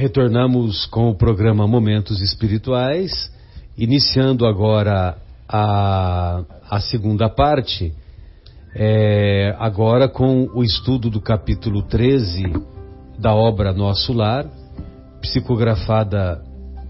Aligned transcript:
Retornamos 0.00 0.86
com 0.86 1.10
o 1.10 1.14
programa 1.14 1.66
Momentos 1.66 2.22
Espirituais, 2.22 3.30
iniciando 3.76 4.46
agora 4.46 5.18
a, 5.46 6.42
a 6.70 6.80
segunda 6.80 7.28
parte, 7.28 7.92
é, 8.74 9.54
agora 9.58 10.08
com 10.08 10.48
o 10.54 10.64
estudo 10.64 11.10
do 11.10 11.20
capítulo 11.20 11.82
13 11.82 12.44
da 13.18 13.34
obra 13.34 13.74
Nosso 13.74 14.14
Lar, 14.14 14.46
psicografada 15.20 16.42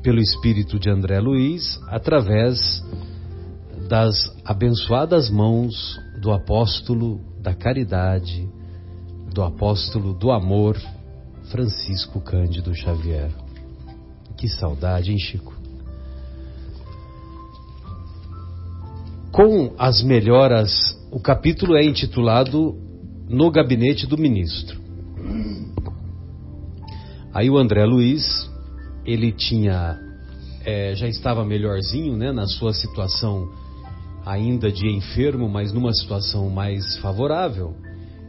pelo 0.04 0.20
espírito 0.20 0.78
de 0.78 0.88
André 0.88 1.18
Luiz, 1.18 1.80
através 1.88 2.80
das 3.88 4.14
abençoadas 4.44 5.28
mãos 5.28 5.98
do 6.22 6.30
apóstolo 6.30 7.20
da 7.42 7.54
caridade, 7.54 8.48
do 9.34 9.42
apóstolo 9.42 10.14
do 10.14 10.30
amor, 10.30 10.76
Francisco 11.50 12.20
Cândido 12.20 12.72
Xavier. 12.74 13.30
Que 14.36 14.48
saudade, 14.48 15.10
hein, 15.10 15.18
Chico? 15.18 15.52
Com 19.32 19.74
as 19.76 20.02
melhoras, 20.02 20.96
o 21.10 21.18
capítulo 21.18 21.76
é 21.76 21.84
intitulado 21.84 22.76
No 23.28 23.50
Gabinete 23.50 24.06
do 24.06 24.16
Ministro. 24.16 24.80
Aí 27.34 27.50
o 27.50 27.58
André 27.58 27.84
Luiz, 27.84 28.48
ele 29.04 29.32
tinha, 29.32 29.98
é, 30.64 30.94
já 30.94 31.08
estava 31.08 31.44
melhorzinho, 31.44 32.16
né, 32.16 32.32
na 32.32 32.46
sua 32.46 32.72
situação 32.72 33.48
ainda 34.24 34.70
de 34.70 34.88
enfermo, 34.88 35.48
mas 35.48 35.72
numa 35.72 35.92
situação 35.92 36.48
mais 36.48 36.96
favorável. 36.98 37.74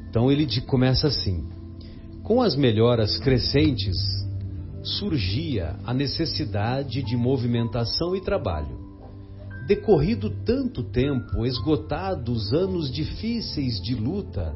Então 0.10 0.32
ele 0.32 0.48
começa 0.62 1.08
assim: 1.08 1.61
com 2.32 2.42
as 2.42 2.56
melhoras 2.56 3.18
crescentes, 3.18 3.98
surgia 4.82 5.76
a 5.84 5.94
necessidade 5.94 7.04
de 7.04 7.18
movimentação 7.18 8.16
e 8.16 8.22
trabalho. 8.22 8.80
Decorrido 9.68 10.30
tanto 10.46 10.82
tempo, 10.82 11.46
esgotados 11.46 12.54
anos 12.54 12.90
difíceis 12.90 13.82
de 13.82 13.96
luta, 13.96 14.56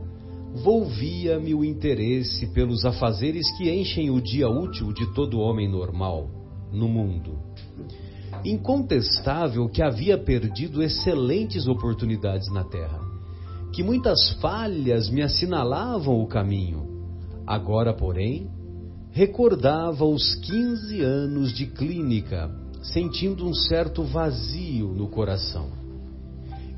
volvia-me 0.64 1.54
o 1.54 1.66
interesse 1.66 2.48
pelos 2.54 2.86
afazeres 2.86 3.46
que 3.58 3.70
enchem 3.70 4.10
o 4.10 4.22
dia 4.22 4.48
útil 4.48 4.94
de 4.94 5.14
todo 5.14 5.42
homem 5.42 5.70
normal 5.70 6.30
no 6.72 6.88
mundo. 6.88 7.38
Incontestável 8.46 9.68
que 9.68 9.82
havia 9.82 10.18
perdido 10.18 10.82
excelentes 10.82 11.68
oportunidades 11.68 12.50
na 12.54 12.64
Terra, 12.64 13.02
que 13.74 13.84
muitas 13.84 14.32
falhas 14.40 15.10
me 15.10 15.22
assinalavam 15.22 16.22
o 16.22 16.26
caminho 16.26 16.85
Agora, 17.46 17.94
porém, 17.94 18.50
recordava 19.12 20.04
os 20.04 20.36
15 20.36 21.02
anos 21.02 21.54
de 21.54 21.68
clínica, 21.68 22.50
sentindo 22.82 23.46
um 23.46 23.54
certo 23.54 24.04
vazio 24.04 24.88
no 24.88 25.08
coração. 25.08 25.70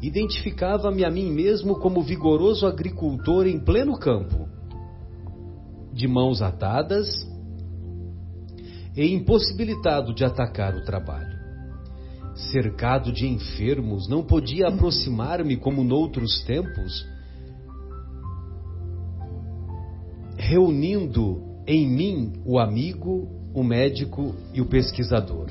Identificava-me 0.02 1.04
a 1.06 1.10
mim 1.10 1.32
mesmo 1.32 1.80
como 1.80 2.04
vigoroso 2.04 2.68
agricultor 2.68 3.48
em 3.48 3.60
pleno 3.60 3.98
campo, 3.98 4.48
de 5.94 6.08
mãos 6.08 6.42
atadas 6.42 7.08
e 8.96 9.14
impossibilitado 9.14 10.14
de 10.14 10.24
atacar 10.24 10.76
o 10.76 10.84
trabalho. 10.84 11.38
Cercado 12.52 13.12
de 13.12 13.26
enfermos, 13.26 14.08
não 14.08 14.22
podia 14.22 14.68
aproximar-me 14.68 15.58
como 15.58 15.84
noutros 15.84 16.44
tempos 16.44 17.04
reunindo 20.48 21.44
em 21.68 21.86
mim 21.86 22.42
o 22.46 22.58
amigo, 22.58 23.28
o 23.54 23.62
médico 23.62 24.34
e 24.54 24.62
o 24.62 24.66
pesquisador. 24.66 25.48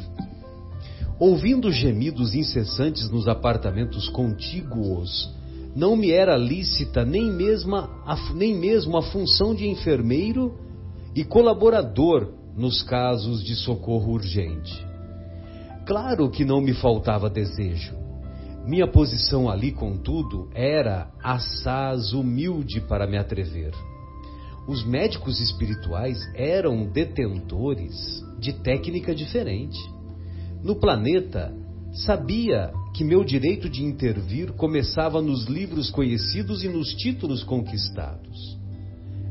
Ouvindo 1.20 1.70
gemidos 1.70 2.34
incessantes 2.34 3.10
nos 3.10 3.28
apartamentos 3.28 4.08
contíguos, 4.08 5.30
não 5.74 5.96
me 5.96 6.10
era 6.10 6.34
lícita 6.34 7.04
nem 7.04 7.30
mesmo, 7.30 7.76
a, 7.76 8.16
nem 8.34 8.56
mesmo 8.56 8.96
a 8.96 9.02
função 9.02 9.54
de 9.54 9.68
enfermeiro 9.68 10.54
e 11.14 11.22
colaborador 11.24 12.32
nos 12.56 12.82
casos 12.82 13.44
de 13.44 13.54
socorro 13.54 14.14
urgente. 14.14 14.82
Claro 15.84 16.30
que 16.30 16.42
não 16.42 16.62
me 16.62 16.72
faltava 16.72 17.28
desejo. 17.28 17.94
Minha 18.64 18.90
posição 18.90 19.50
ali, 19.50 19.72
contudo, 19.72 20.48
era 20.54 21.10
assaz 21.22 22.14
humilde 22.14 22.80
para 22.80 23.06
me 23.06 23.18
atrever 23.18 23.72
os 24.66 24.84
médicos 24.84 25.40
espirituais 25.40 26.18
eram 26.34 26.86
detentores 26.86 28.24
de 28.38 28.52
técnica 28.52 29.14
diferente. 29.14 29.78
No 30.62 30.76
planeta, 30.76 31.54
sabia 31.92 32.72
que 32.92 33.04
meu 33.04 33.22
direito 33.24 33.68
de 33.68 33.84
intervir 33.84 34.52
começava 34.52 35.22
nos 35.22 35.44
livros 35.44 35.90
conhecidos 35.90 36.64
e 36.64 36.68
nos 36.68 36.88
títulos 36.94 37.44
conquistados. 37.44 38.58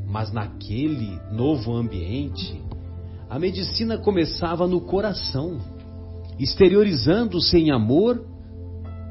Mas 0.07 0.31
naquele 0.31 1.19
novo 1.31 1.75
ambiente, 1.75 2.61
a 3.29 3.37
medicina 3.37 3.97
começava 3.97 4.65
no 4.67 4.79
coração, 4.81 5.59
exteriorizando-se 6.39 7.57
em 7.57 7.71
amor 7.71 8.23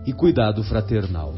e 0.06 0.12
cuidado 0.12 0.62
fraternal. 0.64 1.34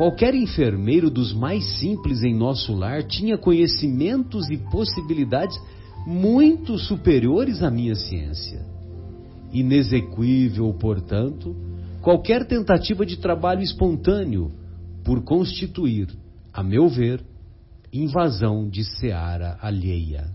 Qualquer 0.00 0.34
enfermeiro 0.34 1.10
dos 1.10 1.34
mais 1.34 1.78
simples 1.78 2.22
em 2.22 2.34
nosso 2.34 2.72
lar 2.72 3.02
tinha 3.02 3.36
conhecimentos 3.36 4.48
e 4.48 4.56
possibilidades 4.56 5.60
muito 6.06 6.78
superiores 6.78 7.62
à 7.62 7.70
minha 7.70 7.94
ciência. 7.94 8.64
Inexequível, 9.52 10.72
portanto, 10.72 11.54
qualquer 12.00 12.46
tentativa 12.46 13.04
de 13.04 13.18
trabalho 13.18 13.60
espontâneo 13.60 14.50
por 15.04 15.22
constituir, 15.22 16.08
a 16.50 16.62
meu 16.62 16.88
ver, 16.88 17.22
invasão 17.92 18.70
de 18.70 18.82
seara 18.84 19.58
alheia. 19.60 20.30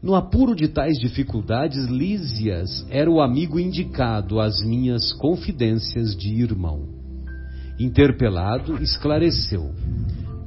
No 0.00 0.14
apuro 0.14 0.54
de 0.54 0.68
tais 0.68 1.00
dificuldades, 1.00 1.86
Lísias 1.86 2.86
era 2.90 3.10
o 3.10 3.20
amigo 3.20 3.58
indicado 3.58 4.38
às 4.38 4.64
minhas 4.64 5.12
confidências 5.14 6.14
de 6.16 6.32
irmão. 6.40 7.01
Interpelado, 7.78 8.82
esclareceu: 8.82 9.72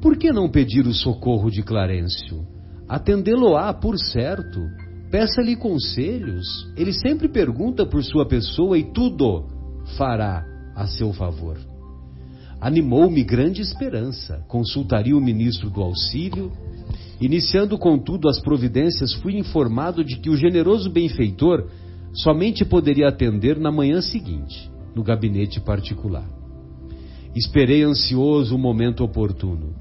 Por 0.01 0.17
que 0.17 0.31
não 0.31 0.49
pedir 0.49 0.85
o 0.85 0.93
socorro 0.93 1.49
de 1.49 1.63
Clarencio? 1.63 2.45
Atendê-lo-á, 2.87 3.73
por 3.73 3.97
certo. 3.97 4.59
Peça-lhe 5.09 5.55
conselhos. 5.55 6.45
Ele 6.75 6.93
sempre 6.93 7.27
pergunta 7.27 7.85
por 7.85 8.03
sua 8.03 8.27
pessoa 8.27 8.77
e 8.77 8.83
tudo 8.83 9.45
fará 9.97 10.45
a 10.75 10.87
seu 10.87 11.13
favor. 11.13 11.57
Animou-me 12.59 13.23
grande 13.23 13.61
esperança. 13.61 14.43
Consultaria 14.47 15.15
o 15.15 15.21
ministro 15.21 15.69
do 15.69 15.81
auxílio. 15.81 16.51
Iniciando, 17.19 17.77
contudo, 17.77 18.27
as 18.27 18.41
providências, 18.41 19.13
fui 19.13 19.37
informado 19.37 20.03
de 20.03 20.17
que 20.17 20.29
o 20.29 20.37
generoso 20.37 20.89
benfeitor 20.89 21.69
somente 22.13 22.65
poderia 22.65 23.07
atender 23.07 23.59
na 23.59 23.71
manhã 23.71 24.01
seguinte, 24.01 24.69
no 24.95 25.03
gabinete 25.03 25.59
particular. 25.59 26.34
Esperei 27.35 27.84
ansioso 27.84 28.56
o 28.56 28.57
momento 28.57 29.03
oportuno. 29.03 29.75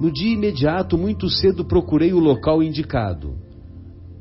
No 0.00 0.12
dia 0.12 0.32
imediato, 0.32 0.96
muito 0.96 1.28
cedo, 1.28 1.64
procurei 1.64 2.12
o 2.12 2.20
local 2.20 2.62
indicado. 2.62 3.34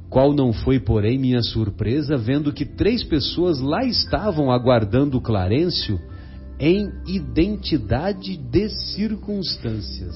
Qual 0.09 0.34
não 0.34 0.52
foi, 0.52 0.80
porém, 0.80 1.20
minha 1.20 1.44
surpresa 1.44 2.18
vendo 2.18 2.52
que 2.52 2.66
três 2.66 3.03
pessoas 3.03 3.59
lá 3.59 3.84
estavam 3.84 4.50
aguardando 4.50 5.22
Clarencio 5.22 6.00
em 6.59 6.90
identidade 7.06 8.38
de 8.38 8.70
circunstâncias. 8.70 10.16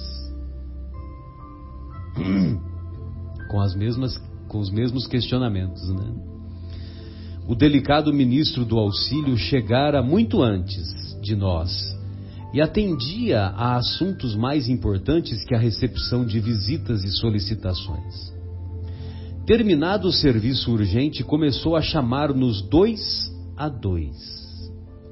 com, 3.52 3.60
as 3.60 3.76
mesmas, 3.76 4.18
com 4.48 4.60
os 4.60 4.72
mesmos 4.72 5.06
questionamentos, 5.06 5.88
né? 5.90 6.14
O 7.48 7.56
delicado 7.56 8.14
ministro 8.14 8.64
do 8.64 8.78
auxílio 8.78 9.38
chegara 9.38 10.02
muito 10.02 10.42
antes 10.42 11.20
de 11.22 11.36
nós 11.36 11.99
e 12.54 12.62
atendia 12.62 13.42
a 13.42 13.76
assuntos 13.76 14.36
mais 14.36 14.68
importantes 14.68 15.44
que 15.44 15.54
a 15.54 15.60
recepção 15.60 16.26
de 16.26 16.40
visitas 16.40 17.04
e 17.04 17.12
solicitações. 17.12 18.34
Terminado 19.46 20.08
o 20.08 20.12
serviço 20.12 20.72
urgente, 20.72 21.24
começou 21.24 21.76
a 21.76 21.82
chamar-nos 21.82 22.62
dois 22.62 23.32
a 23.58 23.68
dois. 23.68 24.16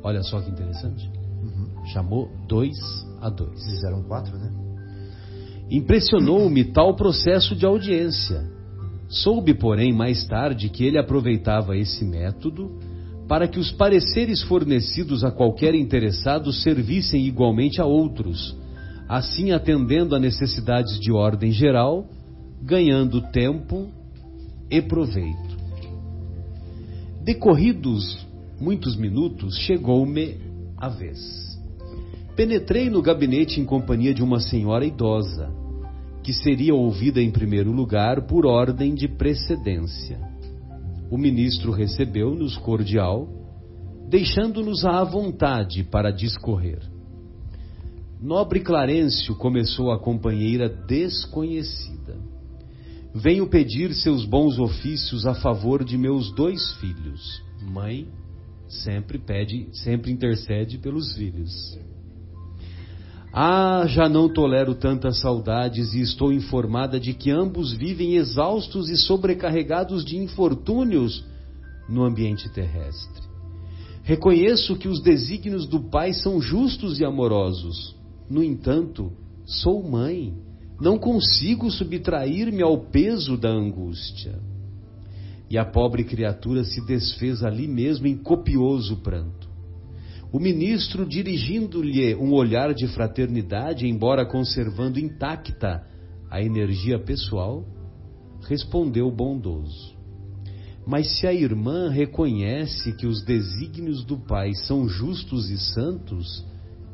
Olha 0.03 0.21
só 0.21 0.39
que 0.41 0.49
interessante. 0.49 1.09
Uhum. 1.41 1.85
Chamou 1.87 2.29
dois 2.47 2.77
a 3.21 3.29
dois. 3.29 3.67
Eles 3.67 3.83
eram 3.83 4.03
quatro, 4.03 4.37
né? 4.37 4.51
Impressionou-me 5.69 6.65
tal 6.65 6.95
processo 6.95 7.55
de 7.55 7.65
audiência. 7.65 8.43
Soube, 9.09 9.53
porém, 9.53 9.93
mais 9.93 10.25
tarde 10.27 10.69
que 10.69 10.83
ele 10.83 10.97
aproveitava 10.97 11.75
esse 11.77 12.05
método 12.05 12.79
para 13.27 13.47
que 13.47 13.59
os 13.59 13.71
pareceres 13.71 14.41
fornecidos 14.43 15.23
a 15.23 15.31
qualquer 15.31 15.75
interessado 15.75 16.51
servissem 16.53 17.25
igualmente 17.25 17.81
a 17.81 17.85
outros, 17.85 18.55
assim 19.07 19.51
atendendo 19.51 20.15
a 20.15 20.19
necessidades 20.19 20.99
de 20.99 21.11
ordem 21.11 21.51
geral, 21.51 22.07
ganhando 22.61 23.21
tempo 23.31 23.89
e 24.69 24.81
proveito. 24.81 25.57
Decorridos 27.23 28.25
muitos 28.59 28.95
minutos, 28.95 29.57
chegou-me 29.59 30.37
a 30.77 30.89
vez. 30.89 31.19
Penetrei 32.35 32.89
no 32.89 33.01
gabinete 33.01 33.59
em 33.59 33.65
companhia 33.65 34.13
de 34.13 34.23
uma 34.23 34.39
senhora 34.39 34.85
idosa, 34.85 35.51
que 36.23 36.33
seria 36.33 36.73
ouvida 36.73 37.21
em 37.21 37.31
primeiro 37.31 37.71
lugar 37.71 38.23
por 38.27 38.45
ordem 38.45 38.93
de 38.93 39.07
precedência. 39.07 40.19
O 41.09 41.17
ministro 41.17 41.71
recebeu-nos 41.71 42.57
cordial, 42.57 43.27
deixando-nos 44.09 44.83
à 44.85 45.03
vontade 45.03 45.83
para 45.83 46.11
discorrer. 46.11 46.81
Nobre 48.21 48.61
Clarencio, 48.61 49.35
começou 49.35 49.91
a 49.91 49.99
companheira 49.99 50.67
desconhecida. 50.67 52.17
Venho 53.13 53.47
pedir 53.47 53.93
seus 53.93 54.25
bons 54.25 54.59
ofícios 54.59 55.25
a 55.25 55.33
favor 55.35 55.83
de 55.83 55.97
meus 55.97 56.33
dois 56.35 56.73
filhos. 56.75 57.41
Mãe 57.61 58.07
sempre 58.67 59.17
pede, 59.17 59.69
sempre 59.71 60.11
intercede 60.11 60.77
pelos 60.77 61.15
filhos. 61.15 61.77
Ah, 63.31 63.85
já 63.87 64.07
não 64.07 64.29
tolero 64.29 64.73
tantas 64.73 65.19
saudades 65.19 65.93
e 65.93 66.01
estou 66.01 66.31
informada 66.31 66.99
de 66.99 67.13
que 67.13 67.29
ambos 67.29 67.73
vivem 67.73 68.15
exaustos 68.15 68.89
e 68.89 68.97
sobrecarregados 68.97 70.03
de 70.03 70.17
infortúnios 70.17 71.23
no 71.87 72.03
ambiente 72.03 72.49
terrestre. 72.49 73.27
Reconheço 74.03 74.77
que 74.77 74.87
os 74.87 75.01
desígnios 75.01 75.67
do 75.67 75.81
Pai 75.81 76.13
são 76.13 76.39
justos 76.39 76.99
e 76.99 77.05
amorosos. 77.05 77.95
No 78.29 78.41
entanto, 78.41 79.11
sou 79.45 79.83
mãe, 79.83 80.33
não 80.79 80.97
consigo 80.97 81.69
subtrair-me 81.69 82.61
ao 82.61 82.77
peso 82.77 83.37
da 83.37 83.49
angústia. 83.49 84.39
E 85.49 85.57
a 85.57 85.65
pobre 85.65 86.03
criatura 86.03 86.63
se 86.63 86.85
desfez 86.85 87.43
ali 87.43 87.67
mesmo 87.67 88.07
em 88.07 88.17
copioso 88.17 88.97
pranto. 88.97 89.46
O 90.37 90.39
ministro, 90.39 91.03
dirigindo-lhe 91.03 92.13
um 92.13 92.31
olhar 92.31 92.71
de 92.71 92.87
fraternidade, 92.89 93.87
embora 93.87 94.23
conservando 94.23 94.99
intacta 94.99 95.83
a 96.29 96.39
energia 96.39 96.99
pessoal, 96.99 97.65
respondeu 98.47 99.09
bondoso: 99.09 99.97
Mas 100.85 101.17
se 101.17 101.25
a 101.25 101.33
irmã 101.33 101.89
reconhece 101.89 102.95
que 102.95 103.07
os 103.07 103.25
desígnios 103.25 104.05
do 104.05 104.15
Pai 104.15 104.53
são 104.53 104.87
justos 104.87 105.49
e 105.49 105.57
santos, 105.57 106.45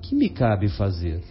que 0.02 0.16
me 0.16 0.30
cabe 0.30 0.70
fazer? 0.70 1.22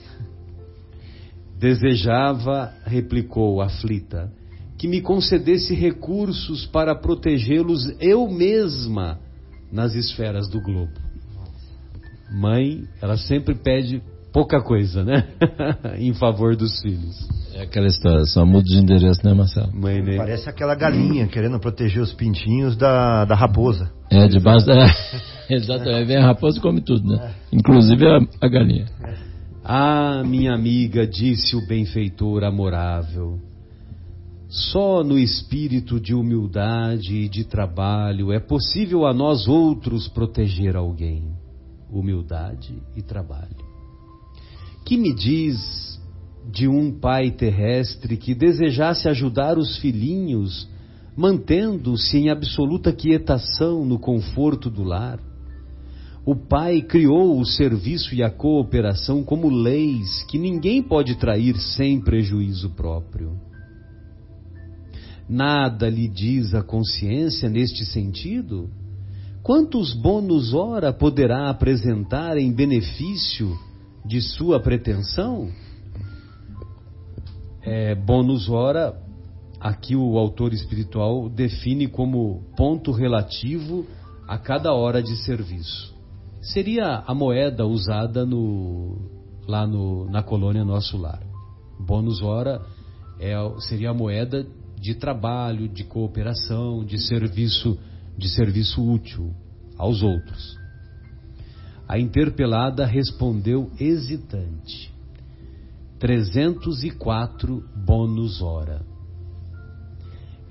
Desejava, 1.59 2.75
replicou 2.85 3.63
aflita, 3.63 4.31
que 4.77 4.87
me 4.87 5.01
concedesse 5.01 5.73
recursos 5.73 6.67
para 6.67 6.95
protegê-los 6.95 7.91
eu 7.99 8.31
mesma 8.31 9.19
nas 9.73 9.95
esferas 9.95 10.47
do 10.51 10.61
globo. 10.61 11.02
Mãe, 12.33 12.85
ela 13.01 13.17
sempre 13.17 13.55
pede 13.55 14.03
pouca 14.33 14.61
coisa, 14.63 15.05
né? 15.05 15.29
em 15.99 16.15
favor 16.15 16.57
dos 16.57 16.81
filhos. 16.81 17.29
É 17.55 17.63
aquela 17.63 17.87
história, 17.87 18.25
só 18.25 18.47
muda 18.47 18.65
de 18.65 18.79
endereço, 18.79 19.21
né, 19.25 19.35
Marcelo? 19.35 19.71
Mãe, 19.75 20.03
né? 20.03 20.17
Parece 20.17 20.49
aquela 20.49 20.75
galinha 20.75 21.27
querendo 21.27 21.61
proteger 21.61 22.03
os 22.03 22.13
pintinhos 22.13 22.77
da, 22.77 23.27
da 23.27 23.35
raposa. 23.35 23.93
É, 24.11 24.27
debaixo 24.27 24.67
da. 24.67 24.87
Exatamente, 25.51 26.07
vem 26.07 26.17
a 26.17 26.27
raposa 26.27 26.59
e 26.59 26.63
come 26.63 26.81
tudo, 26.81 27.07
né? 27.07 27.35
Inclusive 27.53 28.07
a, 28.07 28.19
a 28.41 28.49
galinha. 28.49 28.87
Ah, 29.63 30.23
minha 30.25 30.55
amiga, 30.55 31.07
disse 31.07 31.55
o 31.55 31.67
benfeitor 31.67 32.43
amorável. 32.43 33.39
Só 34.49 35.03
no 35.05 35.19
espírito 35.19 36.01
de 36.01 36.15
humildade 36.15 37.15
e 37.15 37.29
de 37.29 37.45
trabalho 37.45 38.33
é 38.33 38.41
possível 38.41 39.07
a 39.07 39.15
nós 39.15 39.47
outros 39.47 40.09
proteger 40.09 40.77
alguém. 40.77 41.32
Humildade 41.93 42.83
e 42.97 43.03
trabalho. 43.03 43.57
Que 44.85 44.97
me 44.97 45.15
diz 45.15 46.01
de 46.51 46.67
um 46.67 46.91
pai 46.91 47.31
terrestre 47.31 48.17
que 48.17 48.35
desejasse 48.35 49.09
ajudar 49.09 49.59
os 49.59 49.77
filhinhos, 49.77 50.69
mantendo-se 51.17 52.17
em 52.17 52.31
absoluta 52.31 52.93
quietação 52.93 53.85
no 53.85 53.99
conforto 53.99 54.71
do 54.71 54.83
lar? 54.83 55.21
O 56.25 56.37
Pai 56.37 56.81
criou 56.81 57.39
o 57.39 57.45
serviço 57.45 58.15
e 58.15 58.23
a 58.23 58.31
cooperação 58.31 59.25
como 59.25 59.49
leis 59.49 60.23
que 60.31 60.39
ninguém 60.39 60.81
pode 60.81 61.17
trair 61.17 61.57
sem 61.57 62.01
prejuízo 62.01 62.71
próprio. 62.71 63.33
Nada 65.29 65.89
lhe 65.89 66.07
diz 66.07 66.55
a 66.55 66.63
consciência 66.63 67.49
neste 67.49 67.85
sentido? 67.85 68.71
Quantos 69.43 69.93
bônus 69.95 70.55
ora 70.55 70.93
poderá 70.93 71.51
apresentar 71.51 72.37
em 72.37 72.53
benefício 72.53 73.59
de 74.05 74.21
sua 74.21 74.61
pretensão? 74.61 75.51
É, 77.63 77.95
bônus 77.95 78.49
ora, 78.49 79.01
aqui 79.61 79.97
o 79.97 80.19
autor 80.19 80.53
espiritual 80.53 81.29
define 81.29 81.89
como 81.89 82.43
ponto 82.57 82.93
relativo 82.93 83.87
a 84.29 84.39
cada 84.39 84.73
hora 84.73 85.03
de 85.03 85.17
serviço 85.25 85.93
seria 86.43 87.05
a 87.07 87.15
moeda 87.15 87.65
usada 87.65 88.27
no, 88.27 88.99
lá 89.47 89.67
no, 89.67 90.11
na 90.11 90.23
colônia 90.23 90.65
Nosso 90.65 90.97
Lar. 90.99 91.23
Bônus 91.79 92.21
hora 92.21 92.61
é, 93.21 93.35
seria 93.61 93.91
a 93.91 93.95
moeda 93.95 94.45
de 94.79 94.97
trabalho, 94.97 95.69
de 95.69 95.85
cooperação, 95.85 96.85
de 96.85 96.99
serviço, 96.99 97.79
de 98.23 98.29
serviço 98.31 98.83
útil 98.83 99.35
aos 99.77 100.03
outros. 100.03 100.59
A 101.89 101.99
interpelada 101.99 102.87
respondeu 102.87 103.71
hesitante. 103.79 104.91
304 105.99 107.63
bônus 107.85 108.41
hora. 108.41 108.83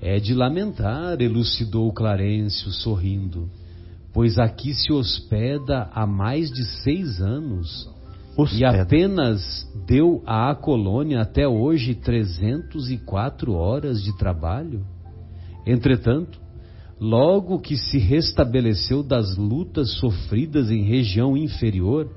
É 0.00 0.18
de 0.20 0.34
lamentar, 0.34 1.20
elucidou 1.20 1.92
Clarencio 1.92 2.70
sorrindo 2.70 3.50
pois 4.12 4.38
aqui 4.38 4.74
se 4.74 4.92
hospeda 4.92 5.88
há 5.92 6.06
mais 6.06 6.50
de 6.50 6.64
seis 6.82 7.20
anos 7.20 7.90
hospeda. 8.36 8.60
e 8.60 8.64
apenas 8.64 9.68
deu 9.86 10.22
à 10.26 10.54
colônia 10.54 11.22
até 11.22 11.48
hoje 11.48 11.94
304 11.94 13.52
horas 13.52 14.02
de 14.02 14.16
trabalho. 14.16 14.84
Entretanto, 15.66 16.40
logo 17.02 17.58
que 17.58 17.76
se 17.76 17.98
restabeleceu 17.98 19.02
das 19.02 19.36
lutas 19.36 19.90
sofridas 19.98 20.70
em 20.70 20.84
região 20.84 21.36
inferior, 21.36 22.08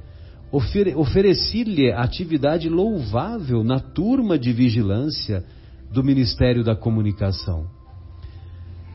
ofere 0.51 0.93
ofereci-lhe 0.93 1.91
atividade 1.91 2.69
louvável 2.69 3.63
na 3.63 3.79
turma 3.79 4.37
de 4.37 4.53
vigilância 4.53 5.43
do 5.91 6.03
Ministério 6.03 6.63
da 6.63 6.75
Comunicação 6.75 7.75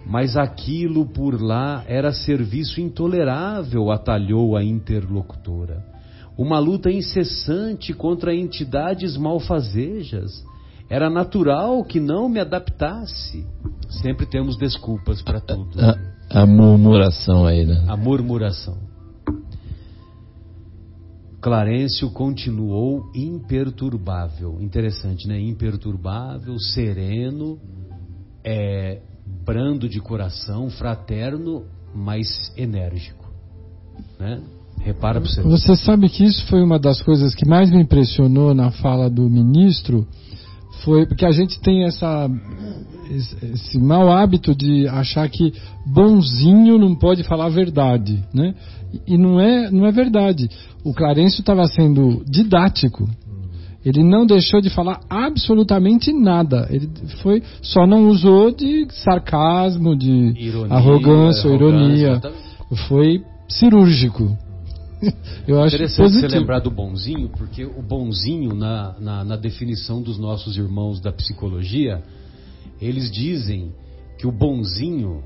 mas 0.06 0.36
aquilo 0.36 1.06
por 1.06 1.40
lá 1.40 1.84
era 1.86 2.12
serviço 2.12 2.80
intolerável, 2.80 3.90
atalhou 3.90 4.56
a 4.56 4.64
interlocutora. 4.64 5.84
Uma 6.36 6.58
luta 6.58 6.90
incessante 6.90 7.92
contra 7.92 8.34
entidades 8.34 9.16
malfazejas. 9.16 10.44
Era 10.90 11.08
natural 11.08 11.84
que 11.84 12.00
não 12.00 12.28
me 12.28 12.40
adaptasse. 12.40 13.46
Sempre 14.02 14.26
temos 14.26 14.58
desculpas 14.58 15.22
para 15.22 15.40
tudo. 15.40 15.78
A, 15.80 16.42
a, 16.42 16.46
murmuração 16.46 17.46
aí, 17.46 17.64
né? 17.64 17.84
A 17.86 17.96
murmuração. 17.96 18.76
Clarencio 21.40 22.10
continuou 22.10 23.10
imperturbável. 23.14 24.58
Interessante, 24.60 25.28
né? 25.28 25.40
Imperturbável, 25.40 26.58
sereno, 26.58 27.58
é, 28.44 29.00
brando 29.44 29.88
de 29.88 30.00
coração, 30.00 30.68
fraterno, 30.70 31.64
mas 31.94 32.52
enérgico. 32.56 33.30
Né? 34.18 34.42
Repara 34.80 35.20
para 35.20 35.30
você. 35.30 35.42
Você 35.42 35.76
sabe 35.76 36.08
que 36.08 36.24
isso 36.24 36.46
foi 36.46 36.62
uma 36.62 36.78
das 36.78 37.00
coisas 37.02 37.34
que 37.34 37.46
mais 37.48 37.70
me 37.70 37.80
impressionou 37.80 38.54
na 38.54 38.70
fala 38.70 39.08
do 39.08 39.28
ministro, 39.28 40.06
foi 40.84 41.06
porque 41.06 41.24
a 41.24 41.32
gente 41.32 41.60
tem 41.60 41.84
essa 41.84 42.28
esse 43.10 43.78
mau 43.78 44.10
hábito 44.10 44.54
de 44.54 44.86
achar 44.86 45.28
que 45.28 45.52
bonzinho 45.84 46.78
não 46.78 46.94
pode 46.94 47.24
falar 47.24 47.46
a 47.46 47.50
verdade, 47.50 48.22
né? 48.32 48.54
E 49.06 49.18
não 49.18 49.40
é 49.40 49.70
não 49.70 49.86
é 49.86 49.92
verdade. 49.92 50.48
O 50.84 50.94
Clarencio 50.94 51.40
estava 51.40 51.66
sendo 51.66 52.22
didático 52.26 53.08
ele 53.84 54.02
não 54.02 54.26
deixou 54.26 54.60
de 54.60 54.68
falar 54.68 55.00
absolutamente 55.08 56.12
nada. 56.12 56.68
Ele 56.70 56.88
foi 57.22 57.42
só 57.62 57.86
não 57.86 58.08
usou 58.08 58.50
de 58.50 58.86
sarcasmo, 58.90 59.96
de 59.96 60.34
ironia, 60.36 60.74
arrogância, 60.74 61.48
ou 61.48 61.56
ironia. 61.56 62.20
Foi 62.88 63.22
cirúrgico. 63.48 64.36
Eu 65.46 65.62
acho 65.62 65.76
Interessante 65.76 66.02
positivo. 66.02 66.30
você 66.30 66.38
lembrar 66.38 66.60
do 66.60 66.70
bonzinho, 66.70 67.28
porque 67.30 67.64
o 67.64 67.82
bonzinho, 67.82 68.54
na, 68.54 68.94
na, 68.98 69.24
na 69.24 69.36
definição 69.36 70.02
dos 70.02 70.18
nossos 70.18 70.56
irmãos 70.56 71.00
da 71.00 71.12
psicologia, 71.12 72.02
eles 72.80 73.10
dizem 73.10 73.72
que 74.18 74.26
o 74.26 74.32
bonzinho, 74.32 75.24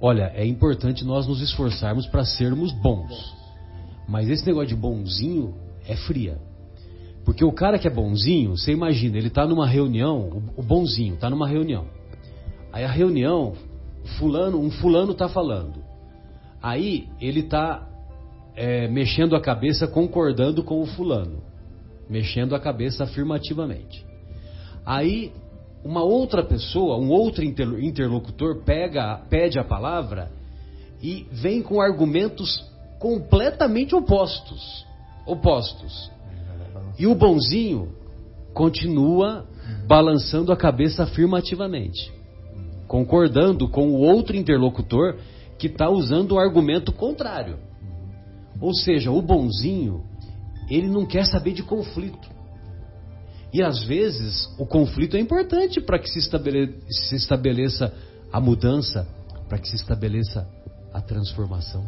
olha, 0.00 0.32
é 0.34 0.46
importante 0.46 1.04
nós 1.04 1.26
nos 1.26 1.40
esforçarmos 1.40 2.06
para 2.06 2.24
sermos 2.24 2.72
bons. 2.72 3.34
Mas 4.08 4.28
esse 4.28 4.46
negócio 4.46 4.68
de 4.68 4.76
bonzinho 4.76 5.54
é 5.86 5.94
fria. 5.96 6.38
Porque 7.24 7.44
o 7.44 7.52
cara 7.52 7.78
que 7.78 7.86
é 7.86 7.90
bonzinho, 7.90 8.56
você 8.56 8.72
imagina, 8.72 9.16
ele 9.16 9.28
está 9.28 9.46
numa 9.46 9.66
reunião, 9.66 10.42
o 10.56 10.62
bonzinho 10.62 11.14
está 11.14 11.30
numa 11.30 11.46
reunião. 11.46 11.86
Aí 12.72 12.84
a 12.84 12.90
reunião, 12.90 13.52
fulano, 14.18 14.58
um 14.58 14.70
fulano 14.70 15.12
está 15.12 15.28
falando. 15.28 15.82
Aí 16.60 17.08
ele 17.20 17.40
está 17.40 17.88
é, 18.54 18.88
mexendo 18.88 19.34
a 19.34 19.40
cabeça, 19.40 19.86
concordando 19.86 20.62
com 20.62 20.80
o 20.80 20.86
fulano, 20.86 21.42
mexendo 22.08 22.54
a 22.54 22.60
cabeça 22.60 23.04
afirmativamente. 23.04 24.04
Aí 24.84 25.32
uma 25.84 26.02
outra 26.02 26.44
pessoa, 26.44 26.96
um 26.96 27.10
outro 27.10 27.44
interlocutor 27.44 28.62
pega, 28.64 29.16
pede 29.28 29.58
a 29.58 29.64
palavra 29.64 30.30
e 31.02 31.26
vem 31.32 31.60
com 31.62 31.80
argumentos 31.80 32.64
completamente 32.98 33.94
opostos, 33.94 34.86
opostos. 35.26 36.10
E 36.98 37.06
o 37.06 37.14
bonzinho 37.14 37.88
continua 38.54 39.44
balançando 39.86 40.52
a 40.52 40.56
cabeça 40.56 41.02
afirmativamente, 41.02 42.12
concordando 42.86 43.68
com 43.68 43.88
o 43.88 44.00
outro 44.00 44.36
interlocutor 44.36 45.16
que 45.58 45.66
está 45.66 45.88
usando 45.90 46.32
o 46.32 46.38
argumento 46.38 46.92
contrário. 46.92 47.58
Ou 48.62 48.72
seja, 48.72 49.10
o 49.10 49.20
bonzinho, 49.20 50.04
ele 50.70 50.86
não 50.86 51.04
quer 51.04 51.26
saber 51.26 51.52
de 51.52 51.64
conflito. 51.64 52.30
E 53.52 53.60
às 53.60 53.82
vezes 53.82 54.48
o 54.56 54.64
conflito 54.64 55.16
é 55.16 55.20
importante 55.20 55.80
para 55.80 55.98
que 55.98 56.08
se 56.08 56.20
estabeleça, 56.20 56.72
se 56.88 57.16
estabeleça 57.16 57.92
a 58.32 58.40
mudança, 58.40 59.06
para 59.48 59.58
que 59.58 59.68
se 59.68 59.74
estabeleça 59.74 60.48
a 60.94 61.00
transformação. 61.00 61.84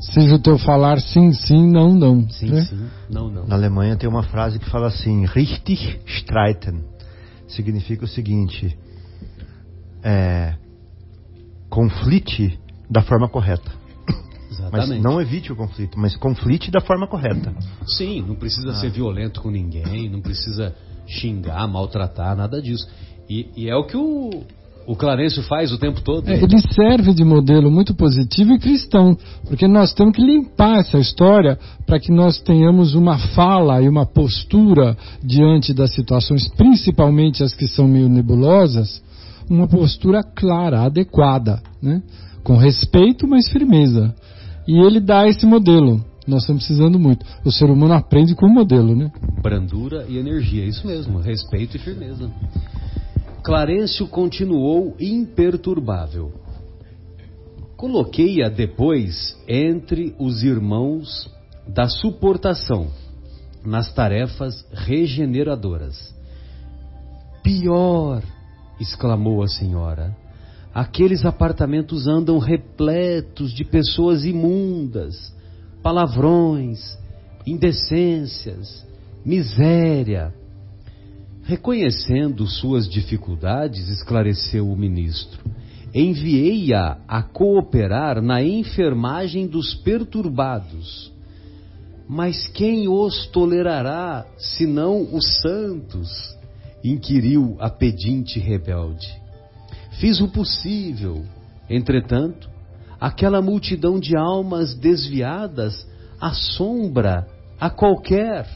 Seja 0.00 0.34
o 0.34 0.38
teu 0.38 0.58
falar 0.58 1.00
sim, 1.00 1.32
sim, 1.32 1.70
não, 1.70 1.92
não. 1.92 2.28
Sim, 2.30 2.50
né? 2.50 2.64
sim, 2.64 2.88
não, 3.10 3.30
não. 3.30 3.46
Na 3.46 3.54
Alemanha 3.54 3.94
tem 3.94 4.08
uma 4.08 4.22
frase 4.22 4.58
que 4.58 4.68
fala 4.68 4.88
assim: 4.88 5.26
richtig 5.26 6.00
streiten. 6.06 6.82
Significa 7.46 8.06
o 8.06 8.08
seguinte: 8.08 8.76
é, 10.02 10.54
conflite 11.68 12.58
da 12.90 13.02
forma 13.02 13.28
correta. 13.28 13.83
Exatamente. 14.54 14.88
Mas 14.90 15.02
não 15.02 15.20
evite 15.20 15.52
o 15.52 15.56
conflito, 15.56 15.98
mas 15.98 16.16
conflite 16.16 16.70
da 16.70 16.80
forma 16.80 17.06
correta. 17.06 17.52
Sim, 17.86 18.22
não 18.26 18.34
precisa 18.34 18.70
Ah. 18.70 18.74
ser 18.74 18.90
violento 18.90 19.40
com 19.40 19.50
ninguém, 19.50 20.08
não 20.08 20.20
precisa 20.20 20.74
xingar, 21.06 21.66
maltratar, 21.68 22.36
nada 22.36 22.60
disso. 22.62 22.86
E, 23.28 23.48
e 23.56 23.68
é 23.68 23.76
o 23.76 23.84
que 23.84 23.96
o, 23.96 24.30
o 24.86 24.94
Clarencio 24.96 25.42
faz 25.44 25.72
o 25.72 25.78
tempo 25.78 26.00
todo. 26.02 26.28
É, 26.28 26.42
ele 26.42 26.60
serve 26.60 27.12
de 27.14 27.24
modelo 27.24 27.70
muito 27.70 27.94
positivo 27.94 28.52
e 28.52 28.58
cristão, 28.58 29.16
porque 29.46 29.66
nós 29.66 29.92
temos 29.92 30.14
que 30.14 30.22
limpar 30.22 30.80
essa 30.80 30.98
história 30.98 31.58
para 31.86 31.98
que 31.98 32.12
nós 32.12 32.40
tenhamos 32.40 32.94
uma 32.94 33.18
fala 33.18 33.82
e 33.82 33.88
uma 33.88 34.06
postura 34.06 34.96
diante 35.22 35.72
das 35.72 35.92
situações, 35.94 36.48
principalmente 36.56 37.42
as 37.42 37.54
que 37.54 37.66
são 37.66 37.88
meio 37.88 38.08
nebulosas, 38.08 39.02
uma 39.48 39.66
postura 39.66 40.22
clara, 40.22 40.82
adequada, 40.82 41.62
né? 41.82 42.02
com 42.42 42.56
respeito, 42.56 43.26
mas 43.26 43.48
firmeza. 43.48 44.14
E 44.66 44.78
ele 44.78 45.00
dá 45.00 45.26
esse 45.26 45.44
modelo. 45.44 46.04
Nós 46.26 46.42
estamos 46.42 46.64
precisando 46.64 46.98
muito. 46.98 47.24
O 47.44 47.52
ser 47.52 47.66
humano 47.66 47.92
aprende 47.92 48.34
com 48.34 48.46
o 48.46 48.52
modelo, 48.52 48.96
né? 48.96 49.12
Brandura 49.42 50.06
e 50.08 50.16
energia, 50.16 50.64
isso 50.64 50.86
mesmo, 50.86 51.18
respeito 51.18 51.76
e 51.76 51.80
firmeza. 51.80 52.32
Clarencio 53.42 54.08
continuou 54.08 54.96
imperturbável. 54.98 56.32
Coloquei-a 57.76 58.48
depois 58.48 59.36
entre 59.46 60.14
os 60.18 60.42
irmãos 60.42 61.30
da 61.68 61.86
suportação, 61.88 62.88
nas 63.62 63.92
tarefas 63.92 64.66
regeneradoras. 64.72 66.14
Pior, 67.42 68.22
exclamou 68.80 69.42
a 69.42 69.48
senhora, 69.48 70.16
aqueles 70.74 71.24
apartamentos 71.24 72.08
andam 72.08 72.38
repletos 72.38 73.52
de 73.52 73.64
pessoas 73.64 74.24
imundas, 74.24 75.32
palavrões, 75.80 76.98
indecências, 77.46 78.84
miséria. 79.24 80.34
Reconhecendo 81.44 82.46
suas 82.46 82.88
dificuldades, 82.88 83.88
esclareceu 83.88 84.68
o 84.68 84.76
ministro, 84.76 85.44
enviei-a 85.94 86.98
a 87.06 87.22
cooperar 87.22 88.20
na 88.20 88.42
enfermagem 88.42 89.46
dos 89.46 89.74
perturbados. 89.74 91.12
Mas 92.08 92.48
quem 92.48 92.88
os 92.88 93.26
tolerará, 93.28 94.26
senão 94.36 95.14
os 95.14 95.40
santos? 95.40 96.34
inquiriu 96.82 97.56
a 97.60 97.70
pedinte 97.70 98.38
rebelde. 98.38 99.23
Fiz 99.98 100.20
o 100.20 100.28
possível, 100.28 101.24
entretanto, 101.68 102.50
aquela 103.00 103.40
multidão 103.40 103.98
de 104.00 104.16
almas 104.16 104.74
desviadas 104.74 105.86
assombra 106.20 107.26
a 107.60 107.70
qualquer. 107.70 108.46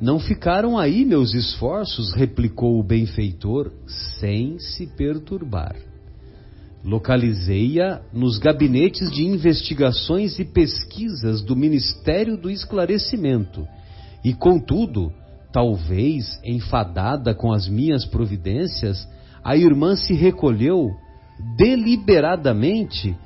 Não 0.00 0.18
ficaram 0.18 0.78
aí 0.78 1.04
meus 1.04 1.32
esforços, 1.32 2.12
replicou 2.14 2.78
o 2.78 2.82
benfeitor, 2.82 3.72
sem 4.18 4.58
se 4.58 4.86
perturbar. 4.88 5.74
Localizei-a 6.84 8.02
nos 8.12 8.38
gabinetes 8.38 9.10
de 9.10 9.24
investigações 9.24 10.38
e 10.38 10.44
pesquisas 10.44 11.42
do 11.42 11.56
Ministério 11.56 12.36
do 12.36 12.50
Esclarecimento, 12.50 13.66
e, 14.22 14.34
contudo, 14.34 15.12
talvez 15.50 16.38
enfadada 16.44 17.34
com 17.34 17.50
as 17.50 17.66
minhas 17.66 18.04
providências, 18.04 19.08
a 19.46 19.56
irmã 19.56 19.94
se 19.94 20.12
recolheu 20.12 20.90
deliberadamente 21.56 23.16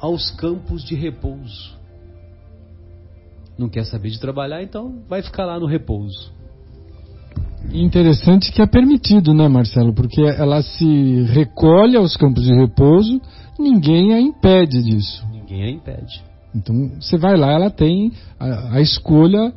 aos 0.00 0.28
campos 0.32 0.82
de 0.82 0.96
repouso. 0.96 1.78
Não 3.56 3.68
quer 3.68 3.84
saber 3.84 4.10
de 4.10 4.18
trabalhar, 4.18 4.64
então 4.64 5.04
vai 5.08 5.22
ficar 5.22 5.44
lá 5.44 5.60
no 5.60 5.66
repouso. 5.66 6.32
Interessante 7.72 8.50
que 8.50 8.60
é 8.60 8.66
permitido, 8.66 9.32
né, 9.32 9.46
Marcelo? 9.46 9.94
Porque 9.94 10.20
ela 10.20 10.60
se 10.60 11.22
recolhe 11.28 11.96
aos 11.96 12.16
campos 12.16 12.42
de 12.42 12.52
repouso, 12.52 13.20
ninguém 13.56 14.12
a 14.12 14.20
impede 14.20 14.82
disso. 14.82 15.24
Ninguém 15.30 15.62
a 15.62 15.70
impede. 15.70 16.24
Então 16.52 16.74
você 17.00 17.16
vai 17.16 17.36
lá, 17.36 17.52
ela 17.52 17.70
tem 17.70 18.10
a, 18.40 18.78
a 18.78 18.80
escolha 18.80 19.54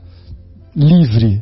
livre. 0.75 1.41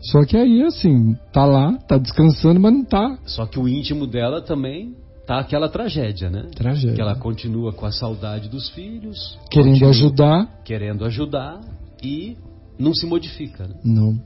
Só 0.00 0.24
que 0.24 0.36
aí, 0.36 0.62
assim, 0.62 1.14
tá 1.32 1.44
lá, 1.44 1.76
tá 1.86 1.98
descansando, 1.98 2.58
mas 2.58 2.72
não 2.72 2.84
tá 2.84 3.18
Só 3.26 3.46
que 3.46 3.58
o 3.58 3.68
íntimo 3.68 4.06
dela 4.06 4.40
também 4.40 4.94
tá 5.26 5.38
aquela 5.38 5.68
tragédia, 5.68 6.30
né? 6.30 6.48
tragédia. 6.54 6.94
Que 6.94 7.00
ela 7.00 7.14
continua 7.14 7.72
com 7.72 7.86
a 7.86 7.92
saudade 7.92 8.48
dos 8.48 8.68
filhos, 8.70 9.38
Querendo 9.50 9.86
ajudar, 9.86 10.62
querendo 10.64 11.04
ajudar 11.04 11.60
e 12.02 12.36
não 12.78 12.94
se 12.94 13.06
modifica, 13.06 13.68
né? 13.68 13.74
não. 13.84 14.18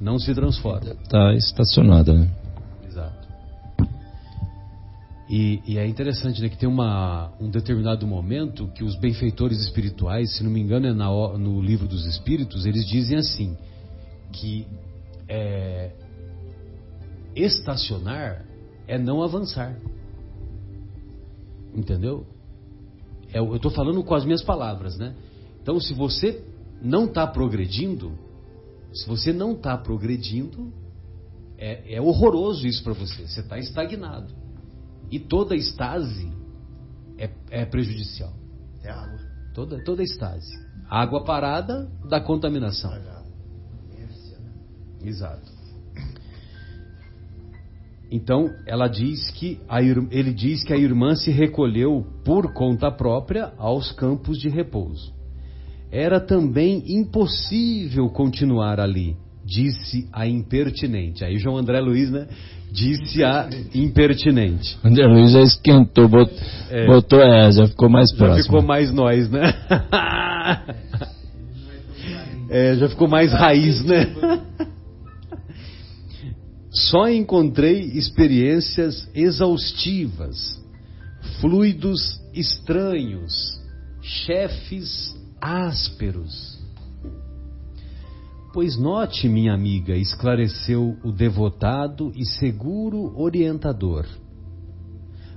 não 0.00 0.18
se 0.18 0.34
transforma. 0.34 0.96
Está 1.02 1.32
estacionada, 1.34 2.12
né? 2.12 2.28
Exato. 2.86 3.26
E, 5.30 5.60
e 5.66 5.78
é 5.78 5.86
interessante 5.86 6.42
né, 6.42 6.48
que 6.48 6.56
tem 6.56 6.68
uma, 6.68 7.32
um 7.40 7.48
determinado 7.48 8.06
momento 8.06 8.68
que 8.74 8.84
os 8.84 8.96
benfeitores 8.96 9.60
espirituais, 9.60 10.36
se 10.36 10.44
não 10.44 10.50
me 10.50 10.60
engano 10.60 10.86
é 10.86 10.92
na 10.92 11.08
no 11.38 11.60
livro 11.60 11.88
dos 11.88 12.04
Espíritos, 12.06 12.66
eles 12.66 12.86
dizem 12.86 13.18
assim, 13.18 13.56
que 14.32 14.66
é, 15.28 15.92
estacionar 17.34 18.44
é 18.86 18.98
não 18.98 19.22
avançar. 19.22 19.76
Entendeu? 21.74 22.26
É, 23.32 23.38
eu 23.38 23.56
estou 23.56 23.70
falando 23.70 24.02
com 24.02 24.14
as 24.14 24.24
minhas 24.24 24.42
palavras, 24.42 24.96
né? 24.96 25.14
Então, 25.60 25.80
se 25.80 25.92
você 25.92 26.44
não 26.80 27.06
está 27.06 27.26
progredindo, 27.26 28.12
se 28.92 29.06
você 29.06 29.32
não 29.32 29.52
está 29.52 29.76
progredindo, 29.76 30.72
é, 31.58 31.96
é 31.96 32.00
horroroso 32.00 32.66
isso 32.66 32.82
para 32.82 32.92
você. 32.92 33.26
Você 33.26 33.40
está 33.40 33.58
estagnado. 33.58 34.32
E 35.10 35.18
toda 35.18 35.54
estase 35.54 36.32
é, 37.18 37.30
é 37.50 37.64
prejudicial. 37.64 38.32
É 38.82 38.90
água. 38.90 39.18
Toda, 39.54 39.82
toda 39.84 40.02
estase. 40.02 40.52
Água 40.88 41.24
parada 41.24 41.90
dá 42.08 42.20
contaminação. 42.20 42.92
Exato. 45.04 45.56
Então, 48.10 48.48
ela 48.66 48.86
diz 48.86 49.30
que 49.32 49.58
a 49.68 49.82
ele 49.82 50.32
diz 50.32 50.62
que 50.64 50.72
a 50.72 50.76
irmã 50.76 51.14
se 51.16 51.30
recolheu 51.30 52.06
por 52.24 52.52
conta 52.52 52.90
própria 52.90 53.52
aos 53.58 53.90
campos 53.92 54.38
de 54.38 54.48
repouso. 54.48 55.12
Era 55.90 56.20
também 56.20 56.82
impossível 56.86 58.08
continuar 58.08 58.78
ali, 58.80 59.16
disse 59.44 60.08
a 60.12 60.26
impertinente. 60.26 61.24
Aí 61.24 61.36
João 61.38 61.56
André 61.56 61.80
Luiz, 61.80 62.10
né? 62.10 62.28
Disse 62.70 63.24
a 63.24 63.48
impertinente. 63.74 64.78
André 64.84 65.06
Luiz 65.06 65.32
já 65.32 65.40
esquentou, 65.40 66.08
bot, 66.08 66.30
É. 66.70 66.86
botou 66.86 67.20
é, 67.20 67.50
já 67.50 67.66
ficou 67.66 67.88
mais 67.88 68.10
Já 68.10 68.16
próximo. 68.16 68.44
ficou 68.44 68.62
mais 68.62 68.92
nós, 68.92 69.28
né? 69.30 69.52
É, 72.48 72.76
já 72.76 72.88
ficou 72.88 73.08
mais 73.08 73.32
raiz, 73.32 73.84
né? 73.84 74.06
Só 76.76 77.08
encontrei 77.08 77.84
experiências 77.96 79.08
exaustivas, 79.14 80.62
fluidos 81.40 82.20
estranhos, 82.34 83.32
chefes 84.02 85.16
ásperos. 85.40 86.60
Pois 88.52 88.76
note, 88.78 89.26
minha 89.26 89.54
amiga, 89.54 89.96
esclareceu 89.96 90.98
o 91.02 91.10
devotado 91.10 92.12
e 92.14 92.26
seguro 92.26 93.18
orientador. 93.18 94.06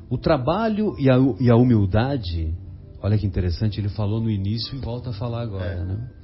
O 0.10 0.18
trabalho 0.18 0.94
e 1.00 1.10
a, 1.10 1.16
e 1.40 1.50
a 1.50 1.56
humildade, 1.56 2.54
olha 3.02 3.18
que 3.18 3.26
interessante, 3.26 3.80
ele 3.80 3.90
falou 3.90 4.20
no 4.20 4.30
início 4.30 4.76
e 4.76 4.80
volta 4.80 5.12
a 5.12 5.14
falar 5.14 5.44
agora, 5.44 5.86
né? 5.86 6.19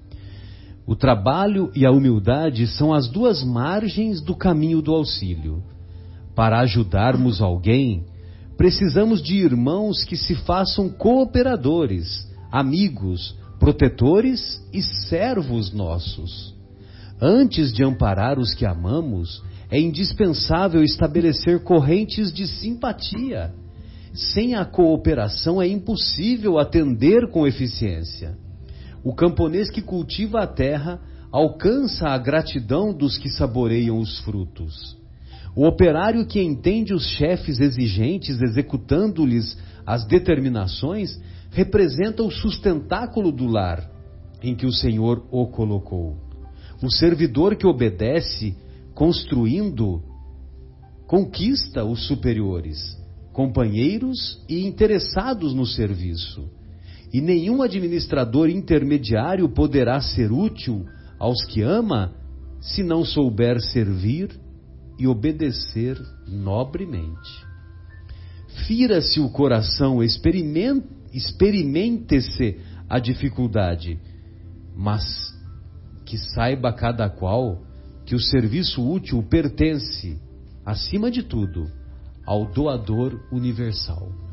O 0.88 0.96
trabalho 0.96 1.72
e 1.76 1.86
a 1.86 1.92
humildade 1.92 2.68
são 2.68 2.94
as 2.94 3.10
duas 3.10 3.44
margens 3.44 4.22
do 4.22 4.36
caminho 4.36 4.82
do 4.82 4.94
auxílio. 4.94 5.64
Para 6.36 6.60
ajudarmos 6.60 7.42
alguém, 7.42 8.06
precisamos 8.56 9.22
de 9.22 9.36
irmãos 9.36 10.04
que 10.04 10.16
se 10.16 10.36
façam 10.36 10.88
cooperadores, 10.90 12.30
amigos, 12.52 13.36
protetores 13.60 14.62
e 14.72 14.82
servos 14.82 15.74
nossos. 15.74 16.54
Antes 17.20 17.74
de 17.74 17.84
amparar 17.84 18.38
os 18.38 18.54
que 18.54 18.66
amamos, 18.66 19.42
é 19.72 19.80
indispensável 19.80 20.84
estabelecer 20.84 21.64
correntes 21.64 22.32
de 22.32 22.46
simpatia. 22.46 23.54
Sem 24.14 24.54
a 24.54 24.64
cooperação 24.64 25.60
é 25.60 25.68
impossível 25.68 26.60
atender 26.60 27.30
com 27.32 27.48
eficiência. 27.48 28.38
O 29.06 29.14
camponês 29.14 29.70
que 29.70 29.84
cultiva 29.84 30.40
a 30.42 30.48
terra 30.48 31.00
alcança 31.32 32.08
a 32.08 32.18
gratidão 32.18 32.92
dos 32.92 33.20
que 33.20 33.30
saboreiam 33.30 34.00
os 34.00 34.20
frutos. 34.22 34.98
O 35.56 35.68
operário 35.68 36.26
que 36.26 36.42
entende 36.42 36.92
os 36.92 37.06
chefes 37.12 37.60
exigentes 37.60 38.42
executando-lhes 38.42 39.56
as 39.86 40.08
determinações 40.08 41.22
representa 41.52 42.24
o 42.24 42.32
sustentáculo 42.32 43.32
do 43.32 43.46
lar 43.46 43.88
em 44.42 44.56
que 44.56 44.66
o 44.66 44.72
Senhor 44.72 45.24
o 45.30 45.46
colocou. 45.46 46.18
O 46.82 46.90
servidor 46.90 47.56
que 47.56 47.68
obedece, 47.68 48.58
construindo, 48.96 50.02
conquista 51.06 51.86
os 51.86 52.08
superiores, 52.08 52.98
companheiros 53.32 54.44
e 54.50 54.66
interessados 54.66 55.54
no 55.54 55.66
serviço. 55.66 56.50
E 57.14 57.22
nenhum 57.22 57.62
administrador 57.62 58.50
intermediário 58.50 59.48
poderá 59.50 60.02
ser 60.02 60.32
útil 60.32 60.86
aos 61.20 61.46
que 61.46 61.62
ama 61.62 62.14
se 62.60 62.84
não 62.84 63.06
souber 63.06 63.62
servir 63.62 64.30
e 64.98 65.08
obedecer 65.08 66.02
nobremente. 66.28 67.46
Fira-se 68.68 69.20
o 69.20 69.30
coração, 69.30 70.02
experimen- 70.02 70.84
experimente-se 71.14 72.58
a 72.90 73.00
dificuldade, 73.00 74.00
mas 74.76 75.04
que 76.06 76.18
saiba 76.18 76.72
cada 76.74 77.10
qual 77.10 77.62
que 78.06 78.16
o 78.16 78.20
serviço 78.20 78.88
útil 78.88 79.24
pertence, 79.24 80.20
acima 80.66 81.10
de 81.10 81.24
tudo, 81.24 81.68
ao 82.26 82.46
doador 82.52 83.20
universal. 83.32 84.25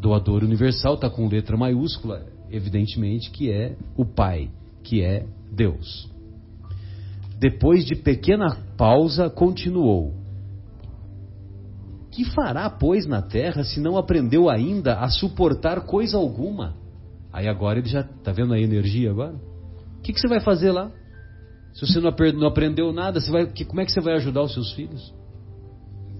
Doador 0.00 0.42
universal 0.42 0.94
está 0.94 1.10
com 1.10 1.28
letra 1.28 1.56
maiúscula, 1.56 2.26
evidentemente 2.50 3.30
que 3.30 3.50
é 3.50 3.76
o 3.96 4.04
Pai, 4.04 4.50
que 4.82 5.02
é 5.02 5.26
Deus. 5.52 6.08
Depois 7.38 7.84
de 7.84 7.94
pequena 7.94 8.56
pausa, 8.76 9.28
continuou: 9.28 10.14
Que 12.10 12.24
fará, 12.24 12.68
pois, 12.70 13.06
na 13.06 13.20
terra 13.22 13.62
se 13.62 13.78
não 13.80 13.96
aprendeu 13.96 14.48
ainda 14.48 14.98
a 15.00 15.08
suportar 15.08 15.82
coisa 15.82 16.16
alguma? 16.16 16.74
Aí 17.32 17.46
agora 17.46 17.78
ele 17.78 17.88
já 17.88 18.00
está 18.00 18.32
vendo 18.32 18.52
a 18.54 18.58
energia 18.58 19.10
agora? 19.10 19.34
O 19.98 20.02
que, 20.02 20.12
que 20.12 20.20
você 20.20 20.28
vai 20.28 20.40
fazer 20.40 20.72
lá? 20.72 20.90
Se 21.74 21.86
você 21.86 22.00
não, 22.00 22.10
não 22.40 22.48
aprendeu 22.48 22.92
nada, 22.92 23.20
você 23.20 23.30
vai, 23.30 23.46
que- 23.46 23.64
como 23.64 23.80
é 23.80 23.84
que 23.84 23.92
você 23.92 24.00
vai 24.00 24.14
ajudar 24.14 24.42
os 24.42 24.52
seus 24.52 24.72
filhos? 24.72 25.14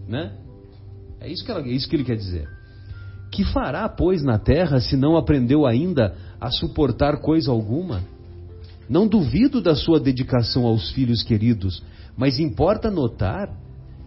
Né? 0.06 0.32
É 1.18 1.28
isso 1.28 1.44
que, 1.44 1.50
ela- 1.50 1.60
é 1.62 1.70
isso 1.70 1.88
que 1.88 1.96
ele 1.96 2.04
quer 2.04 2.16
dizer. 2.16 2.48
Que 3.30 3.44
fará, 3.44 3.88
pois, 3.88 4.22
na 4.24 4.38
terra 4.38 4.80
se 4.80 4.96
não 4.96 5.16
aprendeu 5.16 5.64
ainda 5.64 6.16
a 6.40 6.50
suportar 6.50 7.20
coisa 7.20 7.50
alguma? 7.50 8.02
Não 8.88 9.06
duvido 9.06 9.60
da 9.60 9.76
sua 9.76 10.00
dedicação 10.00 10.66
aos 10.66 10.90
filhos 10.90 11.22
queridos, 11.22 11.80
mas 12.16 12.40
importa 12.40 12.90
notar 12.90 13.48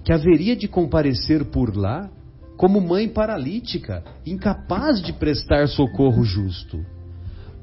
que 0.04 0.12
haveria 0.12 0.56
de 0.58 0.68
comparecer 0.68 1.46
por 1.46 1.76
lá 1.76 2.10
como 2.58 2.82
mãe 2.82 3.08
paralítica, 3.08 4.04
incapaz 4.26 5.02
de 5.02 5.14
prestar 5.14 5.68
socorro 5.70 6.24
justo. 6.24 6.86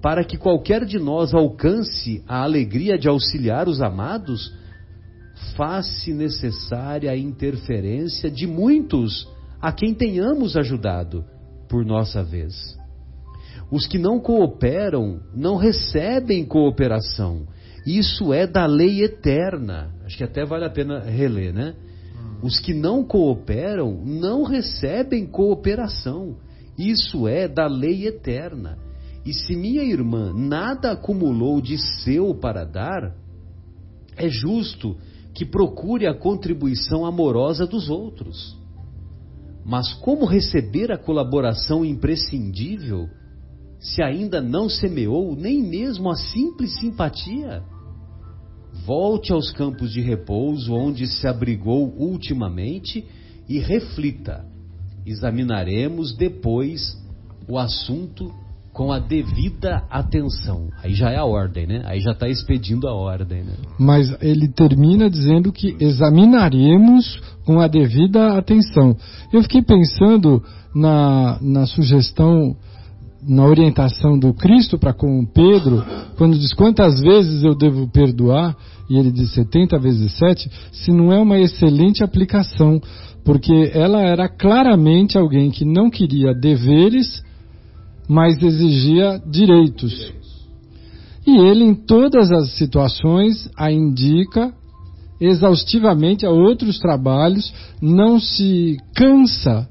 Para 0.01 0.25
que 0.25 0.39
qualquer 0.39 0.87
de 0.87 0.99
nós 0.99 1.35
alcance 1.35 2.25
a 2.27 2.43
alegria 2.43 2.99
de 2.99 3.07
auxiliar 3.07 3.69
os 3.69 3.83
amados, 3.83 4.53
faz-se 5.57 6.15
necessária 6.15 7.11
a 7.11 7.17
interferência 7.17 8.31
de 8.31 8.47
muitos 8.47 9.29
a 9.61 9.71
quem 9.71 9.93
tenhamos 9.93 10.57
ajudado 10.57 11.23
por 11.71 11.87
nossa 11.87 12.23
vez. 12.23 12.77
Os 13.71 13.87
que 13.87 13.97
não 13.97 14.19
cooperam 14.19 15.21
não 15.33 15.57
recebem 15.57 16.45
cooperação. 16.45 17.47
Isso 17.87 18.33
é 18.35 18.47
da 18.47 18.67
lei 18.67 19.03
eterna. 19.03 19.95
Acho 20.05 20.19
que 20.19 20.25
até 20.25 20.45
vale 20.45 20.65
a 20.65 20.71
pena 20.71 20.99
reler, 20.99 21.55
né? 21.55 21.77
Os 22.43 22.59
que 22.59 22.75
não 22.75 23.05
cooperam 23.05 24.03
não 24.05 24.43
recebem 24.43 25.25
cooperação. 25.25 26.37
Isso 26.77 27.29
é 27.29 27.47
da 27.47 27.67
lei 27.69 28.07
eterna. 28.07 28.77
E 29.25 29.33
se 29.33 29.55
minha 29.55 29.85
irmã 29.85 30.33
nada 30.35 30.93
acumulou 30.93 31.61
de 31.61 31.79
seu 32.03 32.35
para 32.35 32.65
dar, 32.65 33.15
é 34.17 34.29
justo 34.29 34.97
que 35.33 35.45
procure 35.45 36.07
a 36.07 36.15
contribuição 36.15 37.07
amorosa 37.07 37.67
dos 37.67 37.89
outros. 37.89 38.60
Mas 39.65 39.93
como 39.95 40.25
receber 40.25 40.91
a 40.91 40.99
colaboração 40.99 41.85
imprescindível 41.85 43.09
se 43.79 44.03
ainda 44.03 44.41
não 44.41 44.69
semeou 44.69 45.35
nem 45.35 45.63
mesmo 45.63 46.11
a 46.11 46.15
simples 46.15 46.79
simpatia? 46.79 47.63
Volte 48.85 49.33
aos 49.33 49.51
campos 49.53 49.93
de 49.93 50.01
repouso 50.01 50.75
onde 50.75 51.07
se 51.07 51.27
abrigou 51.27 51.95
ultimamente 51.97 53.05
e 53.49 53.59
reflita. 53.59 54.45
Examinaremos 55.05 56.17
depois 56.17 56.97
o 57.49 57.59
assunto 57.59 58.33
com 58.73 58.93
a 58.93 58.99
devida 58.99 59.83
atenção. 59.91 60.69
Aí 60.83 60.95
já 60.95 61.11
é 61.11 61.17
a 61.17 61.25
ordem, 61.25 61.67
né? 61.67 61.83
Aí 61.85 62.01
já 62.01 62.13
está 62.13 62.29
expedindo 62.29 62.87
a 62.89 62.95
ordem, 62.95 63.43
né? 63.43 63.53
Mas 63.79 64.15
ele 64.23 64.49
termina 64.49 65.11
dizendo 65.11 65.53
que 65.53 65.77
examinaremos 65.81 67.21
com 67.45 67.61
a 67.61 67.67
devida 67.67 68.39
atenção. 68.39 68.97
Eu 69.33 69.43
fiquei 69.43 69.63
pensando 69.63 70.43
na, 70.75 71.39
na 71.43 71.67
sugestão, 71.67 72.57
na 73.27 73.45
orientação 73.45 74.19
do 74.19 74.33
Cristo 74.33 74.79
para 74.79 74.95
com 74.95 75.27
Pedro, 75.27 75.85
quando 76.17 76.39
diz 76.39 76.55
quantas 76.55 77.01
vezes 77.01 77.43
eu 77.43 77.57
devo 77.57 77.89
perdoar, 77.89 78.57
e 78.89 78.97
ele 78.97 79.11
diz 79.11 79.33
70 79.35 79.79
vezes 79.79 80.17
7, 80.17 80.51
se 80.73 80.91
não 80.93 81.13
é 81.13 81.19
uma 81.19 81.39
excelente 81.39 82.03
aplicação, 82.03 82.81
porque 83.25 83.71
ela 83.75 84.01
era 84.01 84.29
claramente 84.29 85.19
alguém 85.19 85.51
que 85.51 85.65
não 85.65 85.91
queria 85.91 86.33
deveres, 86.33 87.23
mas 88.11 88.43
exigia 88.43 89.23
direitos. 89.25 90.13
E 91.25 91.31
ele, 91.47 91.63
em 91.63 91.75
todas 91.77 92.29
as 92.33 92.51
situações, 92.55 93.49
a 93.57 93.71
indica 93.71 94.53
exaustivamente 95.21 96.27
a 96.27 96.31
outros 96.31 96.81
trabalhos, 96.81 97.53
não 97.81 98.19
se 98.19 98.77
cansa 98.97 99.69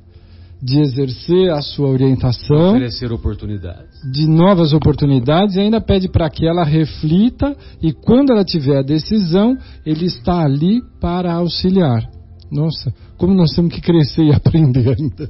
de 0.63 0.80
exercer 0.80 1.52
a 1.52 1.62
sua 1.62 1.89
orientação, 1.89 2.69
Oferecer 2.69 3.12
oportunidades. 3.12 3.89
de 4.10 4.25
novas 4.25 4.71
oportunidades, 4.71 5.58
e 5.58 5.60
ainda 5.60 5.82
pede 5.82 6.08
para 6.08 6.30
que 6.30 6.47
ela 6.47 6.63
reflita 6.63 7.58
e, 7.82 7.91
quando 7.91 8.32
ela 8.32 8.45
tiver 8.45 8.78
a 8.78 8.84
decisão, 8.84 9.58
ele 9.86 10.06
está 10.06 10.45
ali 10.45 10.82
para 11.02 11.34
auxiliar. 11.34 12.10
Nossa, 12.49 12.93
como 13.17 13.34
nós 13.34 13.52
temos 13.52 13.73
que 13.73 13.82
crescer 13.82 14.23
e 14.23 14.32
aprender 14.34 14.95
ainda. 14.97 15.30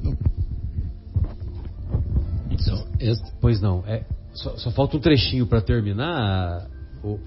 Então, 2.51 2.88
este- 2.99 3.31
Pois 3.41 3.59
não, 3.61 3.83
é, 3.87 4.03
só, 4.33 4.55
só 4.57 4.71
falta 4.71 4.97
um 4.97 4.99
trechinho 4.99 5.45
para 5.47 5.61
terminar, 5.61 6.67
o, 7.03 7.19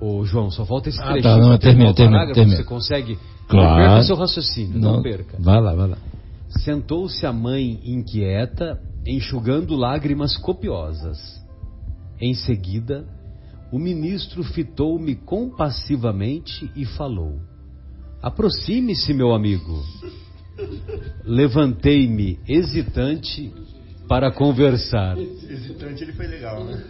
ô, 0.00 0.24
João, 0.24 0.50
só 0.50 0.64
falta 0.64 0.88
esse 0.88 1.00
Ah, 1.00 1.12
trechinho. 1.12 1.22
tá, 1.22 1.36
não, 1.38 1.58
termina, 1.58 1.90
o 1.90 1.94
termina, 1.94 2.32
termina. 2.32 2.56
Você 2.58 2.64
consegue? 2.64 3.18
Claro. 3.48 3.68
Não 3.68 3.88
perca 3.88 4.02
seu 4.04 4.16
raciocínio, 4.16 4.78
não, 4.80 5.02
perca. 5.02 5.36
Vai 5.38 5.60
lá, 5.60 5.74
vai 5.74 5.88
lá. 5.88 5.98
Sentou-se 6.48 7.26
a 7.26 7.32
mãe 7.32 7.80
inquieta, 7.84 8.80
enxugando 9.06 9.74
lágrimas 9.76 10.36
copiosas. 10.36 11.18
Em 12.20 12.32
seguida, 12.32 13.04
o 13.72 13.78
ministro 13.78 14.42
fitou-me 14.44 15.14
compassivamente 15.16 16.70
e 16.76 16.84
falou: 16.84 17.38
Aproxime-se, 18.22 19.12
meu 19.12 19.34
amigo. 19.34 19.82
Levantei-me 21.24 22.38
hesitante 22.48 23.52
para 24.08 24.30
conversar. 24.30 25.16
Hesitante 25.18 26.04
ele 26.04 26.12
foi 26.12 26.26
legal, 26.26 26.64
né? 26.64 26.82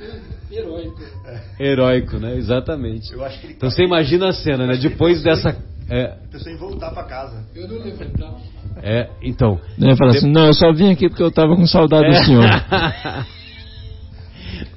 Heróico, 1.58 2.18
né? 2.18 2.36
Exatamente. 2.36 3.12
Eu 3.12 3.24
acho 3.24 3.40
que 3.40 3.46
ele 3.46 3.54
Então 3.54 3.70
você 3.70 3.84
imagina 3.84 4.28
a 4.28 4.32
cena, 4.32 4.66
né? 4.66 4.76
Depois 4.76 5.22
dessa. 5.22 5.56
É, 5.88 6.16
pensou 6.30 6.50
em 6.50 6.56
voltar 6.56 6.90
pra 6.90 7.04
casa. 7.04 7.44
Eu 7.54 7.68
não 7.68 7.78
levantava. 7.78 8.38
é, 8.82 9.10
então. 9.22 9.60
Ele 9.78 9.96
fala 9.96 10.12
assim, 10.12 10.30
não, 10.30 10.46
eu 10.46 10.54
só 10.54 10.72
vim 10.72 10.90
aqui 10.90 11.08
porque 11.08 11.22
eu 11.22 11.30
tava 11.30 11.54
com 11.54 11.66
saudade 11.66 12.08
do 12.08 12.24
senhor. 12.24 12.44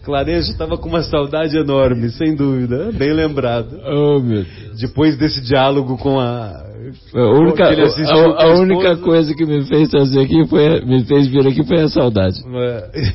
Clarejo 0.08 0.50
estava 0.50 0.78
com 0.78 0.88
uma 0.88 1.04
saudade 1.04 1.58
enorme, 1.58 2.10
sem 2.12 2.34
dúvida. 2.34 2.94
Bem 2.94 3.12
lembrado. 3.12 3.78
oh, 3.86 4.20
meu 4.22 4.46
Deus. 4.46 4.80
Depois 4.80 5.18
desse 5.18 5.42
diálogo 5.42 5.98
com 5.98 6.18
a. 6.18 6.66
A 7.14 7.22
única, 7.38 7.66
a- 7.66 7.74
a 7.74 8.44
a 8.46 8.54
única 8.56 8.96
coisa 8.98 9.36
que 9.36 9.46
me 9.46 9.66
fez 9.66 9.90
trazer 9.90 10.22
aqui 10.22 10.48
foi, 10.48 10.80
me 10.86 11.04
fez 11.04 11.28
vir 11.28 11.46
aqui 11.46 11.62
foi 11.66 11.82
a 11.82 11.90
saudade. 11.90 12.38
É. 12.56 13.12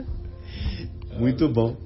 Muito 1.20 1.46
bom. 1.52 1.76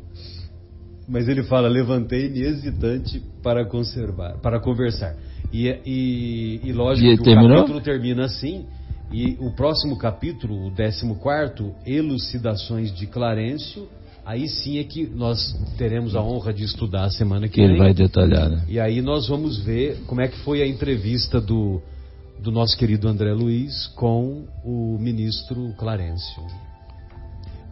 Mas 1.09 1.29
ele 1.29 1.43
fala: 1.43 1.67
levantei-me 1.69 2.43
hesitante 2.43 3.21
para 3.43 3.65
conservar, 3.67 4.39
para 4.41 4.61
conversar. 4.61 5.17
E, 5.53 5.67
e, 5.85 6.61
e 6.63 6.73
lógico 6.73 7.09
E 7.09 7.17
que 7.19 7.25
terminou? 7.25 7.51
o 7.57 7.61
capítulo 7.63 7.81
termina 7.81 8.25
assim. 8.27 8.65
E 9.13 9.37
o 9.41 9.51
próximo 9.51 9.99
capítulo, 9.99 10.69
o 10.69 10.71
14, 10.71 11.75
Elucidações 11.85 12.95
de 12.95 13.07
Clarencio, 13.07 13.87
aí 14.25 14.49
sim 14.49 14.79
é 14.79 14.85
que 14.85 15.07
nós 15.07 15.55
teremos 15.77 16.15
a 16.15 16.23
honra 16.23 16.53
de 16.53 16.65
estudar 16.65 17.05
a 17.05 17.11
semana 17.11 17.49
que, 17.49 17.61
ele 17.61 17.73
vem. 17.75 17.79
vai 17.79 17.95
detalhar, 17.95 18.49
né? 18.51 18.65
E 18.69 18.79
aí 18.79 19.03
nós 19.03 19.29
vamos 19.29 19.59
ver 19.63 19.99
como 20.07 20.21
é 20.21 20.29
que 20.29 20.39
foi 20.39 20.63
a 20.63 20.67
entrevista 20.67 21.41
do, 21.41 21.81
do 22.43 22.51
nosso 22.51 22.77
querido 22.77 23.09
André 23.09 23.33
Luiz 23.33 23.87
com 23.89 24.45
o 24.65 24.97
ministro 24.99 25.73
Clarencio. 25.77 26.43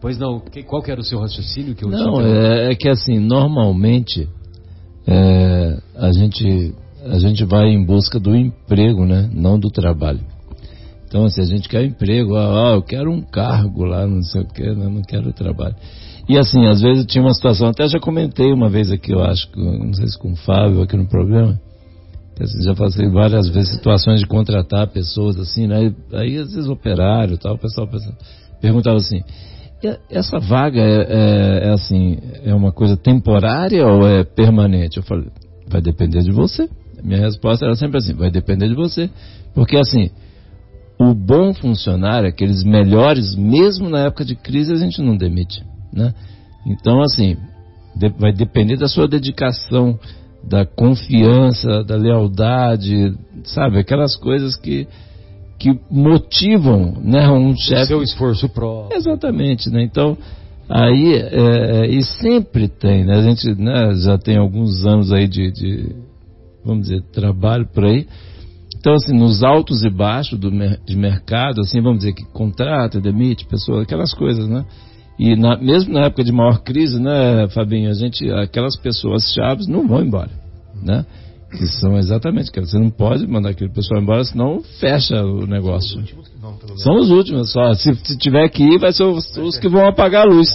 Pois 0.01 0.17
não, 0.17 0.39
que- 0.39 0.63
qual 0.63 0.81
que 0.81 0.91
era 0.91 0.99
o 0.99 1.03
seu 1.03 1.19
raciocínio 1.19 1.75
que 1.75 1.85
eu 1.85 1.89
Não, 1.89 2.19
é, 2.21 2.71
é 2.71 2.75
que 2.75 2.89
assim, 2.89 3.19
normalmente 3.19 4.27
é, 5.05 5.77
a, 5.95 6.11
gente, 6.11 6.73
a 7.05 7.19
gente 7.19 7.45
vai 7.45 7.67
em 7.69 7.83
busca 7.85 8.19
do 8.19 8.35
emprego, 8.35 9.05
né? 9.05 9.29
Não 9.31 9.59
do 9.59 9.69
trabalho. 9.69 10.19
Então, 11.07 11.25
assim, 11.25 11.41
a 11.41 11.45
gente 11.45 11.67
quer 11.67 11.83
emprego, 11.83 12.35
ah, 12.35 12.71
eu 12.75 12.81
quero 12.81 13.11
um 13.11 13.21
cargo 13.21 13.83
lá, 13.83 14.07
não 14.07 14.23
sei 14.23 14.41
o 14.41 14.45
que, 14.47 14.63
não, 14.73 14.89
não 14.89 15.01
quero 15.01 15.33
trabalho. 15.33 15.75
E 16.31 16.37
assim, 16.37 16.65
às 16.65 16.79
vezes 16.79 17.05
tinha 17.07 17.21
uma 17.21 17.33
situação, 17.33 17.67
até 17.67 17.85
já 17.89 17.99
comentei 17.99 18.53
uma 18.53 18.69
vez 18.69 18.89
aqui, 18.89 19.11
eu 19.11 19.21
acho, 19.21 19.49
não 19.53 19.93
sei 19.93 20.07
se 20.07 20.17
com 20.17 20.31
o 20.31 20.35
Fábio 20.37 20.81
aqui 20.81 20.95
no 20.95 21.05
programa, 21.05 21.59
assim, 22.39 22.61
já 22.63 22.73
passei 22.73 23.09
várias 23.09 23.49
vezes 23.49 23.73
situações 23.73 24.21
de 24.21 24.25
contratar 24.27 24.87
pessoas 24.87 25.37
assim, 25.37 25.67
né? 25.67 25.93
Aí 26.13 26.37
às 26.37 26.53
vezes 26.53 26.69
operário 26.69 27.37
tal, 27.37 27.55
o 27.55 27.57
pessoal 27.57 27.85
perguntava 28.61 28.95
assim, 28.95 29.19
"E 29.83 29.97
essa 30.09 30.39
vaga 30.39 30.79
é, 30.79 31.01
é- 31.01 31.67
é 31.67 31.69
assim, 31.73 32.17
é 32.45 32.55
uma 32.55 32.71
coisa 32.71 32.95
temporária 32.95 33.85
ou 33.85 34.07
é 34.07 34.23
permanente? 34.23 34.95
Eu 34.95 35.03
falei, 35.03 35.27
vai 35.67 35.81
depender 35.81 36.21
de 36.21 36.31
você. 36.31 36.69
Minha 37.03 37.19
resposta 37.19 37.65
era 37.65 37.75
sempre 37.75 37.97
assim, 37.97 38.13
vai 38.13 38.31
depender 38.31 38.69
de 38.69 38.75
você. 38.75 39.09
Porque 39.53 39.75
assim, 39.75 40.09
o 40.97 41.13
bom 41.13 41.53
funcionário, 41.53 42.29
aqueles 42.29 42.63
melhores, 42.63 43.35
mesmo 43.35 43.89
na 43.89 44.05
época 44.05 44.23
de 44.23 44.33
crise, 44.37 44.71
a 44.71 44.77
gente 44.77 45.01
não 45.01 45.17
demite, 45.17 45.61
né? 45.93 46.13
Então, 46.65 47.01
assim, 47.01 47.37
vai 48.17 48.31
depender 48.31 48.77
da 48.77 48.87
sua 48.87 49.07
dedicação, 49.07 49.99
da 50.43 50.65
confiança, 50.65 51.83
da 51.83 51.95
lealdade, 51.95 53.13
sabe? 53.43 53.77
Aquelas 53.79 54.15
coisas 54.15 54.55
que, 54.55 54.87
que 55.59 55.79
motivam, 55.89 56.93
né? 57.03 57.29
Um 57.29 57.51
O 57.51 57.57
chefe. 57.57 57.87
seu 57.87 58.01
esforço 58.01 58.49
próprio. 58.49 58.97
Exatamente, 58.97 59.69
né? 59.69 59.83
Então, 59.83 60.17
aí, 60.69 61.13
é, 61.15 61.87
e 61.87 62.03
sempre 62.03 62.67
tem, 62.67 63.05
né? 63.05 63.17
A 63.17 63.21
gente 63.21 63.53
né, 63.55 63.93
já 63.95 64.17
tem 64.17 64.37
alguns 64.37 64.85
anos 64.85 65.11
aí 65.11 65.27
de, 65.27 65.51
de, 65.51 65.95
vamos 66.65 66.87
dizer, 66.87 67.03
trabalho 67.11 67.67
por 67.67 67.85
aí. 67.85 68.07
Então, 68.79 68.93
assim, 68.93 69.13
nos 69.15 69.43
altos 69.43 69.83
e 69.83 69.89
baixos 69.91 70.39
do, 70.39 70.49
de 70.49 70.95
mercado, 70.95 71.61
assim, 71.61 71.81
vamos 71.81 71.99
dizer 71.99 72.13
que 72.13 72.25
contrata, 72.25 72.99
demite 72.99 73.45
pessoas, 73.45 73.83
aquelas 73.83 74.11
coisas, 74.11 74.47
né? 74.47 74.65
E 75.23 75.35
na- 75.35 75.55
mesmo 75.55 75.93
na 75.93 76.05
época 76.05 76.23
de 76.23 76.31
maior 76.31 76.63
crise, 76.63 76.99
né, 76.99 77.47
Fabinho, 77.49 77.91
a 77.91 77.93
gente, 77.93 78.27
aquelas 78.31 78.75
pessoas 78.75 79.31
chaves 79.35 79.67
não 79.67 79.87
vão 79.87 80.01
embora, 80.01 80.31
né? 80.81 81.05
Que 81.51 81.67
são 81.67 81.95
exatamente 81.95 82.49
aquelas. 82.49 82.71
Você 82.71 82.79
não 82.79 82.89
pode 82.89 83.27
mandar 83.27 83.49
aquele 83.51 83.69
pessoal 83.69 84.01
embora, 84.01 84.23
senão 84.23 84.63
fecha 84.79 85.23
o 85.23 85.45
negócio. 85.45 85.99
Não, 86.41 86.53
pelo 86.53 86.69
menos. 86.69 86.81
São 86.81 86.95
os 86.95 87.11
últimos 87.11 87.51
só. 87.51 87.71
Se, 87.75 87.93
se 88.03 88.17
tiver 88.17 88.49
que 88.49 88.63
ir, 88.63 88.79
vai 88.79 88.91
ser 88.91 89.03
os, 89.03 89.37
os 89.37 89.59
que 89.59 89.69
vão 89.69 89.85
apagar 89.85 90.25
a 90.25 90.29
luz. 90.29 90.49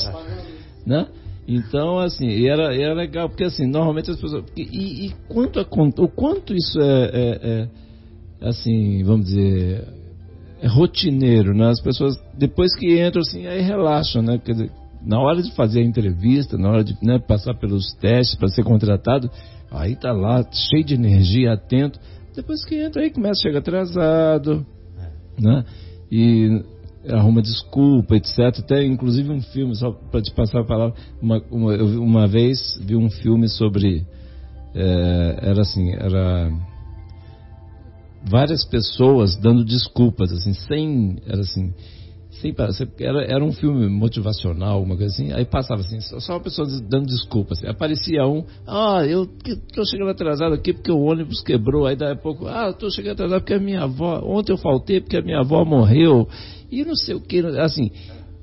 Né? 0.85 1.07
Então, 1.47 2.01
assim, 2.01 2.45
era, 2.49 2.75
era 2.75 2.93
legal, 2.95 3.29
porque 3.29 3.45
assim, 3.45 3.67
normalmente 3.69 4.11
as 4.11 4.17
pessoas. 4.19 4.43
E, 4.57 4.63
e- 5.07 5.15
quanto 5.29 5.61
a, 5.61 5.67
o 6.03 6.09
quanto 6.09 6.53
isso 6.55 6.81
é, 6.81 7.05
é- 7.13 7.69
é, 8.43 8.49
assim, 8.49 9.05
vamos 9.05 9.27
dizer, 9.27 9.85
é 10.67 10.69
rotineiro, 10.69 11.55
né? 11.55 11.69
As 11.71 11.81
pessoas, 11.81 12.17
depois 12.37 12.75
que 12.77 13.01
entram, 13.01 13.23
assim, 13.23 13.47
aí 13.47 13.61
relaxam, 13.63 14.23
né? 14.23 14.39
Quer 14.45 14.53
dizer, 14.53 14.71
na 15.05 15.21
hora 15.21 15.41
de 15.43 15.53
fazer 15.55 15.81
a 15.81 15.85
entrevista, 15.85 16.59
na 16.59 16.71
hora 16.71 16.85
de 16.85 16.97
né, 17.03 17.19
passar 17.19 17.55
pelos 17.55 17.93
testes 18.01 18.35
para 18.37 18.49
ser 18.49 18.65
contratado, 18.65 19.31
aí 19.71 19.95
tá 19.97 20.13
lá, 20.13 20.45
cheio 20.53 20.85
de 20.85 20.95
energia, 20.95 21.53
atento. 21.53 21.99
Depois 22.35 22.65
que 22.65 22.75
entra, 22.77 23.03
aí 23.03 23.11
começa 23.11 23.41
a 23.41 23.43
chegar 23.43 23.61
atrasado, 23.61 24.67
né? 25.39 25.65
E 26.11 26.63
arruma 27.09 27.41
desculpa, 27.41 28.17
etc. 28.17 28.39
Até 28.59 28.85
inclusive 28.85 29.31
um 29.31 29.41
filme, 29.41 29.75
só 29.77 29.93
para 29.93 30.21
te 30.21 30.33
passar 30.35 30.61
a 30.61 30.65
palavra, 30.65 30.95
uma, 31.23 31.41
uma, 31.51 31.73
eu 31.75 31.87
vi- 31.87 31.97
uma 31.99 32.27
vez 32.27 32.59
vi 32.85 32.97
um 32.97 33.09
filme 33.11 33.49
sobre. 33.49 34.05
eh, 34.75 35.39
era 35.43 35.61
assim, 35.63 35.93
era 35.95 36.51
várias 38.29 38.65
pessoas 38.65 39.37
dando 39.37 39.65
desculpas, 39.65 40.33
assim, 40.33 40.53
sem. 40.53 41.19
Era 41.27 41.41
assim. 41.41 41.73
Sem, 42.43 42.55
era, 43.01 43.25
era 43.25 43.43
um 43.43 43.53
filme 43.53 43.89
motivacional, 43.89 44.83
uma 44.83 44.95
coisa 44.95 45.11
assim, 45.11 45.33
aí 45.33 45.47
passava 45.47 45.81
assim, 45.81 45.99
só, 46.03 46.35
uma 46.35 46.41
pessoa 46.41 46.69
dando 46.87 47.07
desculpas. 47.07 47.57
Assim. 47.57 47.67
Aparecia 47.67 48.27
um, 48.27 48.45
ah, 48.67 49.03
eu 49.07 49.27
tô 49.75 49.87
chegando 49.87 50.11
atrasado 50.11 50.53
aqui 50.53 50.75
porque 50.75 50.93
o 50.93 51.01
ônibus 51.01 51.41
quebrou, 51.43 51.87
aí 51.87 51.97
daí 51.97 52.13
a 52.13 52.17
pouco, 52.17 52.47
ah, 52.47 52.75
tô 52.75 52.91
chegando 52.91 53.13
atrasado 53.13 53.41
porque 53.41 53.55
a 53.55 53.59
minha 53.59 53.85
avó, 53.85 54.21
ontem 54.23 54.53
eu 54.53 54.59
faltei 54.59 55.01
porque 55.01 55.17
a 55.17 55.23
minha 55.23 55.41
avó 55.41 55.65
morreu, 55.65 56.29
e 56.71 56.85
não 56.85 56.95
sei 56.95 57.15
o 57.15 57.23
que, 57.23 57.39
assim, 57.39 57.91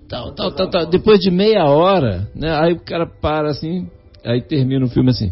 tal, 0.10 0.34
tal, 0.34 0.52
tal, 0.54 0.72
tal. 0.72 0.86
Depois 0.88 1.20
de 1.20 1.30
meia 1.30 1.66
hora, 1.66 2.28
né, 2.34 2.50
aí 2.50 2.74
o 2.74 2.80
cara 2.80 3.06
para 3.06 3.52
assim, 3.52 3.88
aí 4.26 4.42
termina 4.42 4.84
o 4.84 4.90
filme 4.90 5.12
assim. 5.12 5.32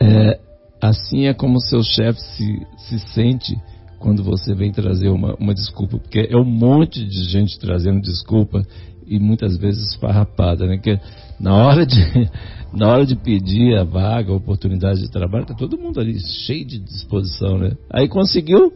É, 0.00 0.38
assim 0.80 1.26
é 1.26 1.34
como 1.34 1.60
seu 1.60 1.82
chefe 1.82 2.20
se, 2.20 2.66
se 2.78 2.98
sente 3.14 3.56
quando 3.98 4.22
você 4.22 4.54
vem 4.54 4.70
trazer 4.72 5.08
uma, 5.08 5.34
uma 5.36 5.54
desculpa, 5.54 5.98
porque 5.98 6.28
é 6.30 6.36
um 6.36 6.44
monte 6.44 7.04
de 7.04 7.24
gente 7.28 7.58
trazendo 7.58 8.00
desculpa 8.00 8.62
e 9.06 9.18
muitas 9.18 9.56
vezes 9.56 9.92
esfarrapada, 9.92 10.66
né? 10.66 10.78
Que 10.78 10.98
na 11.40 11.54
hora 11.54 11.86
de 11.86 11.96
na 12.72 12.88
hora 12.88 13.06
de 13.06 13.16
pedir 13.16 13.76
a 13.78 13.84
vaga, 13.84 14.32
a 14.32 14.36
oportunidade 14.36 15.00
de 15.00 15.10
trabalho, 15.10 15.46
tá 15.46 15.54
todo 15.54 15.78
mundo 15.78 15.98
ali 16.00 16.18
cheio 16.18 16.64
de 16.66 16.78
disposição, 16.78 17.58
né? 17.58 17.76
Aí 17.90 18.08
conseguiu, 18.08 18.72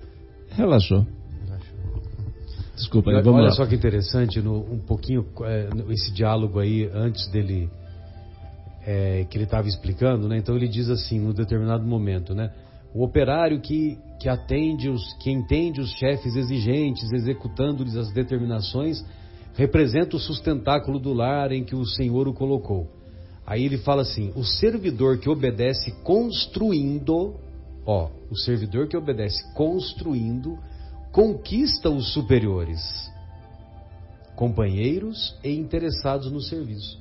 relaxou. 0.51 1.05
Desculpa, 2.75 3.11
aí, 3.11 3.17
vamos 3.23 3.41
Olha 3.41 3.49
lá. 3.49 3.55
só 3.55 3.67
que 3.67 3.75
interessante, 3.75 4.41
no- 4.41 4.61
um 4.73 4.79
pouquinho 4.79 5.27
é, 5.43 5.69
esse 5.91 6.11
diálogo 6.13 6.59
aí 6.59 6.89
antes 6.95 7.29
dele 7.29 7.69
é, 8.87 9.25
que 9.29 9.37
ele 9.37 9.45
estava 9.45 9.69
explicando, 9.69 10.29
né? 10.29 10.39
Então 10.39 10.57
ele 10.57 10.69
diz 10.69 10.89
assim, 10.89 11.19
num 11.19 11.33
determinado 11.33 11.85
momento, 11.85 12.35
né? 12.35 12.53
O 12.95 13.05
operário 13.05 13.61
que, 13.61 13.99
que 14.19 14.29
atende 14.29 14.89
os, 14.89 15.13
que 15.15 15.31
entende 15.31 15.81
os 15.81 15.93
chefes 15.93 16.35
exigentes, 16.35 17.13
executando-lhes 17.13 17.97
as 17.97 18.13
determinações, 18.13 19.05
representa 19.55 20.17
o 20.17 20.21
sustentáculo 20.21 20.99
do 20.99 21.13
lar 21.13 21.53
em 21.53 21.65
que 21.65 21.77
o 21.77 21.85
Senhor 21.85 22.27
o 22.27 22.33
colocou. 22.33 22.89
Aí 23.47 23.65
ele 23.65 23.79
fala 23.79 24.03
assim: 24.03 24.33
o 24.35 24.45
servidor 24.45 25.19
que 25.19 25.29
obedece 25.29 25.93
construindo, 26.03 27.35
ó, 27.87 28.09
o 28.31 28.37
servidor 28.37 28.89
que 28.89 28.97
obedece 28.97 29.43
construindo, 29.55 30.59
conquista 31.13 31.91
os 31.91 32.13
superiores, 32.13 32.81
companheiros 34.35 35.37
e 35.45 35.51
interessados 35.51 36.31
no 36.31 36.41
serviço. 36.41 36.99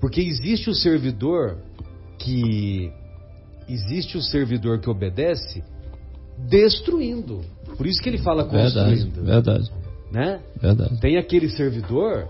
Porque 0.00 0.20
existe 0.20 0.68
o 0.70 0.74
servidor 0.74 1.58
que 2.18 2.90
existe 3.68 4.16
o 4.16 4.22
servidor 4.22 4.80
que 4.80 4.88
obedece 4.88 5.62
destruindo. 6.48 7.40
Por 7.76 7.86
isso 7.86 8.00
que 8.02 8.08
ele 8.08 8.18
fala 8.18 8.44
Verdade, 8.44 8.90
construindo. 9.02 9.24
verdade, 9.24 9.70
Né? 10.12 10.40
verdade. 10.60 11.00
Tem 11.00 11.16
aquele 11.18 11.48
servidor 11.48 12.28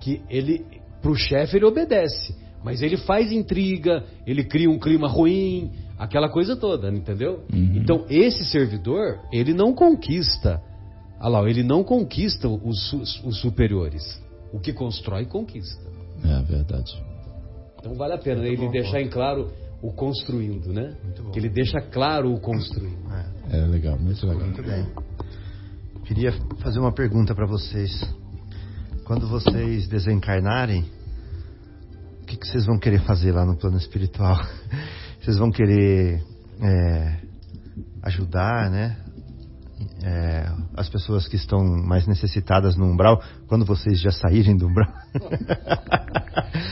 que 0.00 0.20
ele 0.28 0.64
pro 1.00 1.14
chefe 1.14 1.56
ele 1.56 1.66
obedece, 1.66 2.34
mas 2.64 2.80
ele 2.80 2.96
faz 2.96 3.30
intriga, 3.30 4.04
ele 4.26 4.42
cria 4.42 4.70
um 4.70 4.78
clima 4.78 5.06
ruim, 5.06 5.70
aquela 5.98 6.30
coisa 6.30 6.56
toda, 6.56 6.88
entendeu? 6.90 7.44
Uhum. 7.52 7.72
Então 7.76 8.06
esse 8.08 8.44
servidor, 8.46 9.20
ele 9.30 9.52
não 9.52 9.74
conquista, 9.74 10.62
ah 11.20 11.28
lá, 11.28 11.48
ele 11.48 11.62
não 11.62 11.84
conquista 11.84 12.48
os, 12.48 12.92
os 13.22 13.38
superiores. 13.40 14.02
O 14.52 14.60
que 14.60 14.72
constrói 14.72 15.26
conquista. 15.26 15.82
É 16.24 16.42
verdade. 16.42 17.02
Então 17.78 17.94
vale 17.94 18.14
a 18.14 18.18
pena 18.18 18.40
né, 18.40 18.48
ele 18.48 18.66
bom 18.66 18.70
deixar 18.70 19.00
em 19.00 19.08
claro 19.08 19.50
o 19.82 19.92
construindo, 19.92 20.72
né? 20.72 20.96
Muito 21.04 21.22
bom. 21.22 21.30
Que 21.30 21.38
ele 21.38 21.50
deixa 21.50 21.80
claro 21.80 22.32
o 22.32 22.40
construindo. 22.40 22.98
É, 23.50 23.58
É 23.58 23.66
legal, 23.66 23.98
muito 23.98 24.26
legal. 24.26 24.46
muito 24.46 24.62
bem. 24.62 24.86
Queria 26.04 26.32
fazer 26.62 26.78
uma 26.80 26.92
pergunta 26.92 27.34
para 27.34 27.46
vocês. 27.46 27.92
Quando 29.04 29.28
vocês 29.28 29.86
desencarnarem, 29.86 30.86
o 32.22 32.26
que, 32.26 32.36
que 32.38 32.46
vocês 32.46 32.64
vão 32.64 32.78
querer 32.78 33.00
fazer 33.04 33.32
lá 33.32 33.44
no 33.44 33.56
plano 33.56 33.76
espiritual? 33.76 34.36
Vocês 35.20 35.38
vão 35.38 35.50
querer 35.50 36.22
é, 36.60 37.16
ajudar, 38.02 38.70
né? 38.70 38.98
É, 40.02 40.52
as 40.76 40.88
pessoas 40.90 41.26
que 41.26 41.36
estão 41.36 41.60
mais 41.60 42.06
necessitadas 42.06 42.76
no 42.76 42.84
umbral, 42.84 43.22
quando 43.46 43.64
vocês 43.64 43.98
já 44.00 44.10
saírem 44.10 44.54
do 44.54 44.66
umbral. 44.66 44.92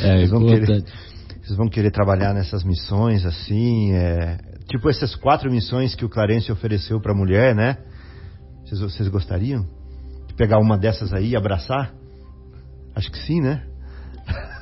É 0.02 0.16
vocês, 0.16 0.31
vão 0.31 0.40
querer, 0.46 0.62
importante. 0.62 0.92
vocês 1.42 1.57
vão 1.57 1.68
querer 1.68 1.90
trabalhar 1.90 2.35
nessas 2.35 2.64
missões 2.64 3.24
assim, 3.24 3.92
é, 3.92 4.38
tipo 4.68 4.88
essas 4.88 5.14
quatro 5.14 5.50
missões 5.50 5.94
que 5.94 6.05
o 6.05 6.09
Clarence 6.09 6.50
ofereceu 6.50 7.00
para 7.00 7.12
a 7.12 7.16
mulher, 7.16 7.55
né? 7.55 7.76
Vocês, 8.64 8.81
vocês 8.81 9.09
gostariam 9.09 9.66
de 10.26 10.35
pegar 10.35 10.59
uma 10.59 10.76
dessas 10.78 11.12
aí 11.12 11.31
e 11.31 11.37
abraçar? 11.37 11.92
Acho 12.94 13.11
que 13.11 13.18
sim, 13.18 13.40
né? 13.40 13.62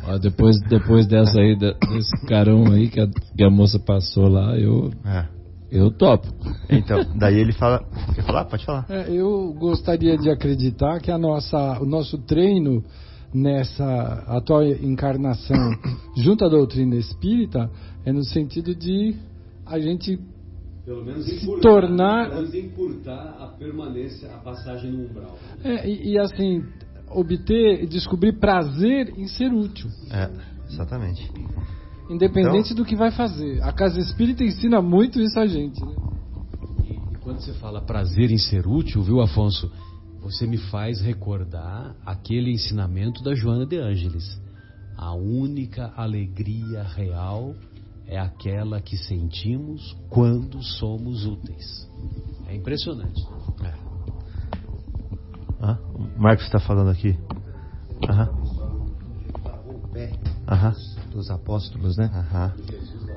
Ó, 0.07 0.19
depois, 0.19 0.59
depois 0.69 1.07
dessa 1.07 1.38
aí, 1.38 1.57
desse 1.57 2.27
carão 2.27 2.73
aí 2.73 2.88
que 2.88 3.01
a, 3.01 3.07
que 3.37 3.45
a 3.45 3.51
moça 3.51 3.79
passou 3.79 4.29
lá, 4.29 4.57
eu, 4.59 4.90
É. 5.05 5.27
eu 5.71 5.90
topo. 5.90 6.29
Então, 6.69 6.99
daí 7.16 7.38
ele 7.38 7.53
fala. 7.53 7.85
Quer 8.14 8.23
falar? 8.25 8.45
Pode 8.47 8.64
falar. 8.64 8.87
É, 8.88 9.11
eu 9.11 9.53
gostaria 9.59 10.16
de 10.16 10.31
acreditar 10.31 10.99
que 11.01 11.11
a 11.11 11.19
nossa, 11.19 11.79
o 11.81 11.85
nosso 11.85 12.16
treino 12.19 12.83
nessa 13.33 14.25
atual 14.27 14.64
encarnação 14.66 15.57
junto 16.16 16.45
à 16.45 16.49
doutrina 16.49 16.97
espírita 16.97 17.71
é 18.05 18.12
no 18.12 18.25
sentido 18.25 18.75
de 18.75 19.14
a 19.66 19.79
gente 19.79 20.19
Pelo 20.85 21.05
menos 21.05 21.25
Se 21.27 21.37
encurtar- 21.45 21.61
tornar- 21.62 22.29
pelo 22.31 22.40
menos 22.43 22.55
encurtar 22.55 23.37
a 23.38 23.47
permanência, 23.59 24.29
a 24.35 24.38
passagem 24.38 24.90
no 24.90 25.05
umbral. 25.05 25.38
é, 25.62 25.88
e, 25.88 26.12
e, 26.12 26.19
assim 26.19 26.64
obter 27.12 27.85
e 27.85 27.87
descobrir 27.87 28.33
prazer 28.38 29.12
em 29.16 29.27
ser 29.29 29.53
útil, 29.53 29.88
É, 30.11 30.29
exatamente. 30.69 31.31
independente 32.09 32.73
do 32.75 32.85
que 32.85 32.97
vai 32.97 33.11
fazer. 33.12 33.62
A 33.62 33.73
casa 33.73 33.99
espírita 34.01 34.43
ensina 34.43 34.81
muito 34.81 35.21
isso 35.21 35.38
a 35.38 35.47
gente. 35.47 35.81
Né? 35.85 35.95
E, 36.88 36.93
e 37.14 37.19
quando 37.21 37.40
você 37.40 37.53
fala 37.55 37.81
prazer 37.81 38.31
em 38.31 38.38
ser 38.38 38.66
útil, 38.66 39.03
viu, 39.03 39.21
Afonso? 39.21 39.71
Você 40.23 40.47
me 40.47 40.59
faz 40.59 41.01
recordar 41.01 41.97
aquele 42.05 42.53
ensinamento 42.53 43.23
da 43.23 43.35
Joana 43.35 43.67
de 43.67 43.79
Ângeles. 43.79 44.41
A 44.97 45.15
única 45.15 45.93
alegria 45.97 46.83
real 46.83 47.55
é 48.07 48.19
aquela 48.19 48.81
que 48.81 48.97
sentimos 48.97 49.97
quando 50.11 50.63
somos 50.63 51.25
úteis. 51.25 51.89
É 52.47 52.55
impressionante. 52.55 53.23
Hã? 55.61 55.79
o 55.95 56.21
Marcos 56.21 56.45
está 56.47 56.59
falando 56.59 56.91
aqui. 56.91 57.17
Aham. 58.09 58.27
lavou 59.45 59.77
o 59.77 59.89
pé 59.89 60.13
Aham. 60.49 60.75
dos 61.13 61.31
apóstolos, 61.31 61.97
né? 61.97 62.11
Aham. 62.13 62.55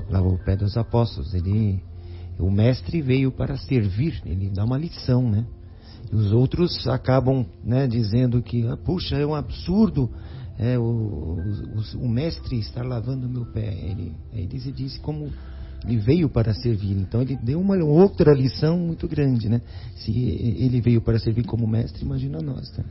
Lavou 0.08 0.34
o 0.34 0.38
pé 0.38 0.56
dos 0.56 0.76
apóstolos. 0.76 1.34
Ele, 1.34 1.82
o 2.38 2.50
mestre 2.50 3.02
veio 3.02 3.32
para 3.32 3.56
servir. 3.56 4.22
Ele 4.24 4.48
dá 4.50 4.64
uma 4.64 4.78
lição, 4.78 5.28
né? 5.28 5.46
E 6.12 6.14
os 6.14 6.32
outros 6.32 6.86
acabam, 6.86 7.46
né, 7.64 7.86
dizendo 7.86 8.42
que, 8.42 8.66
ah, 8.66 8.76
puxa, 8.76 9.16
é 9.16 9.26
um 9.26 9.34
absurdo. 9.34 10.10
É, 10.56 10.78
o, 10.78 10.82
o, 10.82 12.04
o 12.04 12.08
mestre 12.08 12.58
estar 12.58 12.84
lavando 12.84 13.26
o 13.26 13.30
meu 13.30 13.44
pé. 13.46 13.74
Ele, 13.74 14.12
ele 14.32 14.46
disse, 14.46 14.70
disse 14.70 15.00
como 15.00 15.30
ele 15.86 15.98
veio 15.98 16.28
para 16.28 16.54
servir. 16.54 16.96
Então 16.96 17.20
ele 17.20 17.36
deu 17.42 17.60
uma 17.60 17.76
outra 17.84 18.32
lição 18.32 18.78
muito 18.78 19.06
grande, 19.06 19.48
né? 19.48 19.60
Se 19.96 20.10
ele 20.12 20.80
veio 20.80 21.00
para 21.00 21.18
servir 21.18 21.44
como 21.44 21.66
mestre, 21.66 22.04
imagina 22.04 22.40
nós, 22.40 22.70
tá? 22.70 22.82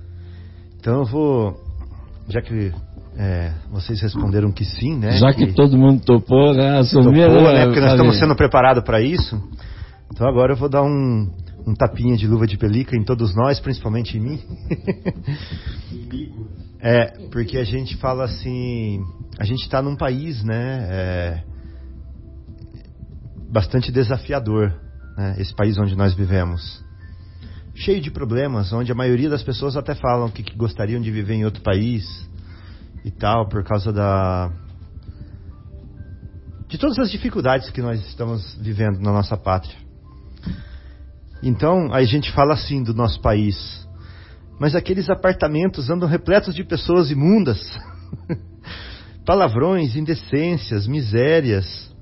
Então 0.80 1.00
eu 1.00 1.06
vou. 1.06 1.74
Já 2.28 2.42
que 2.42 2.72
é, 3.18 3.52
vocês 3.72 4.00
responderam 4.02 4.52
que 4.52 4.64
sim, 4.64 4.98
né? 4.98 5.18
Já 5.18 5.34
que 5.34 5.54
todo 5.54 5.78
mundo 5.78 6.02
topou, 6.04 6.54
né? 6.54 6.80
Assumir, 6.80 7.28
topou, 7.28 7.52
né? 7.52 7.66
Porque 7.66 7.80
nós 7.80 7.92
estamos 7.92 8.20
sendo 8.20 8.36
preparados 8.36 8.84
para 8.84 9.02
isso. 9.02 9.42
Então 10.12 10.28
agora 10.28 10.54
eu 10.54 10.58
vou 10.58 10.70
dar 10.70 10.84
um, 10.84 11.30
um 11.66 11.74
tapinha 11.74 12.18
de 12.18 12.28
luva 12.28 12.46
de 12.46 12.58
pelica 12.58 12.96
em 12.96 13.04
todos 13.04 13.36
nós, 13.36 13.60
principalmente 13.60 14.18
em 14.18 14.22
mim. 14.22 14.40
é, 16.80 17.28
porque 17.32 17.58
a 17.58 17.64
gente 17.64 17.96
fala 17.98 18.26
assim, 18.26 19.04
a 19.40 19.46
gente 19.46 19.62
está 19.62 19.82
num 19.82 19.96
país, 19.96 20.44
né, 20.44 20.88
é, 20.90 21.44
bastante 23.50 23.92
desafiador, 23.92 24.74
né, 25.18 25.36
esse 25.38 25.56
país 25.56 25.78
onde 25.78 25.96
nós 25.96 26.14
vivemos. 26.14 26.84
Cheio 27.76 28.02
de 28.02 28.12
problemas, 28.12 28.72
onde 28.72 28.92
a 28.92 28.96
maioria 28.96 29.30
das 29.30 29.42
pessoas 29.42 29.76
até 29.76 29.96
falam 29.96 30.30
que, 30.30 30.44
que 30.44 30.56
gostariam 30.56 31.02
de 31.02 31.10
viver 31.10 31.34
em 31.34 31.46
outro 31.46 31.64
país 31.64 32.30
e 33.04 33.10
tal, 33.10 33.48
por 33.50 33.64
causa 33.64 33.92
da, 33.92 34.52
de 36.74 36.80
todas 36.80 36.98
as 36.98 37.12
dificuldades 37.12 37.70
que 37.70 37.84
nós 37.84 38.04
estamos 38.08 38.56
vivendo 38.56 39.00
na 39.00 39.12
nossa 39.12 39.38
pátria. 39.38 39.78
Então, 41.44 41.94
a 41.94 42.02
gente 42.06 42.32
fala 42.32 42.54
assim 42.54 42.82
do 42.82 42.94
nosso 42.94 43.20
país. 43.22 43.86
Mas 44.58 44.76
aqueles 44.76 45.10
apartamentos 45.10 45.90
andam 45.90 46.08
repletos 46.08 46.56
de 46.56 46.64
pessoas 46.64 47.12
imundas. 47.12 47.60
Palavrões, 49.26 49.98
indecências, 49.98 50.88
misérias. 50.88 51.94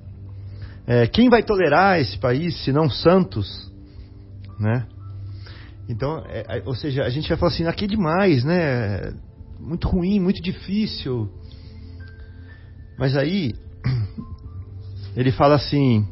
É, 0.86 1.08
quem 1.08 1.28
vai 1.28 1.42
tolerar 1.42 1.98
esse 1.98 2.16
país 2.18 2.56
se 2.62 2.72
não 2.72 2.88
santos? 2.88 3.68
Né? 4.60 4.86
Então, 5.88 6.24
é, 6.28 6.58
é, 6.58 6.62
ou 6.64 6.74
seja, 6.76 7.02
a 7.02 7.10
gente 7.10 7.28
vai 7.28 7.36
falar 7.36 7.50
assim, 7.50 7.66
aqui 7.66 7.86
é 7.86 7.88
demais, 7.88 8.44
né? 8.44 9.12
Muito 9.58 9.88
ruim, 9.88 10.20
muito 10.20 10.40
difícil. 10.40 11.28
Mas 12.96 13.16
aí, 13.16 13.54
ele 15.16 15.32
fala 15.32 15.56
assim: 15.56 16.06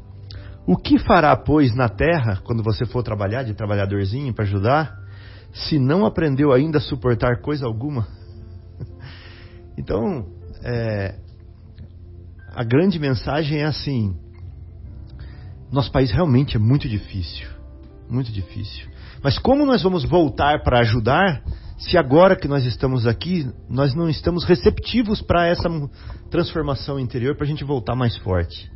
O 0.71 0.77
que 0.77 1.01
fará, 1.01 1.37
pois, 1.37 1.75
na 1.75 1.89
terra, 1.89 2.41
quando 2.45 2.63
você 2.63 2.87
for 2.87 3.03
trabalhar, 3.03 3.43
de 3.43 3.55
trabalhadorzinho, 3.55 4.33
para 4.33 4.45
ajudar, 4.45 4.97
se 5.53 5.81
não 5.81 6.07
aprendeu 6.07 6.53
ainda 6.53 6.79
a 6.79 6.81
suportar 6.81 7.41
coisa 7.41 7.67
alguma? 7.67 8.07
Então, 9.77 10.27
é, 10.63 11.15
a 12.55 12.63
grande 12.63 12.99
mensagem 12.99 13.61
é 13.61 13.65
assim: 13.65 14.15
nosso 15.73 15.91
país 15.91 16.11
realmente 16.11 16.57
é 16.57 16.61
muito 16.61 16.87
difícil. 16.87 17.49
Muito 18.09 18.31
difícil. 18.31 18.89
Mas 19.25 19.39
como 19.39 19.65
nós 19.65 19.83
vamos 19.83 20.05
voltar 20.05 20.63
para 20.63 20.81
ajudar 20.81 21.43
se 21.79 21.97
agora 21.97 22.37
que 22.37 22.47
nós 22.47 22.65
estamos 22.67 23.07
aqui, 23.07 23.51
nós 23.71 23.95
não 23.95 24.09
estamos 24.09 24.45
receptivos 24.45 25.23
para 25.23 25.47
essa 25.47 25.69
transformação 26.31 27.01
interior, 27.01 27.35
para 27.37 27.47
a 27.47 27.49
gente 27.49 27.65
voltar 27.65 27.97
mais 27.97 28.17
forte? 28.19 28.71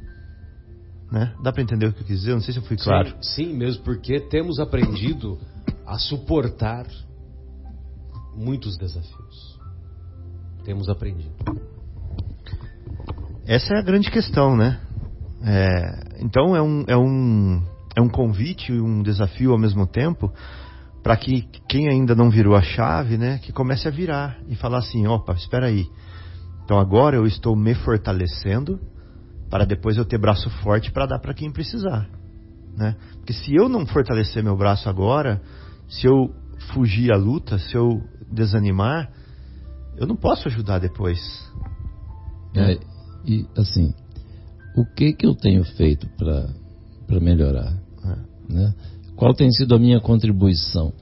Né? 1.14 1.32
Dá 1.40 1.52
para 1.52 1.62
entender 1.62 1.86
o 1.86 1.92
que 1.92 2.00
eu 2.00 2.06
quis 2.06 2.18
dizer? 2.18 2.32
Não 2.32 2.40
sei 2.40 2.52
se 2.52 2.58
eu 2.58 2.64
fui 2.64 2.76
claro. 2.76 3.08
Sim, 3.22 3.44
sim, 3.50 3.54
mesmo 3.54 3.84
porque 3.84 4.18
temos 4.18 4.58
aprendido 4.58 5.38
a 5.86 5.96
suportar 5.96 6.88
muitos 8.34 8.76
desafios. 8.76 9.60
Temos 10.64 10.88
aprendido. 10.88 11.30
Essa 13.46 13.76
é 13.76 13.78
a 13.78 13.82
grande 13.82 14.10
questão, 14.10 14.56
né? 14.56 14.80
É, 15.44 16.18
então 16.18 16.56
é 16.56 16.60
um, 16.60 16.84
é, 16.88 16.96
um, 16.96 17.62
é 17.94 18.00
um 18.00 18.08
convite 18.08 18.72
e 18.72 18.80
um 18.80 19.00
desafio 19.00 19.52
ao 19.52 19.58
mesmo 19.58 19.86
tempo 19.86 20.32
para 21.00 21.16
que 21.16 21.42
quem 21.68 21.88
ainda 21.88 22.16
não 22.16 22.28
virou 22.28 22.56
a 22.56 22.62
chave, 22.62 23.16
né, 23.16 23.38
que 23.38 23.52
comece 23.52 23.86
a 23.86 23.90
virar 23.90 24.40
e 24.48 24.56
falar 24.56 24.78
assim, 24.78 25.06
opa, 25.06 25.34
espera 25.34 25.66
aí. 25.66 25.86
Então 26.64 26.76
agora 26.76 27.14
eu 27.14 27.24
estou 27.24 27.54
me 27.54 27.72
fortalecendo 27.72 28.80
para 29.54 29.64
depois 29.64 29.96
eu 29.96 30.04
ter 30.04 30.18
braço 30.18 30.50
forte 30.64 30.90
para 30.90 31.06
dar 31.06 31.20
para 31.20 31.32
quem 31.32 31.52
precisar, 31.52 32.10
né? 32.76 32.96
Porque 33.18 33.32
se 33.32 33.54
eu 33.54 33.68
não 33.68 33.86
fortalecer 33.86 34.42
meu 34.42 34.56
braço 34.56 34.88
agora, 34.88 35.40
se 35.88 36.08
eu 36.08 36.34
fugir 36.72 37.12
à 37.12 37.16
luta, 37.16 37.56
se 37.60 37.76
eu 37.76 38.02
desanimar, 38.32 39.12
eu 39.96 40.08
não 40.08 40.16
posso 40.16 40.48
ajudar 40.48 40.80
depois. 40.80 41.20
É, 42.56 42.80
e 43.24 43.46
assim, 43.56 43.94
o 44.76 44.84
que 44.84 45.12
que 45.12 45.24
eu 45.24 45.36
tenho 45.36 45.62
feito 45.76 46.08
para 46.16 47.20
melhorar? 47.20 47.80
É. 48.04 48.52
Né? 48.52 48.74
Qual 49.14 49.32
tem 49.34 49.52
sido 49.52 49.76
a 49.76 49.78
minha 49.78 50.00
contribuição? 50.00 50.92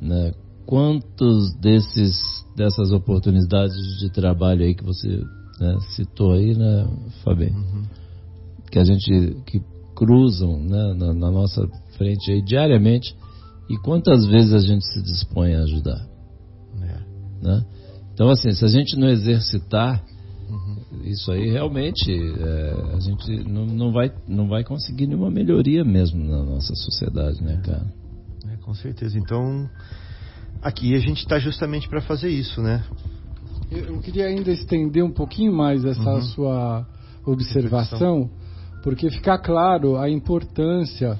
Né? 0.00 0.32
Quantos 0.64 1.52
desses 1.56 2.46
dessas 2.54 2.92
oportunidades 2.92 3.98
de 3.98 4.08
trabalho 4.12 4.62
aí 4.62 4.72
que 4.72 4.84
você 4.84 5.20
né, 5.60 5.76
citou 5.94 6.32
aí, 6.32 6.56
né, 6.56 6.88
Fabinho? 7.24 7.56
Uhum. 7.56 7.82
Que 8.70 8.78
a 8.78 8.84
gente 8.84 9.36
que 9.46 9.62
cruzam 9.94 10.58
né, 10.60 10.94
na, 10.94 11.14
na 11.14 11.30
nossa 11.30 11.66
frente 11.96 12.30
aí 12.30 12.42
diariamente 12.42 13.16
e 13.68 13.76
quantas 13.78 14.26
vezes 14.26 14.52
a 14.52 14.60
gente 14.60 14.84
se 14.84 15.02
dispõe 15.02 15.54
a 15.54 15.62
ajudar? 15.62 16.06
É. 16.82 17.46
Né? 17.46 17.64
Então, 18.12 18.28
assim, 18.30 18.52
se 18.52 18.64
a 18.64 18.68
gente 18.68 18.96
não 18.96 19.08
exercitar 19.08 20.04
Uhum. 20.48 21.02
isso 21.02 21.30
aí, 21.32 21.50
realmente 21.50 22.08
é, 22.08 22.94
a 22.94 23.00
gente 23.00 23.44
não, 23.48 23.66
não, 23.66 23.92
vai, 23.92 24.12
não 24.28 24.48
vai 24.48 24.62
conseguir 24.62 25.06
nenhuma 25.06 25.30
melhoria 25.30 25.84
mesmo 25.84 26.24
na 26.24 26.42
nossa 26.42 26.74
sociedade, 26.74 27.42
né, 27.42 27.60
cara? 27.64 27.84
É, 28.52 28.56
com 28.58 28.72
certeza. 28.72 29.18
Então, 29.18 29.68
aqui 30.62 30.94
a 30.94 31.00
gente 31.00 31.18
está 31.18 31.38
justamente 31.38 31.88
para 31.88 32.00
fazer 32.00 32.28
isso, 32.28 32.62
né? 32.62 32.84
Eu, 33.70 33.94
eu 33.94 34.00
queria 34.00 34.26
ainda 34.26 34.50
estender 34.50 35.02
um 35.02 35.10
pouquinho 35.10 35.52
mais 35.52 35.84
essa 35.84 36.14
Uhum. 36.14 36.22
sua 36.22 36.86
observação, 37.24 38.30
porque 38.82 39.10
fica 39.10 39.36
claro 39.38 39.96
a 39.96 40.08
importância 40.08 41.18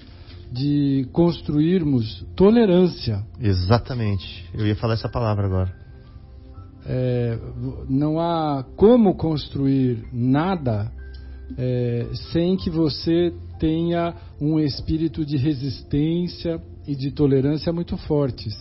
de 0.52 1.08
construirmos 1.12 2.24
tolerância. 2.36 3.24
Exatamente. 3.40 4.48
Eu 4.54 4.66
ia 4.66 4.76
falar 4.76 4.94
essa 4.94 5.08
palavra 5.08 5.46
agora. 5.46 5.74
É, 6.88 7.36
não 7.88 8.20
há 8.20 8.64
como 8.76 9.16
construir 9.16 10.04
nada 10.12 10.92
é, 11.58 12.06
sem 12.32 12.56
que 12.56 12.70
você 12.70 13.32
tenha 13.58 14.14
um 14.40 14.60
espírito 14.60 15.24
de 15.26 15.36
resistência 15.36 16.60
e 16.86 16.94
de 16.94 17.10
tolerância 17.10 17.72
muito 17.72 17.96
fortes. 17.96 18.54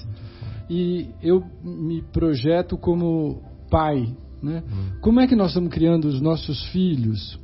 E 0.67 1.10
eu 1.21 1.43
me 1.63 2.02
projeto 2.02 2.76
como 2.76 3.43
pai. 3.69 4.15
Né? 4.41 4.63
Como 5.01 5.19
é 5.19 5.28
que 5.28 5.36
nós 5.36 5.49
estamos 5.49 5.71
criando 5.71 6.06
os 6.06 6.21
nossos 6.21 6.65
filhos? 6.67 7.39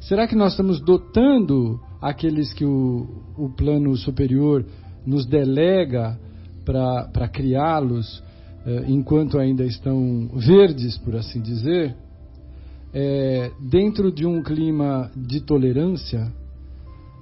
Será 0.00 0.26
que 0.26 0.36
nós 0.36 0.52
estamos 0.52 0.80
dotando 0.80 1.80
aqueles 2.00 2.52
que 2.52 2.64
o, 2.64 3.06
o 3.36 3.48
plano 3.50 3.96
superior 3.96 4.64
nos 5.04 5.26
delega 5.26 6.18
para 6.64 7.28
criá-los 7.28 8.22
eh, 8.66 8.84
enquanto 8.88 9.38
ainda 9.38 9.64
estão 9.64 10.28
verdes, 10.34 10.98
por 10.98 11.14
assim 11.14 11.40
dizer, 11.40 11.96
eh, 12.92 13.52
dentro 13.60 14.10
de 14.10 14.26
um 14.26 14.42
clima 14.42 15.10
de 15.16 15.40
tolerância, 15.40 16.32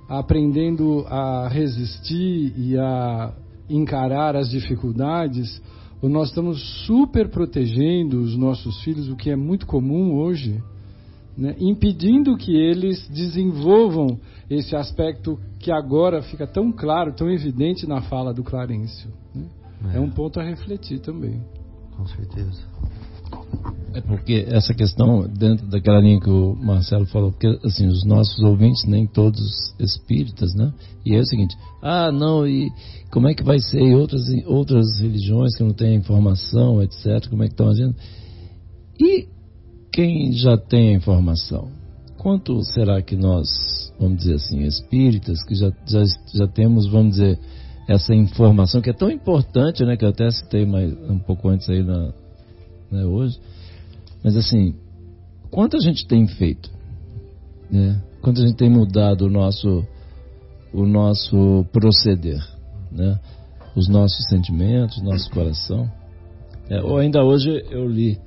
aprendendo 0.09 1.05
a 1.07 1.49
resistir 1.49 2.55
e 2.57 2.79
a 2.79 3.33
encarar 3.69 4.37
as 4.37 4.51
dificuldades, 4.51 5.61
nós 6.09 6.29
estamos 6.29 6.85
super 6.87 7.29
protegendo 7.29 8.21
os 8.21 8.37
nossos 8.37 8.83
filhos, 8.83 9.09
o 9.09 9.17
que 9.17 9.31
é 9.31 9.37
muito 9.37 9.67
comum 9.67 10.15
hoje, 10.15 10.63
né, 11.37 11.57
impedindo 11.59 12.37
que 12.37 12.55
eles 12.55 13.09
desenvolvam 13.09 14.19
esse 14.49 14.77
aspecto 14.77 15.39
que 15.59 15.73
agora 15.73 16.23
fica 16.23 16.47
tão 16.47 16.71
claro, 16.71 17.13
tão 17.13 17.31
evidente 17.31 17.87
na 17.87 18.03
fala 18.03 18.33
do 18.33 18.43
Clarencio. 18.43 19.11
né? 19.35 19.47
É. 19.95 20.01
um 20.01 20.11
ponto 20.11 20.41
a 20.41 20.43
refletir 20.43 21.01
também. 21.01 21.43
Com 21.97 22.07
certeza. 22.07 22.63
É 23.95 24.01
porque 24.01 24.45
essa 24.49 24.75
questão, 24.75 25.29
dentro 25.29 25.69
daquela 25.69 26.01
linha 26.01 26.19
que 26.19 26.29
o 26.29 26.57
Marcelo 26.57 27.07
falou, 27.07 27.31
porque 27.31 27.47
assim, 27.65 27.87
os 27.87 28.05
nossos 28.05 28.43
ouvintes, 28.43 28.85
nem 28.89 29.07
todos 29.07 29.73
espíritas, 29.79 30.53
né? 30.53 30.73
E 31.07 31.15
é 31.15 31.21
o 31.21 31.25
seguinte, 31.25 31.57
ah, 31.81 32.11
não, 32.11 32.45
e 32.45 32.73
como 33.13 33.29
é 33.29 33.35
que 33.35 33.45
vai 33.45 33.61
ser 33.61 33.81
em 33.81 33.95
outras, 33.95 34.23
outras 34.47 34.99
religiões 35.01 35.57
que 35.57 35.63
não 35.63 35.73
têm 35.73 35.95
informação, 35.95 36.83
etc., 36.83 37.29
como 37.31 37.45
é 37.45 37.47
que 37.47 37.53
estão 37.53 37.69
agindo? 37.69 37.95
E 39.01 39.29
quem 39.93 40.33
já 40.33 40.57
tem 40.57 40.89
a 40.89 40.97
informação? 40.97 41.69
Quanto 42.19 42.65
será 42.65 43.01
que 43.01 43.15
nós, 43.15 43.93
vamos 44.01 44.19
dizer 44.19 44.35
assim, 44.35 44.65
espíritas, 44.65 45.41
que 45.45 45.55
já, 45.55 45.71
já, 45.87 46.03
já 46.35 46.49
temos, 46.49 46.89
vamos 46.89 47.13
dizer, 47.13 47.39
essa 47.89 48.13
informação 48.13 48.81
que 48.81 48.91
é 48.91 48.93
tão 48.93 49.09
importante, 49.09 49.85
né? 49.85 49.97
Que 49.97 50.05
eu 50.05 50.09
até 50.09 50.29
citei 50.33 50.67
mais, 50.67 50.93
um 51.09 51.21
pouco 51.21 51.49
antes 51.49 51.69
aí 51.71 51.85
na, 51.85 52.13
né, 52.91 53.05
hoje. 53.05 53.39
Mas 54.25 54.37
assim, 54.37 54.75
quanto 55.51 55.77
a 55.77 55.81
gente 55.81 56.07
tem 56.07 56.27
feito? 56.27 56.71
Né? 57.71 58.01
Quanto 58.23 58.43
a 58.43 58.47
gente 58.47 58.57
tem 58.57 58.71
mudado 58.71 59.27
o 59.27 59.31
nosso, 59.31 59.87
o 60.73 60.87
nosso 60.87 61.67
proceder? 61.71 62.43
Né? 62.91 63.21
Os 63.77 63.87
nossos 63.87 64.27
sentimentos, 64.29 65.03
nosso 65.03 65.31
coração? 65.31 65.91
É, 66.71 66.81
ou 66.81 66.97
ainda 66.97 67.23
hoje 67.23 67.63
eu 67.71 67.87
li, 67.87 68.19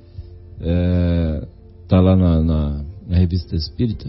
é, 0.60 1.44
tá 1.88 2.00
lá 2.00 2.14
na, 2.14 2.40
na, 2.40 2.84
na 3.08 3.16
revista 3.16 3.56
Espírita, 3.56 4.08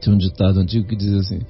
tem 0.00 0.12
um 0.12 0.18
ditado 0.18 0.58
antigo 0.60 0.86
que 0.86 0.96
diz 0.96 1.14
assim: 1.14 1.40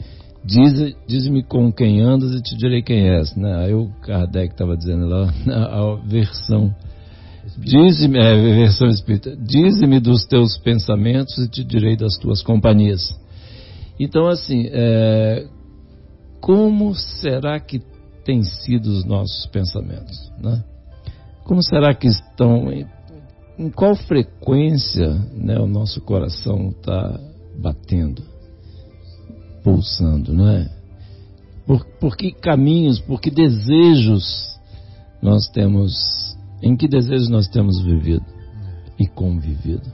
Diz- 0.44 0.94
Diz-me 1.06 1.42
com 1.42 1.72
quem 1.72 2.00
andas 2.00 2.32
e 2.34 2.42
te 2.42 2.56
direi 2.56 2.82
quem 2.82 3.08
és. 3.08 3.34
Né? 3.34 3.54
Aí 3.56 3.74
o 3.74 3.88
Kardec 4.02 4.52
estava 4.52 4.76
dizendo 4.76 5.06
lá, 5.06 5.32
a 5.50 5.94
versão 6.06 6.74
Dize-me, 7.58 8.18
é, 8.18 8.34
versão 8.54 8.88
espírita, 8.88 9.36
dize-me 9.36 10.00
dos 10.00 10.24
teus 10.24 10.56
pensamentos 10.58 11.36
e 11.38 11.48
te 11.48 11.64
direi 11.64 11.96
das 11.96 12.16
tuas 12.16 12.42
companhias. 12.42 13.18
Então, 13.98 14.28
assim, 14.28 14.68
é, 14.72 15.46
como 16.40 16.94
será 16.94 17.60
que 17.60 17.82
têm 18.24 18.42
sido 18.42 18.86
os 18.86 19.04
nossos 19.04 19.46
pensamentos? 19.46 20.32
Né? 20.40 20.64
Como 21.44 21.62
será 21.62 21.94
que 21.94 22.08
estão, 22.08 22.72
em, 22.72 22.86
em 23.58 23.70
qual 23.70 23.94
frequência 23.94 25.08
né, 25.34 25.58
o 25.58 25.66
nosso 25.66 26.00
coração 26.00 26.70
está 26.70 27.20
batendo, 27.58 28.22
pulsando, 29.62 30.32
não 30.32 30.48
é? 30.48 30.70
Por, 31.66 31.84
por 32.00 32.16
que 32.16 32.32
caminhos, 32.32 32.98
por 32.98 33.20
que 33.20 33.30
desejos 33.30 34.58
nós 35.22 35.46
temos 35.48 36.29
em 36.62 36.76
que 36.76 36.88
desejos 36.88 37.28
nós 37.28 37.48
temos 37.48 37.80
vivido 37.82 38.24
e 38.98 39.06
convivido? 39.06 39.90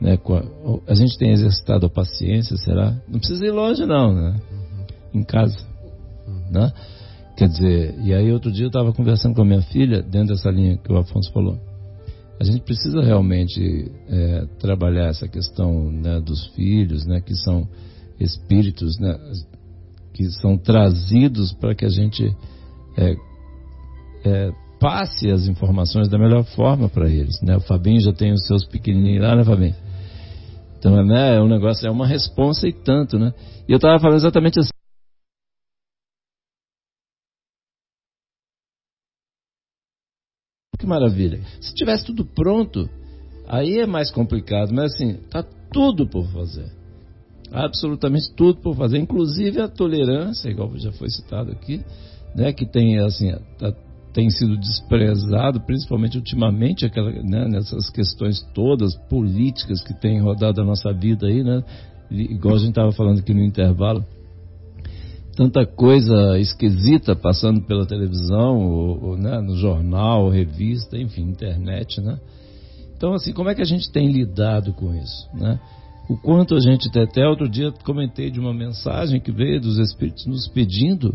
Né? 0.00 0.14
a- 0.16 0.92
A 0.92 0.94
gente 0.94 1.16
tem 1.18 1.30
exercitado 1.32 1.86
a 1.86 1.90
paciência, 1.90 2.56
será? 2.56 2.96
Não 3.08 3.18
precisa 3.18 3.44
ir 3.46 3.50
longe, 3.50 3.84
não, 3.86 4.14
né? 4.14 4.36
Em 5.14 5.22
casa, 5.24 5.58
né? 6.50 6.72
Quer 7.36 7.48
dizer, 7.48 7.94
e 8.02 8.14
aí 8.14 8.32
outro 8.32 8.50
dia 8.50 8.64
eu 8.64 8.68
estava 8.68 8.92
conversando 8.92 9.34
com 9.34 9.42
a 9.42 9.44
minha 9.44 9.62
filha, 9.62 10.02
dentro 10.02 10.34
dessa 10.34 10.50
linha 10.50 10.78
que 10.78 10.90
o 10.90 10.96
Afonso 10.96 11.30
falou. 11.32 11.58
A 12.38 12.44
gente 12.44 12.60
precisa 12.60 13.02
realmente 13.02 13.90
é, 14.08 14.46
trabalhar 14.58 15.08
essa 15.08 15.26
questão 15.26 15.90
né, 15.90 16.20
dos 16.20 16.46
filhos, 16.48 17.06
né, 17.06 17.20
que 17.20 17.34
são 17.34 17.66
espíritos, 18.20 18.98
né, 18.98 19.18
que 20.12 20.30
são 20.30 20.56
trazidos 20.56 21.52
para 21.52 21.74
que 21.74 21.84
a 21.84 21.88
gente 21.90 22.24
é, 22.96 23.16
é, 24.24 24.52
passe 24.86 25.28
as 25.28 25.48
informações 25.48 26.08
da 26.08 26.16
melhor 26.16 26.44
forma 26.44 26.88
para 26.88 27.10
eles. 27.10 27.40
Né? 27.42 27.56
O 27.56 27.60
Fabinho 27.60 28.00
já 28.00 28.12
tem 28.12 28.32
os 28.32 28.46
seus 28.46 28.64
pequenininhos 28.64 29.20
lá, 29.20 29.34
né, 29.34 29.44
Fabinho? 29.44 29.74
Então, 30.78 31.04
né, 31.04 31.34
é 31.34 31.40
um 31.40 31.48
negócio, 31.48 31.88
é 31.88 31.90
uma 31.90 32.06
responsa 32.06 32.68
e 32.68 32.72
tanto, 32.72 33.18
né? 33.18 33.34
E 33.68 33.72
eu 33.72 33.76
estava 33.78 33.98
falando 33.98 34.18
exatamente 34.18 34.60
assim. 34.60 34.70
Que 40.78 40.86
maravilha. 40.86 41.40
Se 41.60 41.74
tivesse 41.74 42.06
tudo 42.06 42.24
pronto, 42.24 42.88
aí 43.48 43.80
é 43.80 43.86
mais 43.86 44.12
complicado, 44.12 44.72
mas 44.72 44.94
assim, 44.94 45.14
tá 45.28 45.42
tudo 45.72 46.08
por 46.08 46.28
fazer. 46.28 46.70
Absolutamente 47.50 48.32
tudo 48.36 48.60
por 48.60 48.76
fazer, 48.76 48.98
inclusive 48.98 49.60
a 49.60 49.66
tolerância, 49.66 50.48
igual 50.48 50.78
já 50.78 50.92
foi 50.92 51.10
citado 51.10 51.50
aqui, 51.50 51.84
né, 52.36 52.52
que 52.52 52.64
tem 52.64 53.00
assim, 53.00 53.32
tá- 53.58 53.74
tem 54.16 54.30
sido 54.30 54.56
desprezado, 54.56 55.60
principalmente 55.60 56.16
ultimamente, 56.16 56.86
aquela, 56.86 57.10
né, 57.22 57.46
nessas 57.46 57.90
questões 57.90 58.40
todas 58.54 58.96
políticas 59.10 59.82
que 59.82 59.92
têm 59.92 60.22
rodado 60.22 60.58
a 60.58 60.64
nossa 60.64 60.90
vida 60.90 61.26
aí, 61.26 61.44
né, 61.44 61.62
igual 62.10 62.54
a 62.54 62.58
gente 62.58 62.70
estava 62.70 62.92
falando 62.92 63.18
aqui 63.18 63.34
no 63.34 63.44
intervalo, 63.44 64.02
tanta 65.36 65.66
coisa 65.66 66.38
esquisita 66.38 67.14
passando 67.14 67.60
pela 67.66 67.84
televisão, 67.84 68.66
ou, 68.66 69.04
ou, 69.04 69.16
né, 69.18 69.38
no 69.38 69.54
jornal, 69.54 70.30
revista, 70.30 70.96
enfim, 70.96 71.24
internet, 71.24 72.00
né? 72.00 72.18
Então, 72.96 73.12
assim, 73.12 73.34
como 73.34 73.50
é 73.50 73.54
que 73.54 73.60
a 73.60 73.66
gente 73.66 73.92
tem 73.92 74.10
lidado 74.10 74.72
com 74.72 74.94
isso, 74.94 75.28
né? 75.34 75.60
O 76.08 76.16
quanto 76.16 76.54
a 76.54 76.60
gente, 76.60 76.88
até 76.98 77.28
outro 77.28 77.50
dia 77.50 77.70
comentei 77.84 78.30
de 78.30 78.40
uma 78.40 78.54
mensagem 78.54 79.20
que 79.20 79.30
veio 79.30 79.60
dos 79.60 79.76
Espíritos 79.76 80.24
nos 80.24 80.48
pedindo 80.48 81.14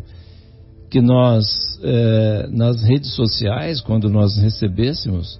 que 0.92 1.02
nós, 1.02 1.80
eh, 1.82 2.50
nas 2.52 2.84
redes 2.84 3.16
sociais, 3.16 3.80
quando 3.80 4.10
nós 4.10 4.38
recebêssemos 4.38 5.40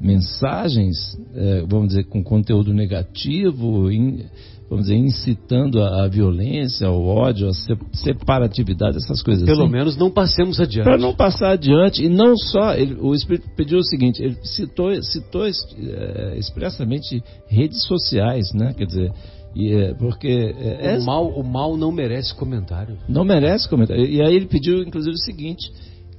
mensagens, 0.00 1.18
é, 1.34 1.64
vamos 1.66 1.88
dizer, 1.88 2.04
com 2.04 2.22
conteúdo 2.24 2.72
negativo, 2.72 3.90
in, 3.90 4.24
vamos 4.68 4.86
dizer, 4.86 4.96
incitando 4.96 5.82
a, 5.82 6.04
a, 6.04 6.08
violência, 6.08 6.90
o 6.90 7.06
ódio, 7.06 7.48
a 7.48 7.52
separatividade, 7.92 8.96
essas 8.96 9.22
coisas 9.22 9.44
Pelo 9.44 9.64
assim. 9.64 9.72
menos 9.72 9.96
não 9.96 10.10
passemos 10.10 10.58
adiante. 10.58 10.84
Para 10.84 10.96
não 10.96 11.14
passar 11.14 11.52
adiante, 11.52 12.04
e 12.04 12.08
não 12.08 12.36
só, 12.36 12.74
ele, 12.74 12.96
o 12.98 13.14
Espírito 13.14 13.48
pediu 13.56 13.78
o 13.78 13.84
seguinte, 13.84 14.22
ele 14.22 14.36
citou, 14.42 14.90
citou 15.02 15.46
é, 15.46 16.38
expressamente 16.38 17.22
redes 17.46 17.84
sociais, 17.84 18.52
né? 18.54 18.72
Quer 18.76 18.86
dizer, 18.86 19.12
e, 19.54 19.72
é, 19.72 19.94
porque 19.94 20.54
é, 20.58 20.98
o, 20.98 21.04
mal, 21.04 21.28
o 21.28 21.44
mal 21.44 21.76
não 21.76 21.90
merece 21.90 22.34
comentário. 22.34 22.96
Não 23.08 23.24
merece 23.24 23.68
comentário. 23.68 24.04
E 24.04 24.22
aí 24.22 24.34
ele 24.34 24.46
pediu, 24.46 24.82
inclusive, 24.82 25.14
o 25.14 25.18
seguinte, 25.18 25.70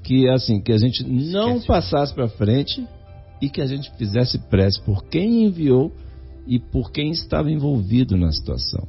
que 0.04 0.28
assim, 0.30 0.62
que 0.62 0.72
a 0.72 0.78
gente 0.78 1.04
não 1.04 1.52
Esquece. 1.58 1.68
passasse 1.68 2.14
para 2.14 2.28
frente 2.28 2.86
e 3.42 3.50
que 3.50 3.62
a 3.62 3.66
gente 3.66 3.92
fizesse 3.98 4.38
prece 4.50 4.82
por 4.82 5.06
quem 5.06 5.46
enviou 5.46 5.92
e 6.46 6.60
por 6.60 6.92
quem 6.92 7.12
estava 7.12 7.50
envolvido 7.50 8.18
na 8.18 8.32
situação. 8.32 8.88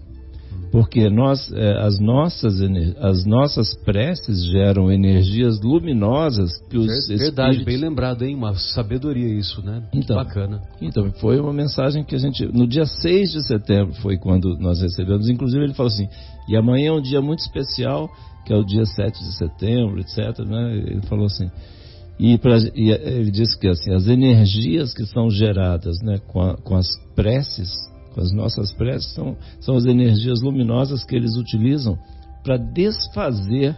Porque 0.73 1.11
nós, 1.11 1.53
é, 1.53 1.85
as, 1.85 2.01
nossas, 2.01 2.55
as 2.99 3.27
nossas 3.27 3.75
preces 3.85 4.43
geram 4.47 4.91
energias 4.91 5.61
luminosas 5.61 6.51
que 6.71 6.79
os 6.79 6.87
Verdade, 6.87 7.59
espíritos... 7.59 7.65
bem 7.67 7.77
lembrado, 7.77 8.25
hein? 8.25 8.35
Uma 8.35 8.55
sabedoria 8.55 9.29
isso, 9.29 9.63
né? 9.63 9.83
Então, 9.93 10.17
bacana. 10.17 10.63
Então, 10.81 11.13
foi 11.21 11.39
uma 11.39 11.53
mensagem 11.53 12.03
que 12.03 12.15
a 12.15 12.19
gente... 12.19 12.47
No 12.47 12.67
dia 12.67 12.87
6 12.87 13.33
de 13.33 13.47
setembro 13.47 13.93
foi 13.97 14.17
quando 14.17 14.57
nós 14.59 14.81
recebemos. 14.81 15.29
Inclusive 15.29 15.63
ele 15.63 15.75
falou 15.75 15.93
assim, 15.93 16.09
e 16.49 16.57
amanhã 16.57 16.89
é 16.89 16.93
um 16.93 17.03
dia 17.03 17.21
muito 17.21 17.41
especial, 17.41 18.09
que 18.47 18.53
é 18.55 18.57
o 18.57 18.65
dia 18.65 18.87
7 18.87 19.13
de 19.13 19.37
setembro, 19.37 20.01
etc. 20.01 20.39
Né? 20.39 20.77
Ele 20.87 21.03
falou 21.03 21.27
assim... 21.27 21.51
E, 22.19 22.39
pra, 22.39 22.57
e, 22.75 22.91
ele 22.91 23.31
disse 23.31 23.59
que 23.59 23.67
assim, 23.67 23.93
as 23.93 24.07
energias 24.07 24.95
que 24.95 25.05
são 25.07 25.29
geradas 25.29 26.01
né, 26.03 26.19
com, 26.29 26.41
a, 26.41 26.57
com 26.57 26.77
as 26.77 26.87
preces, 27.17 27.73
as 28.21 28.33
nossas 28.33 28.73
preces, 28.73 29.13
são, 29.13 29.37
são 29.61 29.77
as 29.77 29.85
energias 29.85 30.41
luminosas 30.41 31.05
que 31.05 31.17
eles 31.17 31.37
utilizam 31.37 31.99
para 32.43 32.57
desfazer 32.57 33.77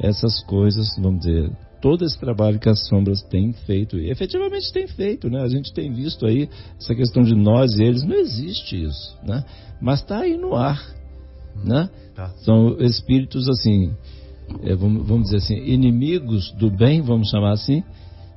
essas 0.00 0.42
coisas, 0.44 0.88
vamos 0.98 1.20
dizer, 1.20 1.50
todo 1.80 2.04
esse 2.04 2.18
trabalho 2.18 2.58
que 2.58 2.68
as 2.68 2.86
sombras 2.88 3.22
têm 3.22 3.52
feito, 3.52 3.98
e 3.98 4.10
efetivamente 4.10 4.72
têm 4.72 4.86
feito, 4.86 5.28
né? 5.28 5.42
A 5.42 5.48
gente 5.48 5.72
tem 5.72 5.92
visto 5.92 6.26
aí 6.26 6.48
essa 6.78 6.94
questão 6.94 7.22
de 7.22 7.34
nós 7.34 7.78
e 7.78 7.82
eles, 7.82 8.02
não 8.04 8.16
existe 8.16 8.82
isso, 8.82 9.16
né? 9.22 9.44
Mas 9.80 10.00
está 10.00 10.20
aí 10.20 10.36
no 10.36 10.54
ar, 10.54 10.80
né? 11.64 11.88
Tá. 12.14 12.30
São 12.38 12.76
espíritos 12.80 13.48
assim, 13.48 13.92
é, 14.62 14.74
vamos, 14.74 15.06
vamos, 15.06 15.24
dizer 15.24 15.38
assim, 15.38 15.56
inimigos 15.56 16.52
do 16.52 16.70
bem, 16.70 17.00
vamos 17.00 17.28
chamar 17.28 17.52
assim, 17.52 17.82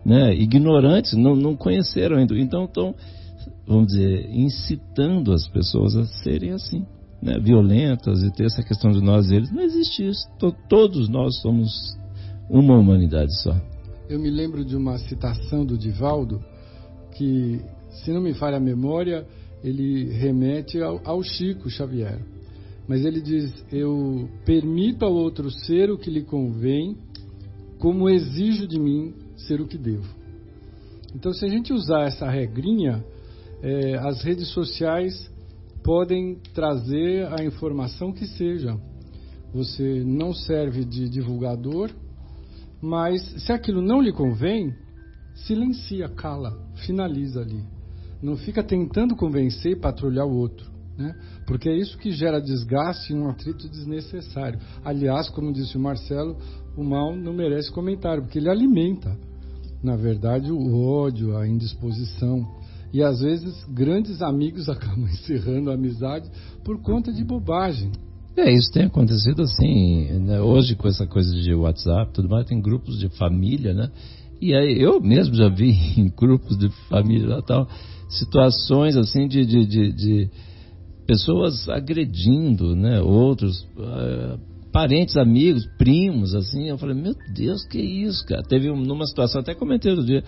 né? 0.05 0.33
ignorantes, 0.35 1.13
não, 1.13 1.35
não 1.35 1.55
conheceram 1.55 2.17
ainda. 2.17 2.37
Então 2.37 2.65
estão, 2.65 2.95
vamos 3.67 3.87
dizer, 3.87 4.29
incitando 4.31 5.31
as 5.31 5.47
pessoas 5.47 5.95
a 5.95 6.05
serem 6.05 6.51
assim, 6.51 6.85
né? 7.21 7.39
violentas 7.39 8.23
e 8.23 8.31
ter 8.31 8.45
essa 8.45 8.63
questão 8.63 8.91
de 8.91 9.01
nós 9.01 9.29
e 9.29 9.35
eles. 9.35 9.51
Não 9.51 9.61
existe 9.61 10.07
isso. 10.07 10.27
Todos 10.67 11.09
nós 11.09 11.39
somos 11.41 11.97
uma 12.49 12.77
humanidade 12.77 13.33
só. 13.41 13.55
Eu 14.09 14.19
me 14.19 14.29
lembro 14.29 14.65
de 14.65 14.75
uma 14.75 14.97
citação 14.97 15.65
do 15.65 15.77
Divaldo 15.77 16.43
que, 17.13 17.61
se 18.03 18.11
não 18.11 18.21
me 18.21 18.33
falha 18.33 18.57
a 18.57 18.59
memória, 18.59 19.25
ele 19.63 20.11
remete 20.11 20.81
ao, 20.81 20.99
ao 21.05 21.23
Chico 21.23 21.69
Xavier 21.69 22.19
mas 22.91 23.05
ele 23.05 23.21
diz: 23.21 23.53
Eu 23.71 24.29
permito 24.45 25.05
ao 25.05 25.13
outro 25.13 25.49
ser 25.49 25.89
o 25.89 25.97
que 25.97 26.09
lhe 26.09 26.23
convém, 26.23 26.97
como 27.79 28.09
exijo 28.09 28.67
de 28.67 28.77
mim 28.77 29.13
ser 29.37 29.61
o 29.61 29.65
que 29.65 29.77
devo. 29.77 30.13
Então, 31.15 31.31
se 31.33 31.45
a 31.45 31.47
gente 31.47 31.71
usar 31.71 32.01
essa 32.01 32.29
regrinha, 32.29 33.01
é, 33.61 33.95
as 33.97 34.21
redes 34.23 34.49
sociais 34.49 35.29
podem 35.83 36.35
trazer 36.53 37.27
a 37.33 37.43
informação 37.43 38.11
que 38.11 38.25
seja. 38.25 38.77
Você 39.53 40.03
não 40.05 40.33
serve 40.33 40.85
de 40.85 41.09
divulgador, 41.09 41.91
mas 42.81 43.21
se 43.43 43.51
aquilo 43.51 43.81
não 43.81 44.01
lhe 44.01 44.11
convém, 44.11 44.73
silencia, 45.35 46.07
cala, 46.09 46.57
finaliza 46.85 47.41
ali. 47.41 47.63
Não 48.21 48.37
fica 48.37 48.63
tentando 48.63 49.15
convencer 49.15 49.73
e 49.73 49.79
patrulhar 49.79 50.25
o 50.25 50.35
outro. 50.35 50.69
Né? 50.97 51.15
Porque 51.47 51.69
é 51.69 51.75
isso 51.75 51.97
que 51.97 52.11
gera 52.11 52.39
desgaste 52.39 53.11
e 53.11 53.15
um 53.15 53.29
atrito 53.29 53.67
desnecessário. 53.67 54.59
Aliás, 54.83 55.29
como 55.29 55.51
disse 55.51 55.75
o 55.75 55.79
Marcelo, 55.79 56.37
o 56.77 56.83
mal 56.83 57.15
não 57.15 57.33
merece 57.33 57.71
comentário, 57.71 58.23
porque 58.23 58.37
ele 58.37 58.49
alimenta, 58.49 59.17
na 59.83 59.95
verdade, 59.95 60.51
o 60.51 60.77
ódio, 60.79 61.35
a 61.35 61.47
indisposição. 61.47 62.60
E 62.93 63.01
às 63.01 63.21
vezes 63.21 63.63
grandes 63.69 64.21
amigos 64.21 64.67
acabam 64.69 65.05
encerrando 65.05 65.71
a 65.71 65.75
amizade 65.75 66.29
por 66.63 66.81
conta 66.81 67.11
de 67.11 67.23
bobagem. 67.23 67.91
É, 68.35 68.51
isso 68.51 68.71
tem 68.71 68.85
acontecido 68.85 69.41
assim, 69.41 70.05
né? 70.19 70.39
hoje 70.39 70.75
com 70.75 70.87
essa 70.87 71.05
coisa 71.05 71.33
de 71.35 71.53
WhatsApp, 71.53 72.13
tudo 72.13 72.29
mais, 72.29 72.47
tem 72.47 72.61
grupos 72.61 72.97
de 72.97 73.09
família, 73.09 73.73
né? 73.73 73.91
E 74.41 74.55
aí 74.55 74.81
eu 74.81 75.01
mesmo 75.01 75.35
já 75.35 75.49
vi 75.49 75.71
em 75.99 76.09
grupos 76.09 76.57
de 76.57 76.69
família 76.87 77.41
tal, 77.41 77.67
situações 78.09 78.95
assim 78.95 79.27
de, 79.27 79.45
de, 79.45 79.65
de, 79.65 79.91
de 79.91 80.29
pessoas 81.05 81.67
agredindo, 81.67 82.73
né, 82.73 83.01
outros 83.01 83.61
uh, 83.77 84.39
parentes, 84.71 85.17
amigos, 85.17 85.65
primos, 85.77 86.33
assim. 86.33 86.69
Eu 86.69 86.77
falei, 86.77 86.95
meu 86.95 87.13
Deus, 87.33 87.65
que 87.65 87.79
isso, 87.79 88.25
cara? 88.25 88.41
Teve 88.43 88.71
numa 88.71 89.05
situação, 89.05 89.41
até 89.41 89.53
comentei 89.53 89.91
outro 89.91 90.05
dia, 90.05 90.23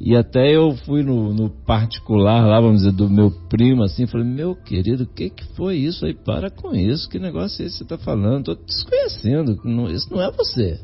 e 0.00 0.14
até 0.14 0.54
eu 0.54 0.76
fui 0.86 1.02
no, 1.02 1.34
no, 1.34 1.50
particular 1.50 2.46
lá, 2.46 2.60
vamos 2.60 2.82
dizer, 2.82 2.92
do 2.92 3.10
meu 3.10 3.30
primo, 3.48 3.82
assim, 3.82 4.06
falei, 4.06 4.26
meu 4.26 4.54
querido, 4.54 5.02
o 5.04 5.06
que, 5.06 5.28
que 5.28 5.44
foi 5.56 5.76
isso 5.76 6.06
aí? 6.06 6.14
Para 6.14 6.50
com 6.50 6.74
isso, 6.74 7.08
que 7.08 7.18
negócio 7.18 7.62
é 7.62 7.66
esse 7.66 7.78
que 7.78 7.78
você 7.78 7.94
está 7.94 7.98
falando? 7.98 8.52
Estou 8.52 8.64
desconhecendo, 8.64 9.60
isso 9.90 10.08
não 10.12 10.22
é 10.22 10.30
você. 10.30 10.80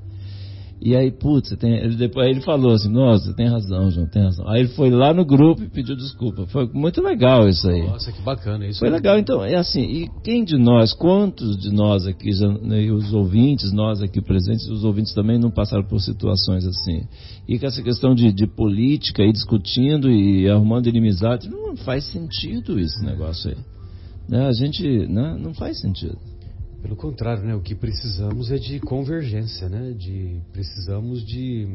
E 0.85 0.95
aí, 0.95 1.11
putz, 1.11 1.49
tem, 1.57 1.77
ele, 1.79 1.97
depois, 1.97 2.27
aí 2.27 2.33
ele 2.33 2.43
falou 2.43 2.75
assim, 2.75 2.91
nossa, 2.91 3.33
tem 3.33 3.49
razão, 3.49 3.91
João, 3.91 4.07
tem 4.07 4.23
razão. 4.23 4.47
Aí 4.47 4.61
ele 4.61 4.69
foi 4.69 4.91
lá 4.91 5.15
no 5.15 5.25
grupo 5.25 5.63
e 5.63 5.71
pediu 5.71 5.97
desculpa. 5.97 6.47
Foi 6.49 6.69
muito 6.75 7.01
legal 7.01 7.49
isso 7.49 7.67
aí. 7.67 7.87
Nossa, 7.87 8.13
que 8.13 8.21
bacana 8.21 8.67
isso. 8.67 8.81
Foi 8.81 8.91
legal, 8.91 9.19
então, 9.19 9.43
é 9.43 9.55
assim, 9.55 9.81
e 9.81 10.11
quem 10.23 10.45
de 10.45 10.59
nós, 10.59 10.93
quantos 10.93 11.57
de 11.57 11.73
nós 11.73 12.07
aqui, 12.07 12.33
já, 12.33 12.49
né, 12.49 12.91
os 12.91 13.15
ouvintes, 13.15 13.73
nós 13.73 14.03
aqui 14.03 14.21
presentes, 14.21 14.69
os 14.69 14.85
ouvintes 14.85 15.15
também 15.15 15.39
não 15.39 15.51
passaram 15.51 15.85
por 15.85 15.99
situações 16.01 16.67
assim. 16.67 17.09
E 17.49 17.59
com 17.59 17.65
essa 17.65 17.83
questão 17.83 18.15
de, 18.15 18.31
de 18.31 18.47
política 18.47 19.23
e 19.23 19.33
discutindo 19.33 20.11
e 20.11 20.51
arrumando 20.51 20.87
inimizade, 20.87 21.49
não 21.49 21.75
faz 21.79 22.05
sentido 22.13 22.79
esse 22.79 23.03
negócio 23.03 23.53
aí. 23.53 23.57
Né? 24.29 24.47
A 24.47 24.53
gente, 24.53 24.87
né? 25.07 25.35
não 25.41 25.55
faz 25.55 25.81
sentido. 25.81 26.19
Pelo 26.85 26.97
contrário, 26.97 27.43
né? 27.43 27.55
O 27.55 27.63
que 27.63 27.75
precisamos 27.75 28.51
é 28.53 28.59
de 28.59 28.79
convergência, 28.79 29.71
né? 29.71 29.93
De, 29.93 30.39
precisamos 30.53 31.25
de, 31.25 31.67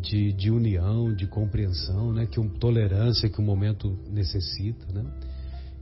de, 0.00 0.32
de 0.34 0.52
união, 0.52 1.12
de 1.12 1.26
compreensão, 1.26 2.12
né? 2.12 2.24
Que 2.24 2.38
um, 2.38 2.48
tolerância 2.48 3.28
que 3.28 3.40
o 3.40 3.42
momento 3.42 3.98
necessita, 4.08 4.86
né? 4.92 5.04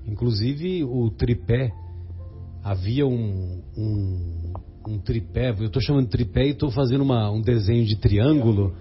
Inclusive 0.06 0.82
o 0.82 1.10
tripé, 1.10 1.74
havia 2.64 3.06
um, 3.06 3.60
um, 3.76 4.52
um 4.88 4.98
tripé, 4.98 5.50
eu 5.50 5.66
estou 5.66 5.82
chamando 5.82 6.06
de 6.06 6.12
tripé 6.12 6.46
e 6.46 6.52
estou 6.52 6.70
fazendo 6.70 7.02
uma, 7.02 7.30
um 7.30 7.42
desenho 7.42 7.84
de 7.84 7.96
triângulo, 7.96 8.74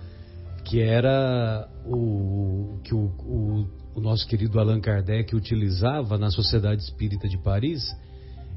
que 0.63 0.79
era 0.79 1.69
o 1.85 2.79
que 2.85 2.95
o, 2.95 3.11
o, 3.19 3.67
o 3.95 3.99
nosso 3.99 4.25
querido 4.29 4.57
Allan 4.61 4.79
Kardec 4.79 5.35
utilizava 5.35 6.17
na 6.17 6.31
Sociedade 6.31 6.83
Espírita 6.83 7.27
de 7.27 7.37
Paris, 7.37 7.83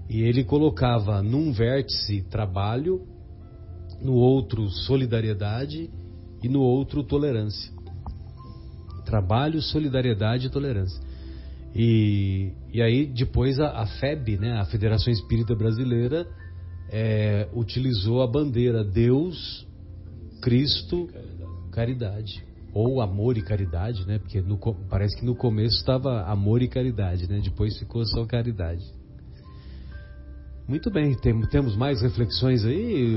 e 0.09 0.23
ele 0.23 0.45
colocava 0.45 1.23
num 1.23 1.53
vértice 1.53 2.23
trabalho, 2.31 3.07
no 4.01 4.15
outro 4.15 4.69
solidariedade 4.69 5.91
e 6.43 6.49
no 6.49 6.61
outro 6.61 7.03
tolerância. 7.03 7.73
Trabalho, 9.05 9.61
solidariedade 9.63 10.47
e 10.47 10.51
tolerância. 10.51 11.01
E, 11.75 12.53
e 12.73 12.83
aí 12.83 13.07
depois 13.07 13.59
a, 13.59 13.83
a 13.83 13.87
FEB, 13.87 14.37
né, 14.39 14.61
a 14.61 14.65
Federação 14.67 15.13
Espírita 15.13 15.55
Brasileira, 15.55 16.27
é, 16.91 17.49
utilizou 17.55 18.23
a 18.23 18.27
bandeira 18.27 18.85
Deus, 18.85 19.67
Cristo, 20.43 21.09
caridade. 21.73 22.45
Ou 22.73 23.01
amor 23.01 23.37
e 23.39 23.43
caridade, 23.43 24.05
né? 24.07 24.19
Porque 24.19 24.41
no, 24.41 24.59
parece 24.89 25.17
que 25.17 25.25
no 25.25 25.37
começo 25.37 25.77
estava 25.77 26.25
amor 26.25 26.61
e 26.61 26.69
caridade, 26.69 27.29
né? 27.29 27.41
Depois 27.43 27.79
ficou 27.79 28.05
só 28.05 28.27
caridade. 28.27 28.85
Muito 30.67 30.91
bem, 30.91 31.15
tem, 31.15 31.39
temos 31.49 31.77
mais 31.77 32.01
reflexões 32.01 32.65
aí? 32.65 33.15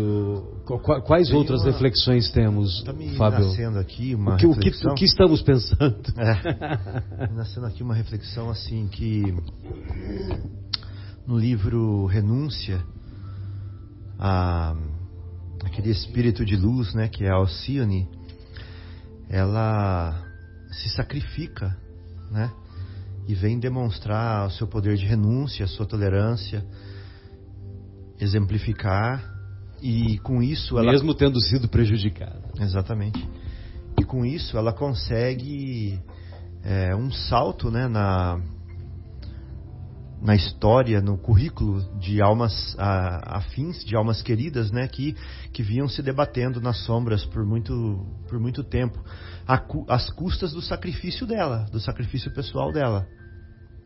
Quais 1.06 1.30
Tem 1.30 1.38
outras 1.38 1.62
uma... 1.62 1.72
reflexões 1.72 2.30
temos, 2.30 2.84
tá 2.84 2.92
me 2.92 3.16
Fábio? 3.16 3.48
nascendo 3.48 3.80
aqui 3.80 4.14
uma 4.14 4.34
o 4.34 4.38
que, 4.38 4.48
reflexão. 4.48 4.92
O 4.92 4.96
que, 4.96 4.96
o 4.96 4.96
que 4.96 5.06
estamos 5.06 5.42
pensando? 5.42 6.14
É, 6.18 7.28
nascendo 7.32 7.66
aqui 7.68 7.82
uma 7.82 7.96
reflexão 7.96 8.50
assim 8.50 8.88
que 8.90 9.34
no 11.26 11.38
livro 11.38 12.06
Renúncia, 12.06 12.84
a, 14.20 14.76
aquele 15.64 15.90
espírito 15.92 16.44
de 16.44 16.58
luz, 16.58 16.94
né, 16.94 17.08
que 17.08 17.24
é 17.24 17.30
a 17.30 17.36
Alcione, 17.36 18.10
ela 19.30 20.22
se 20.72 20.90
sacrifica, 20.90 21.78
né? 22.30 22.52
E 23.26 23.34
vem 23.34 23.58
demonstrar 23.60 24.48
o 24.48 24.52
seu 24.52 24.68
poder 24.68 24.96
de 24.96 25.06
renúncia, 25.06 25.66
a 25.66 25.68
sua 25.68 25.86
tolerância, 25.86 26.66
exemplificar 28.20 29.24
e 29.82 30.18
com 30.20 30.42
isso 30.42 30.78
ela 30.78 30.92
Mesmo 30.92 31.14
tendo 31.14 31.40
sido 31.42 31.68
prejudicada. 31.68 32.42
exatamente 32.60 33.28
e 34.00 34.04
com 34.04 34.24
isso 34.24 34.58
ela 34.58 34.72
consegue 34.72 36.00
é, 36.64 36.96
um 36.96 37.12
salto, 37.12 37.72
né, 37.72 37.88
na 37.88 38.40
na 40.20 40.36
história, 40.36 41.00
no 41.00 41.16
currículo 41.16 41.80
de 42.00 42.20
almas 42.24 42.76
a, 42.80 43.38
afins, 43.38 43.86
de 43.86 43.96
almas 43.96 44.20
queridas, 44.24 44.72
né, 44.72 44.88
que, 44.88 45.16
que 45.54 45.62
vinham 45.62 45.88
se 45.88 46.02
debatendo 46.02 46.60
nas 46.60 46.80
sombras 46.86 47.24
por 47.24 47.46
muito, 47.46 48.04
por 48.28 48.40
muito 48.40 48.64
tempo, 48.64 49.00
a, 49.48 49.64
às 49.88 50.10
custas 50.10 50.54
do 50.54 50.62
sacrifício 50.62 51.28
dela, 51.28 51.68
do 51.72 51.80
sacrifício 51.80 52.34
pessoal 52.34 52.72
dela. 52.72 53.08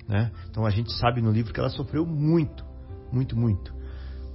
Né? 0.08 0.32
Então 0.50 0.66
a 0.66 0.70
gente 0.70 0.94
sabe 0.94 1.22
no 1.22 1.32
livro 1.32 1.54
que 1.54 1.60
ela 1.60 1.70
sofreu 1.70 2.06
muito, 2.06 2.64
muito, 3.12 3.38
muito. 3.38 3.74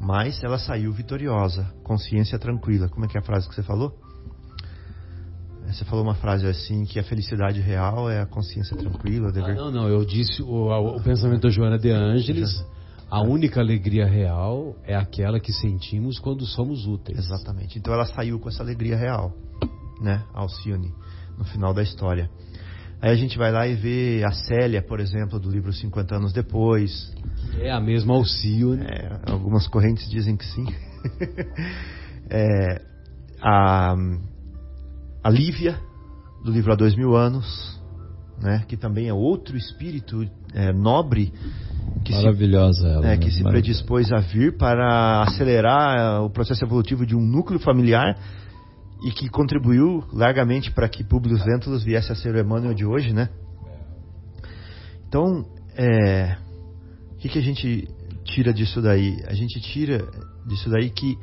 Mas 0.01 0.43
ela 0.45 0.59
saiu 0.59 0.93
vitoriosa, 0.93 1.65
consciência 1.83 2.39
tranquila. 2.39 2.89
Como 2.89 3.05
é 3.05 3.09
que 3.09 3.17
é 3.17 3.21
a 3.21 3.25
frase 3.25 3.49
que 3.49 3.55
você 3.55 3.63
falou? 3.63 3.93
Você 5.67 5.85
falou 5.85 6.05
uma 6.05 6.15
frase 6.15 6.47
assim 6.47 6.85
que 6.85 6.99
a 6.99 7.03
felicidade 7.03 7.61
real 7.61 8.09
é 8.09 8.21
a 8.21 8.27
consciência 8.27 8.77
tranquila, 8.77 9.27
o 9.27 9.29
Ah, 9.31 9.33
dever. 9.33 9.57
não, 9.57 9.71
não, 9.71 9.89
eu 9.89 10.05
disse 10.05 10.41
o, 10.43 10.69
o 10.71 11.03
pensamento 11.03 11.43
da 11.43 11.49
Joana 11.51 11.79
de 11.79 11.91
Ângeles. 11.91 12.65
A 13.11 13.23
única 13.23 13.61
alegria 13.61 14.07
real 14.07 14.77
é 14.85 14.95
aquela 14.95 15.39
que 15.41 15.53
sentimos 15.53 16.19
quando 16.19 16.45
somos 16.45 16.87
úteis. 16.87 17.19
Exatamente. 17.19 17.79
Então 17.79 17.93
ela 17.93 18.07
saiu 18.07 18.39
com 18.39 18.49
essa 18.49 18.63
alegria 18.63 18.97
real, 18.97 19.33
né? 20.01 20.25
Alcione, 20.35 20.93
no 21.39 21.45
final 21.45 21.73
da 21.75 21.83
história. 21.83 22.31
Aí 23.01 23.11
a 23.11 23.15
gente 23.15 23.37
vai 23.37 23.53
lá 23.53 23.67
e 23.67 23.75
vê 23.75 24.25
a 24.25 24.33
Célia, 24.33 24.83
por 24.83 25.01
exemplo, 25.01 25.39
do 25.39 25.51
livro 25.51 25.73
50 25.73 26.17
anos 26.17 26.33
depois. 26.33 27.13
É 27.61 27.71
a 27.71 27.81
mesma 27.81 28.15
Alcione. 28.15 28.85
É, 28.85 29.21
algumas 29.31 29.69
correntes 29.69 30.09
dizem 30.11 30.37
que 30.37 30.45
sim. 30.47 30.67
É, 32.29 32.83
a, 33.41 33.95
a 35.23 35.31
Lívia, 35.31 35.79
do 36.45 36.51
livro 36.51 36.73
Há 36.73 36.75
Dois 36.75 36.97
Mil 36.97 37.15
Anos, 37.15 37.81
né? 38.43 38.65
Que 38.67 38.77
também 38.77 39.09
é 39.09 39.15
outro 39.15 39.57
espírito 39.57 40.29
é, 40.53 40.73
nobre 40.73 41.33
que 42.05 42.13
se 42.13 42.19
Maravilhosa 42.23 42.89
ela. 42.89 43.07
é, 43.07 43.09
né? 43.11 43.17
que 43.17 43.31
se 43.31 43.43
Maravilhosa. 43.43 43.51
predispôs 43.51 44.13
a 44.13 44.19
vir 44.19 44.57
para 44.57 45.23
acelerar 45.23 46.23
o 46.25 46.31
processo 46.31 46.65
evolutivo 46.65 47.07
de 47.07 47.15
um 47.15 47.21
núcleo 47.21 47.61
familiar 47.61 48.19
e 49.07 49.13
que 49.13 49.29
contribuiu 49.29 50.03
largamente 50.13 50.73
para 50.73 50.89
que 50.89 51.05
Publius 51.05 51.47
Lentulus 51.47 51.85
viesse 51.85 52.11
a 52.11 52.17
ser 52.17 52.35
o 52.35 52.41
Emmanuel 52.41 52.75
de 52.75 52.85
hoje, 52.85 53.13
né? 53.13 53.29
Então, 55.07 55.47
é, 55.77 56.37
o 57.13 57.17
que, 57.19 57.29
que 57.29 57.39
a 57.39 57.43
gente 57.43 57.89
tira 58.25 58.53
disso 58.53 58.83
daí? 58.83 59.23
A 59.29 59.33
gente 59.33 59.61
tira 59.61 60.05
disso 60.45 60.69
daí 60.69 60.91
que 60.91 61.17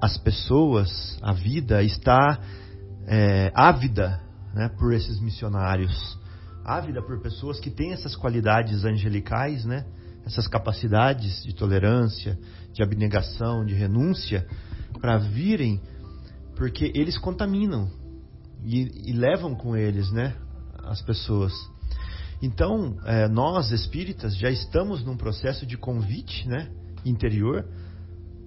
as 0.00 0.16
pessoas, 0.16 1.18
a 1.20 1.32
vida 1.32 1.82
está 1.82 2.40
é, 3.08 3.50
ávida 3.52 4.20
né, 4.54 4.68
por 4.78 4.94
esses 4.94 5.18
missionários, 5.18 6.16
ávida 6.64 7.02
por 7.02 7.20
pessoas 7.20 7.58
que 7.58 7.68
têm 7.68 7.92
essas 7.92 8.14
qualidades 8.14 8.84
angelicais, 8.84 9.64
né, 9.64 9.84
essas 10.24 10.46
capacidades 10.46 11.42
de 11.42 11.52
tolerância, 11.52 12.38
de 12.72 12.80
abnegação, 12.80 13.64
de 13.64 13.74
renúncia, 13.74 14.46
para 15.00 15.18
virem, 15.18 15.82
porque 16.56 16.92
eles 16.94 17.18
contaminam 17.18 17.90
e, 18.64 19.10
e 19.10 19.12
levam 19.12 19.54
com 19.54 19.76
eles 19.76 20.10
né, 20.10 20.34
as 20.84 21.02
pessoas. 21.02 21.52
Então, 22.42 22.96
é, 23.04 23.28
nós 23.28 23.70
espíritas 23.70 24.36
já 24.36 24.50
estamos 24.50 25.04
num 25.04 25.16
processo 25.16 25.66
de 25.66 25.76
convite 25.76 26.46
né, 26.48 26.70
interior 27.04 27.64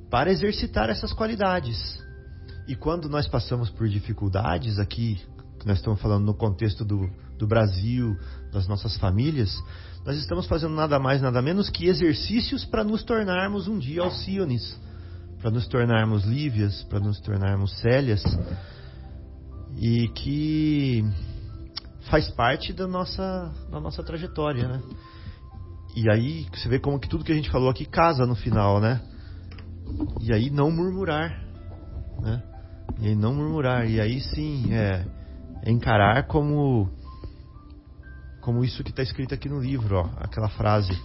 para 0.09 0.31
exercitar 0.31 0.89
essas 0.89 1.13
qualidades. 1.13 1.99
E 2.67 2.75
quando 2.75 3.09
nós 3.09 3.27
passamos 3.27 3.69
por 3.69 3.87
dificuldades 3.87 4.77
aqui, 4.77 5.19
nós 5.65 5.77
estamos 5.77 6.01
falando 6.01 6.25
no 6.25 6.33
contexto 6.33 6.85
do, 6.85 7.09
do 7.37 7.47
Brasil, 7.47 8.15
das 8.51 8.67
nossas 8.67 8.97
famílias, 8.97 9.51
nós 10.05 10.17
estamos 10.17 10.47
fazendo 10.47 10.73
nada 10.73 10.99
mais, 10.99 11.21
nada 11.21 11.41
menos 11.41 11.69
que 11.69 11.87
exercícios 11.87 12.63
para 12.63 12.83
nos 12.83 13.03
tornarmos 13.03 13.67
um 13.67 13.77
dia 13.77 14.01
Alcíones, 14.01 14.79
para 15.41 15.51
nos 15.51 15.67
tornarmos 15.67 16.25
Lívias, 16.25 16.83
para 16.83 16.99
nos 16.99 17.19
tornarmos 17.19 17.77
Célias, 17.79 18.23
e 19.75 20.07
que 20.09 21.03
faz 22.09 22.29
parte 22.31 22.73
da 22.73 22.87
nossa, 22.87 23.51
da 23.69 23.79
nossa 23.79 24.03
trajetória, 24.03 24.67
né? 24.67 24.81
E 25.95 26.09
aí 26.09 26.47
você 26.53 26.69
vê 26.69 26.79
como 26.79 26.99
que 26.99 27.09
tudo 27.09 27.23
que 27.23 27.31
a 27.31 27.35
gente 27.35 27.49
falou 27.49 27.69
aqui 27.69 27.85
casa 27.85 28.25
no 28.25 28.35
final, 28.35 28.79
né? 28.79 29.01
E 30.21 30.33
aí 30.33 30.49
não 30.49 30.71
murmurar, 30.71 31.43
né? 32.19 32.43
E 32.99 33.07
aí 33.07 33.15
não 33.15 33.33
murmurar. 33.33 33.89
E 33.89 33.99
aí 33.99 34.19
sim, 34.21 34.73
é, 34.73 35.05
é 35.63 35.71
encarar 35.71 36.27
como 36.27 36.89
como 38.41 38.63
isso 38.63 38.81
que 38.83 38.91
está 38.91 39.03
escrito 39.03 39.33
aqui 39.33 39.49
no 39.49 39.59
livro, 39.59 39.97
ó, 39.97 40.09
aquela 40.17 40.47
frase 40.47 40.97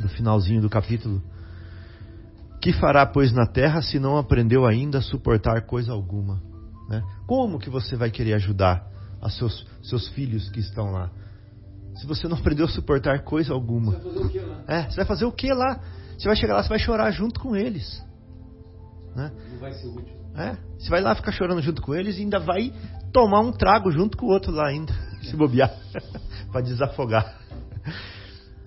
do 0.00 0.08
finalzinho 0.08 0.62
do 0.62 0.70
capítulo. 0.70 1.22
Que 2.62 2.72
fará, 2.72 3.04
pois, 3.04 3.32
na 3.32 3.44
terra 3.44 3.82
se 3.82 3.98
não 3.98 4.16
aprendeu 4.16 4.64
ainda 4.64 4.98
a 4.98 5.02
suportar 5.02 5.66
coisa 5.66 5.90
alguma? 5.90 6.40
Né? 6.88 7.02
Como 7.26 7.58
que 7.58 7.68
você 7.68 7.96
vai 7.96 8.08
querer 8.08 8.34
ajudar 8.34 8.86
a 9.20 9.28
seus, 9.28 9.66
seus 9.82 10.08
filhos 10.10 10.48
que 10.48 10.60
estão 10.60 10.92
lá? 10.92 11.10
Se 11.96 12.06
você 12.06 12.28
não 12.28 12.36
aprendeu 12.36 12.66
a 12.66 12.68
suportar 12.68 13.24
coisa 13.24 13.52
alguma. 13.52 14.00
É, 14.68 14.88
você 14.88 14.94
vai 14.94 15.04
fazer 15.04 15.24
o 15.24 15.32
que 15.32 15.52
lá? 15.52 15.80
Você 16.16 16.28
vai 16.28 16.36
chegar 16.36 16.54
lá, 16.54 16.62
você 16.62 16.68
vai 16.68 16.78
chorar 16.78 17.10
junto 17.10 17.40
com 17.40 17.56
eles. 17.56 18.00
Né? 19.16 19.32
Não 19.50 19.58
vai 19.58 19.72
ser 19.72 19.88
útil. 19.88 20.16
É, 20.36 20.56
você 20.78 20.88
vai 20.88 21.00
lá 21.00 21.16
ficar 21.16 21.32
chorando 21.32 21.60
junto 21.60 21.82
com 21.82 21.92
eles 21.92 22.16
e 22.16 22.20
ainda 22.20 22.38
vai 22.38 22.72
tomar 23.12 23.40
um 23.40 23.50
trago 23.50 23.90
junto 23.90 24.16
com 24.16 24.26
o 24.26 24.30
outro 24.30 24.52
lá 24.52 24.68
ainda, 24.68 24.92
se 25.20 25.36
bobear, 25.36 25.74
para 26.52 26.60
desafogar. 26.60 27.40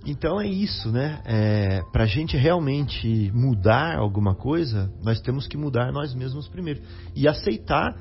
Então 0.06 0.40
é 0.40 0.48
isso, 0.48 0.92
né? 0.92 1.20
É, 1.26 1.82
para 1.92 2.04
a 2.04 2.08
gente 2.08 2.38
realmente 2.38 3.32
mudar 3.34 3.98
alguma 3.98 4.36
coisa, 4.36 4.92
nós 5.04 5.20
temos 5.20 5.48
que 5.48 5.58
mudar 5.58 5.92
nós 5.92 6.14
mesmos 6.14 6.48
primeiro 6.48 6.82
e 7.16 7.28
aceitar 7.28 7.98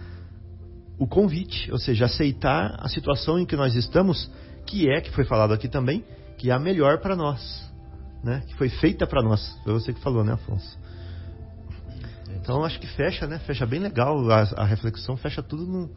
o 0.98 1.06
convite, 1.06 1.72
ou 1.72 1.78
seja, 1.78 2.04
aceitar 2.04 2.76
a 2.78 2.88
situação 2.88 3.38
em 3.38 3.46
que 3.46 3.56
nós 3.56 3.74
estamos, 3.74 4.30
que 4.66 4.88
é 4.88 5.00
que 5.00 5.10
foi 5.10 5.24
falado 5.24 5.54
aqui 5.54 5.66
também, 5.66 6.04
que 6.36 6.50
é 6.50 6.52
a 6.52 6.58
melhor 6.58 7.00
para 7.00 7.16
nós, 7.16 7.40
né? 8.22 8.42
Que 8.46 8.54
foi 8.54 8.68
feita 8.68 9.06
para 9.06 9.22
nós. 9.22 9.58
Foi 9.64 9.72
você 9.72 9.92
que 9.92 10.00
falou, 10.00 10.22
né, 10.22 10.34
Afonso? 10.34 10.78
Então 12.36 12.62
acho 12.64 12.78
que 12.78 12.86
fecha, 12.86 13.26
né? 13.26 13.38
Fecha 13.38 13.64
bem 13.64 13.80
legal 13.80 14.30
a, 14.30 14.42
a 14.56 14.64
reflexão, 14.64 15.16
fecha 15.16 15.42
tudo 15.42 15.66
num, 15.66 15.88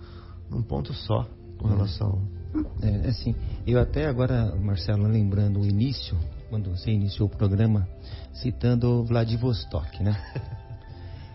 num 0.49 0.63
ponto 0.63 0.93
só 0.93 1.27
com 1.57 1.67
relação. 1.67 2.36
É, 2.81 3.09
assim, 3.09 3.35
eu 3.65 3.79
até 3.79 4.05
agora, 4.05 4.55
Marcelo, 4.55 5.07
lembrando 5.07 5.59
o 5.59 5.65
início, 5.65 6.17
quando 6.49 6.69
você 6.71 6.91
iniciou 6.91 7.27
o 7.27 7.31
programa, 7.31 7.87
citando 8.33 9.03
Vladivostok, 9.03 10.03
né? 10.03 10.15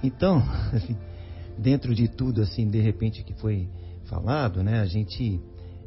Então, 0.04 0.38
assim, 0.74 0.96
dentro 1.56 1.94
de 1.94 2.08
tudo, 2.08 2.42
assim, 2.42 2.68
de 2.68 2.80
repente 2.80 3.22
que 3.22 3.32
foi 3.34 3.68
falado, 4.06 4.60
né? 4.60 4.80
A 4.80 4.86
gente 4.86 5.40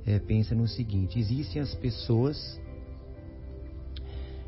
é, 0.05 0.19
pensa 0.19 0.55
no 0.55 0.67
seguinte: 0.67 1.19
existem 1.19 1.61
as 1.61 1.73
pessoas 1.75 2.61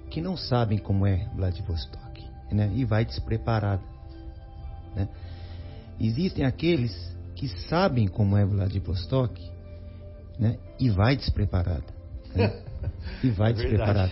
que 0.09 0.21
não 0.21 0.37
sabem 0.37 0.77
como 0.77 1.05
é 1.05 1.29
Vladivostok, 1.35 2.23
né? 2.49 2.71
E 2.75 2.85
vai 2.85 3.03
despreparado, 3.03 3.83
né? 4.95 5.09
Existem 5.99 6.45
aqueles 6.45 6.93
que 7.35 7.47
sabem 7.67 8.07
como 8.07 8.37
é 8.37 8.45
Vladivostok, 8.45 9.51
né? 10.39 10.57
E 10.79 10.89
vai 10.89 11.15
despreparado, 11.15 11.85
né? 12.35 12.63
E 13.23 13.29
vai 13.29 13.51
É 13.51 13.53
verdade. 13.53 14.11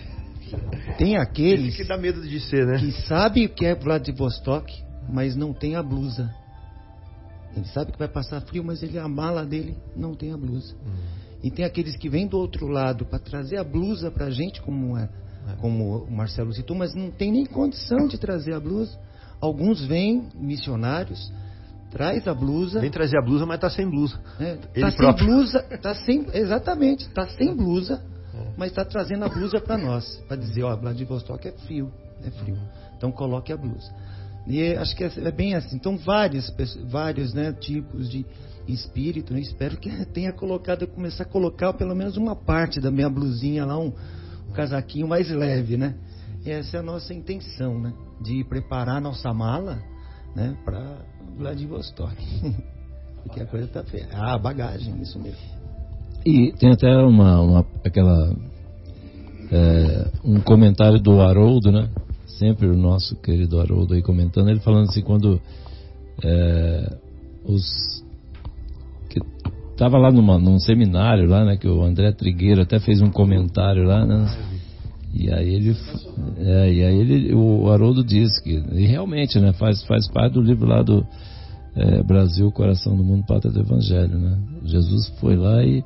Tem 0.98 1.16
aqueles 1.16 1.68
Isso 1.74 1.82
que 1.82 1.88
dá 1.88 1.96
medo 1.96 2.20
de 2.22 2.40
ser, 2.40 2.66
né? 2.66 2.78
que 2.78 2.92
sabe 3.06 3.46
o 3.46 3.48
que 3.48 3.64
é 3.66 3.74
Vladivostok, 3.74 4.72
mas 5.08 5.34
não 5.36 5.52
tem 5.52 5.76
a 5.76 5.82
blusa. 5.82 6.32
Ele 7.56 7.66
sabe 7.66 7.92
que 7.92 7.98
vai 7.98 8.08
passar 8.08 8.40
frio, 8.42 8.62
mas 8.62 8.82
ele 8.82 8.98
a 8.98 9.08
mala 9.08 9.44
dele 9.44 9.76
não 9.96 10.14
tem 10.14 10.32
a 10.32 10.36
blusa. 10.36 10.74
E 11.42 11.50
tem 11.50 11.64
aqueles 11.64 11.96
que 11.96 12.08
vêm 12.08 12.26
do 12.26 12.36
outro 12.38 12.66
lado 12.68 13.04
para 13.06 13.18
trazer 13.18 13.56
a 13.56 13.64
blusa 13.64 14.10
para 14.10 14.26
a 14.26 14.30
gente, 14.30 14.60
como, 14.62 14.96
é, 14.96 15.08
como 15.58 16.04
o 16.04 16.10
Marcelo 16.10 16.52
citou, 16.52 16.76
mas 16.76 16.94
não 16.94 17.10
tem 17.10 17.32
nem 17.32 17.46
condição 17.46 18.06
de 18.06 18.18
trazer 18.18 18.52
a 18.52 18.60
blusa. 18.60 18.98
Alguns 19.40 19.84
vêm, 19.84 20.28
missionários, 20.34 21.32
traz 21.90 22.26
a 22.26 22.34
blusa. 22.34 22.80
Vem 22.80 22.90
trazer 22.90 23.18
a 23.18 23.22
blusa, 23.22 23.46
mas 23.46 23.60
tá 23.60 23.70
sem 23.70 23.88
blusa. 23.88 24.20
ele 24.40 24.58
tá 24.80 24.90
sem 24.90 24.98
próprio. 24.98 25.26
blusa, 25.26 25.62
tá 25.80 25.94
sem, 25.94 26.26
exatamente, 26.32 27.08
tá 27.10 27.26
sem 27.28 27.54
blusa, 27.54 28.02
É. 28.34 28.52
mas 28.56 28.70
está 28.70 28.84
trazendo 28.84 29.24
a 29.24 29.28
blusa 29.28 29.60
para 29.60 29.78
nós, 29.78 30.22
para 30.28 30.36
dizer, 30.36 30.62
ó, 30.64 30.76
Vladivostok 30.76 31.48
é 31.48 31.52
frio, 31.52 31.90
é 32.22 32.30
frio. 32.30 32.58
Então 32.96 33.10
coloque 33.12 33.52
a 33.52 33.56
blusa. 33.56 33.92
E 34.46 34.74
acho 34.76 34.94
que 34.94 35.02
é, 35.04 35.10
é 35.16 35.30
bem 35.32 35.54
assim. 35.54 35.76
Então, 35.76 35.96
vários, 35.96 36.52
vários 36.88 37.34
né, 37.34 37.52
tipos 37.52 38.08
de 38.08 38.24
espírito. 38.68 39.32
Né? 39.34 39.40
Espero 39.40 39.76
que 39.76 39.90
tenha 40.06 40.32
colocado, 40.32 40.86
começar 40.86 41.24
a 41.24 41.26
colocar 41.26 41.72
pelo 41.72 41.94
menos 41.94 42.16
uma 42.16 42.36
parte 42.36 42.80
da 42.80 42.90
minha 42.90 43.10
blusinha 43.10 43.64
lá, 43.64 43.78
um, 43.78 43.92
um 44.48 44.52
casaquinho 44.52 45.08
mais 45.08 45.28
leve, 45.30 45.76
né? 45.76 45.96
E 46.44 46.50
essa 46.50 46.76
é 46.76 46.80
a 46.80 46.82
nossa 46.82 47.12
intenção, 47.12 47.80
né? 47.80 47.92
De 48.20 48.44
preparar 48.44 48.98
a 48.98 49.00
nossa 49.00 49.32
mala, 49.34 49.82
né? 50.34 50.56
Para 50.64 50.96
Vladivostok. 51.36 52.14
Porque 53.24 53.40
a 53.40 53.46
coisa 53.46 53.66
tá 53.66 53.82
feia. 53.82 54.08
Ah, 54.12 54.38
bagagem, 54.38 55.00
isso 55.02 55.18
mesmo. 55.18 55.40
E 56.24 56.52
tem 56.52 56.72
até 56.72 56.96
uma, 56.98 57.40
uma 57.40 57.66
aquela 57.84 58.34
é, 59.50 60.10
um 60.24 60.40
comentário 60.40 61.00
do 61.00 61.20
Haroldo, 61.20 61.70
né? 61.70 61.88
Sempre 62.26 62.66
o 62.66 62.76
nosso 62.76 63.16
querido 63.16 63.60
Haroldo 63.60 63.94
aí 63.94 64.02
comentando, 64.02 64.48
ele 64.48 64.60
falando 64.60 64.88
assim 64.88 65.02
quando 65.02 65.40
é, 66.22 66.96
os 67.44 68.04
que 69.08 69.20
tava 69.76 69.98
lá 69.98 70.10
numa, 70.10 70.38
num 70.38 70.58
seminário 70.58 71.28
lá, 71.28 71.44
né? 71.44 71.56
Que 71.56 71.68
o 71.68 71.82
André 71.82 72.12
Trigueiro 72.12 72.62
até 72.62 72.78
fez 72.80 73.00
um 73.00 73.10
comentário 73.10 73.84
lá, 73.84 74.04
né? 74.04 74.55
E 75.12 75.32
aí 75.32 75.54
ele, 75.54 75.76
é, 76.38 76.72
e 76.72 76.84
aí 76.84 76.98
ele, 76.98 77.34
o 77.34 77.70
Haroldo 77.70 78.04
diz 78.04 78.38
que 78.40 78.50
e 78.50 78.86
realmente, 78.86 79.38
né? 79.40 79.52
Faz 79.52 79.82
faz 79.84 80.08
parte 80.08 80.34
do 80.34 80.42
livro 80.42 80.68
lá 80.68 80.82
do 80.82 81.06
é, 81.74 82.02
Brasil, 82.02 82.50
coração 82.52 82.96
do 82.96 83.04
mundo, 83.04 83.24
pátria 83.26 83.52
do 83.52 83.60
Evangelho, 83.60 84.18
né? 84.18 84.38
Jesus 84.64 85.08
foi 85.20 85.36
lá 85.36 85.64
e 85.64 85.82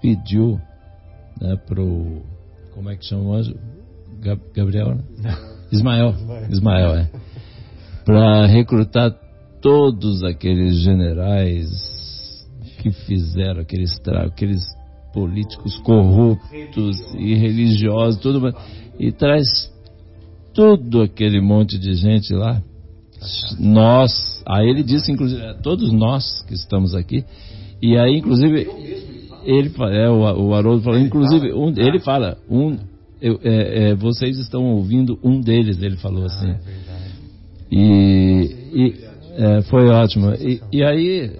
pediu, 0.00 0.60
né? 1.40 1.56
Pro 1.66 2.22
como 2.74 2.90
é 2.90 2.96
que 2.96 3.04
chama 3.04 3.22
o 3.22 3.34
anjo? 3.34 3.54
Gabriel? 4.54 4.96
Né? 4.96 5.36
Ismael. 5.70 6.14
Ismael, 6.50 6.96
é. 6.96 7.10
Para 8.04 8.46
recrutar 8.46 9.14
todos 9.60 10.22
aqueles 10.22 10.76
generais 10.80 11.68
que 12.78 12.90
fizeram 12.90 13.60
aquele 13.60 13.84
estrago, 13.84 14.28
aqueles 14.28 14.62
políticos 15.14 15.78
corruptos 15.78 17.14
e 17.14 17.34
religiosos, 17.34 18.20
tudo, 18.20 18.52
e 18.98 19.12
traz 19.12 19.72
todo 20.52 21.02
aquele 21.02 21.40
monte 21.40 21.78
de 21.78 21.94
gente 21.94 22.34
lá. 22.34 22.60
Nós, 23.58 24.42
aí 24.46 24.68
ele 24.68 24.82
disse, 24.82 25.10
inclusive, 25.10 25.40
é, 25.40 25.54
todos 25.54 25.92
nós 25.92 26.42
que 26.46 26.54
estamos 26.54 26.94
aqui, 26.94 27.24
e 27.80 27.96
aí, 27.96 28.18
inclusive, 28.18 28.68
ele 29.44 29.72
é, 29.92 30.10
o, 30.10 30.48
o 30.48 30.54
Haroldo 30.54 30.82
falou, 30.82 30.98
inclusive, 30.98 31.52
um, 31.52 31.70
ele 31.76 32.00
fala, 32.00 32.36
um, 32.50 32.76
eu, 33.20 33.40
é, 33.42 33.90
é, 33.90 33.94
vocês 33.94 34.38
estão 34.38 34.64
ouvindo 34.64 35.18
um 35.22 35.40
deles, 35.40 35.80
ele 35.80 35.96
falou 35.96 36.24
assim. 36.24 36.50
Ah, 36.50 36.58
é 36.58 36.84
e, 37.70 38.56
e 38.74 39.04
é, 39.36 39.62
foi 39.62 39.88
ótimo. 39.88 40.32
E, 40.34 40.60
e, 40.72 40.84
aí, 40.84 41.32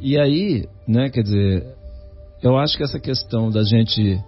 e 0.00 0.18
aí, 0.18 0.64
né, 0.86 1.08
quer 1.10 1.22
dizer, 1.22 1.75
eu 2.42 2.56
acho 2.58 2.76
que 2.76 2.82
essa 2.82 3.00
questão 3.00 3.50
da 3.50 3.62
gente 3.62 4.20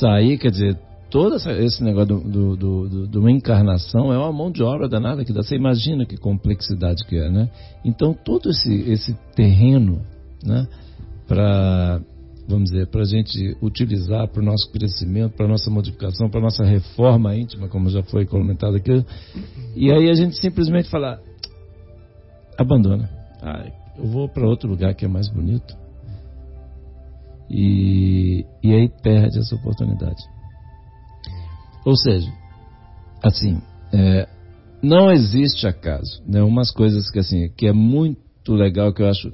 sair, 0.00 0.38
quer 0.38 0.50
dizer, 0.50 0.78
todo 1.10 1.36
esse 1.36 1.82
negócio 1.82 2.20
do, 2.20 2.56
do, 2.56 3.06
do, 3.06 3.20
uma 3.20 3.30
encarnação 3.30 4.12
é 4.12 4.18
uma 4.18 4.32
mão 4.32 4.50
de 4.50 4.62
obra 4.62 4.88
danada 4.88 5.24
que 5.24 5.32
dá. 5.32 5.42
Você 5.42 5.56
imagina 5.56 6.04
que 6.04 6.16
complexidade 6.16 7.04
que 7.06 7.16
é, 7.16 7.30
né? 7.30 7.48
Então 7.84 8.12
todo 8.12 8.50
esse, 8.50 8.72
esse 8.90 9.14
terreno 9.34 10.02
né? 10.44 10.66
Para, 11.26 12.00
vamos 12.48 12.70
dizer, 12.70 12.86
para 12.86 13.02
a 13.02 13.04
gente 13.04 13.56
utilizar 13.60 14.28
para 14.28 14.40
o 14.40 14.44
nosso 14.44 14.70
crescimento, 14.70 15.32
para 15.36 15.46
a 15.46 15.48
nossa 15.48 15.70
modificação, 15.70 16.30
para 16.30 16.40
a 16.40 16.42
nossa 16.42 16.64
reforma 16.64 17.34
íntima, 17.34 17.68
como 17.68 17.90
já 17.90 18.02
foi 18.04 18.24
comentado 18.26 18.76
aqui. 18.76 19.04
E 19.74 19.90
aí 19.90 20.08
a 20.08 20.14
gente 20.14 20.36
simplesmente 20.36 20.88
fala, 20.88 21.20
abandona. 22.56 23.10
Ah, 23.42 23.66
eu 23.98 24.06
vou 24.06 24.28
para 24.28 24.46
outro 24.46 24.68
lugar 24.68 24.94
que 24.94 25.04
é 25.04 25.08
mais 25.08 25.28
bonito. 25.28 25.76
E, 27.48 28.44
e 28.62 28.74
aí 28.74 28.88
perde 29.02 29.38
essa 29.38 29.54
oportunidade. 29.54 30.22
Ou 31.84 31.96
seja, 31.96 32.32
assim, 33.22 33.60
é, 33.92 34.28
não 34.82 35.10
existe 35.10 35.66
acaso. 35.66 36.22
Né? 36.26 36.42
Umas 36.42 36.70
coisas 36.70 37.10
que 37.10 37.18
assim, 37.18 37.48
que 37.56 37.66
é 37.66 37.72
muito 37.72 38.54
legal 38.54 38.92
que 38.92 39.02
eu 39.02 39.08
acho 39.08 39.32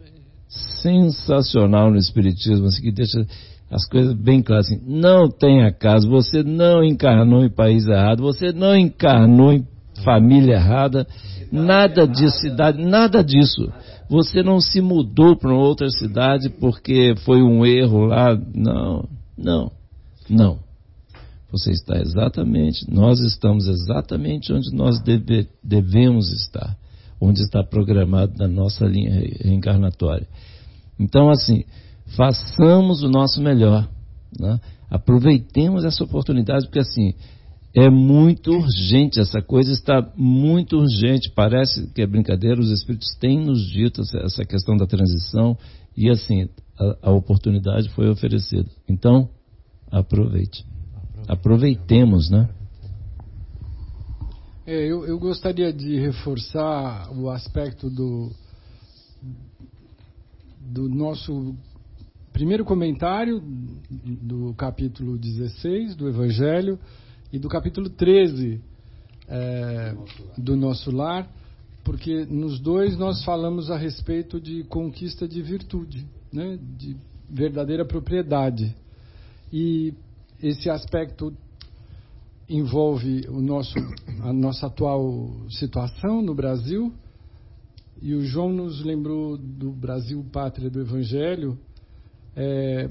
sensacional 0.83 1.91
no 1.91 1.97
Espiritismo, 1.97 2.67
assim, 2.67 2.83
que 2.83 2.93
deixa 2.93 3.27
as 3.71 3.89
coisas 3.89 4.15
bem 4.15 4.43
claras. 4.43 4.67
Assim, 4.67 4.81
não 4.87 5.31
tem 5.31 5.65
acaso, 5.65 6.09
você 6.09 6.43
não 6.43 6.85
encarnou 6.85 7.43
em 7.43 7.51
país 7.51 7.87
errado, 7.87 8.23
você 8.23 8.53
não 8.53 8.77
encarnou 8.77 9.53
em 9.53 9.67
família 10.05 10.55
errada, 10.55 11.07
nada 11.51 12.07
de 12.07 12.31
cidade, 12.31 12.85
nada 12.85 13.23
disso. 13.23 13.73
Você 14.13 14.43
não 14.43 14.61
se 14.61 14.83
mudou 14.83 15.35
para 15.35 15.55
outra 15.55 15.89
cidade 15.89 16.51
porque 16.51 17.15
foi 17.25 17.41
um 17.43 17.65
erro 17.65 18.05
lá. 18.05 18.39
Não, 18.55 19.09
não, 19.39 19.73
não. 20.29 20.59
Você 21.51 21.71
está 21.71 21.99
exatamente, 21.99 22.85
nós 22.93 23.21
estamos 23.21 23.67
exatamente 23.67 24.53
onde 24.53 24.71
nós 24.75 25.03
deve, 25.03 25.49
devemos 25.65 26.31
estar 26.31 26.77
onde 27.19 27.41
está 27.41 27.65
programado 27.65 28.35
na 28.37 28.47
nossa 28.47 28.85
linha 28.85 29.13
reencarnatória. 29.41 30.29
Então, 31.01 31.31
assim, 31.31 31.65
façamos 32.15 33.03
o 33.03 33.09
nosso 33.09 33.41
melhor. 33.41 33.89
Né? 34.39 34.61
Aproveitemos 34.91 35.87
essa 35.87 36.05
oportunidade, 36.05 36.67
porque 36.67 36.81
assim, 36.81 37.15
é 37.75 37.89
muito 37.89 38.51
urgente, 38.51 39.19
essa 39.19 39.41
coisa 39.41 39.73
está 39.73 40.13
muito 40.15 40.77
urgente. 40.77 41.31
Parece 41.35 41.87
que 41.93 42.03
é 42.03 42.07
brincadeira, 42.07 42.61
os 42.61 42.71
Espíritos 42.71 43.15
têm 43.19 43.41
nos 43.41 43.67
dito 43.67 44.03
essa 44.03 44.45
questão 44.45 44.77
da 44.77 44.87
transição, 44.87 45.57
e 45.97 46.11
assim, 46.11 46.49
a, 46.79 47.09
a 47.09 47.11
oportunidade 47.11 47.89
foi 47.91 48.11
oferecida. 48.11 48.69
Então, 48.89 49.29
aproveite. 49.91 50.67
Aproveitemos, 51.27 52.29
né? 52.29 52.49
É, 54.67 54.77
eu, 54.77 55.07
eu, 55.07 55.19
gostaria 55.19 55.73
de 55.73 55.99
reforçar 55.99 57.11
o 57.13 57.29
aspecto 57.31 57.91
do, 57.91 58.31
do 60.61 60.89
nosso 60.89 61.55
primeiro 62.33 62.65
comentário 62.65 63.43
do 63.91 64.55
capítulo 64.55 65.19
16 65.19 65.97
do 65.97 66.09
Evangelho 66.09 66.79
e 67.33 67.39
do 67.39 67.49
capítulo 67.49 67.89
13 67.89 68.61
é, 69.27 69.97
do 70.37 70.55
nosso 70.55 70.91
lar, 70.91 71.27
porque 71.83 72.27
nos 72.27 72.61
dois 72.61 72.97
nós 72.97 73.25
falamos 73.25 73.71
a 73.71 73.77
respeito 73.77 74.41
de 74.41 74.63
conquista 74.65 75.27
de 75.27 75.41
virtude, 75.41 76.07
né, 76.33 76.59
de 76.77 76.97
verdadeira 77.29 77.85
propriedade. 77.85 78.77
E 79.53 79.95
esse 80.43 80.69
aspecto 80.69 81.35
envolve 82.49 83.27
o 83.29 83.41
nosso, 83.41 83.75
a 84.23 84.33
nossa 84.33 84.67
atual 84.67 85.31
situação 85.49 86.21
no 86.21 86.35
Brasil. 86.35 86.93
E 88.01 88.15
o 88.15 88.25
João 88.25 88.53
nos 88.53 88.85
lembrou 88.85 89.39
do 89.39 89.71
Brasil, 89.71 90.25
pátria 90.33 90.69
do 90.69 90.81
Evangelho, 90.81 91.59
é, 92.37 92.91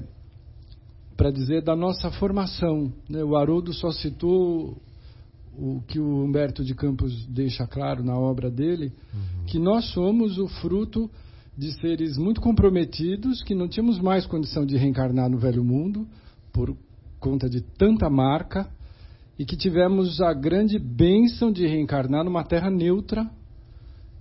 para 1.22 1.30
dizer 1.30 1.62
da 1.62 1.76
nossa 1.76 2.10
formação. 2.10 2.92
Né? 3.08 3.22
O 3.22 3.36
Haroldo 3.36 3.72
só 3.72 3.92
citou 3.92 4.76
o 5.56 5.80
que 5.86 6.00
o 6.00 6.24
Humberto 6.24 6.64
de 6.64 6.74
Campos 6.74 7.24
deixa 7.26 7.64
claro 7.64 8.02
na 8.02 8.18
obra 8.18 8.50
dele, 8.50 8.92
uhum. 9.14 9.44
que 9.46 9.56
nós 9.56 9.84
somos 9.92 10.36
o 10.36 10.48
fruto 10.48 11.08
de 11.56 11.70
seres 11.80 12.18
muito 12.18 12.40
comprometidos, 12.40 13.40
que 13.40 13.54
não 13.54 13.68
tínhamos 13.68 14.00
mais 14.00 14.26
condição 14.26 14.66
de 14.66 14.76
reencarnar 14.76 15.30
no 15.30 15.38
velho 15.38 15.62
mundo, 15.62 16.08
por 16.52 16.76
conta 17.20 17.48
de 17.48 17.60
tanta 17.60 18.10
marca, 18.10 18.68
e 19.38 19.44
que 19.44 19.56
tivemos 19.56 20.20
a 20.20 20.32
grande 20.32 20.76
bênção 20.76 21.52
de 21.52 21.64
reencarnar 21.64 22.24
numa 22.24 22.42
terra 22.42 22.68
neutra 22.68 23.30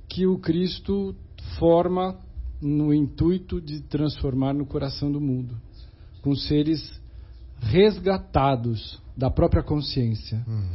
que 0.07 0.27
o 0.27 0.37
Cristo 0.37 1.15
forma 1.57 2.19
no 2.61 2.93
intuito 2.93 3.59
de 3.59 3.81
transformar 3.81 4.53
no 4.53 4.67
coração 4.67 5.11
do 5.11 5.19
mundo, 5.19 5.55
com 6.21 6.35
seres 6.35 6.99
resgatados 7.59 9.01
da 9.15 9.29
própria 9.29 9.63
consciência. 9.63 10.43
Uhum. 10.47 10.69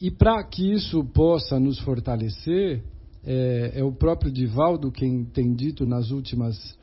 E 0.00 0.10
para 0.10 0.42
que 0.44 0.72
isso 0.72 1.04
possa 1.04 1.58
nos 1.58 1.78
fortalecer, 1.80 2.82
é, 3.24 3.72
é, 3.76 3.84
o 3.84 3.92
próprio 3.92 4.30
Divaldo 4.30 4.92
quem 4.92 5.24
tem 5.24 5.54
dito 5.54 5.86
nas 5.86 6.10
últimas 6.10 6.76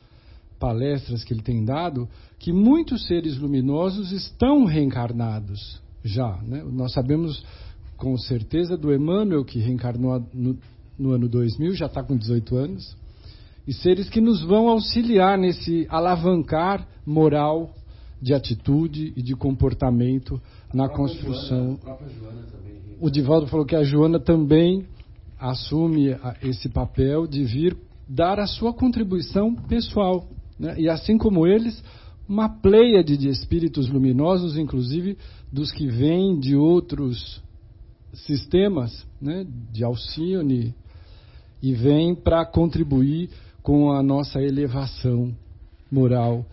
palestras 0.58 1.24
que 1.24 1.32
ele 1.32 1.42
tem 1.42 1.64
dado 1.64 2.08
que 2.38 2.52
muitos 2.52 3.06
seres 3.06 3.36
luminosos 3.36 4.12
estão 4.12 4.64
reencarnados 4.64 5.80
já. 6.04 6.36
Né? 6.42 6.62
Nós 6.64 6.92
sabemos 6.92 7.44
com 7.96 8.16
certeza 8.18 8.76
do 8.76 8.92
Emmanuel, 8.92 9.44
que 9.44 9.60
reencarnou 9.60 10.26
no, 10.34 10.58
no 10.98 11.12
ano 11.12 11.28
2000, 11.28 11.74
já 11.74 11.86
está 11.86 12.02
com 12.02 12.16
18 12.16 12.56
anos, 12.56 12.96
e 13.66 13.72
seres 13.72 14.08
que 14.08 14.20
nos 14.20 14.42
vão 14.42 14.68
auxiliar 14.68 15.38
nesse 15.38 15.86
alavancar 15.88 16.84
moral, 17.06 17.72
de 18.22 18.32
atitude 18.32 19.12
e 19.16 19.22
de 19.22 19.34
comportamento 19.34 20.40
na 20.72 20.88
construção. 20.88 21.76
O 23.00 23.10
Divaldo 23.10 23.48
falou 23.48 23.66
que 23.66 23.74
a 23.74 23.82
Joana 23.82 24.20
também 24.20 24.86
assume 25.36 26.16
esse 26.40 26.68
papel 26.68 27.26
de 27.26 27.42
vir 27.42 27.76
dar 28.08 28.38
a 28.38 28.46
sua 28.46 28.72
contribuição 28.72 29.56
pessoal. 29.56 30.24
Né? 30.56 30.76
E 30.78 30.88
assim 30.88 31.18
como 31.18 31.48
eles, 31.48 31.82
uma 32.28 32.48
pleiade 32.48 33.16
de 33.16 33.28
espíritos 33.28 33.88
luminosos, 33.88 34.56
inclusive 34.56 35.18
dos 35.52 35.72
que 35.72 35.88
vêm 35.88 36.38
de 36.38 36.54
outros 36.54 37.42
sistemas, 38.14 39.04
né? 39.20 39.44
de 39.72 39.82
Alcione, 39.82 40.72
e 41.60 41.74
vêm 41.74 42.14
para 42.14 42.46
contribuir 42.46 43.30
com 43.64 43.90
a 43.90 44.00
nossa 44.00 44.40
elevação 44.40 45.34
moral 45.90 46.46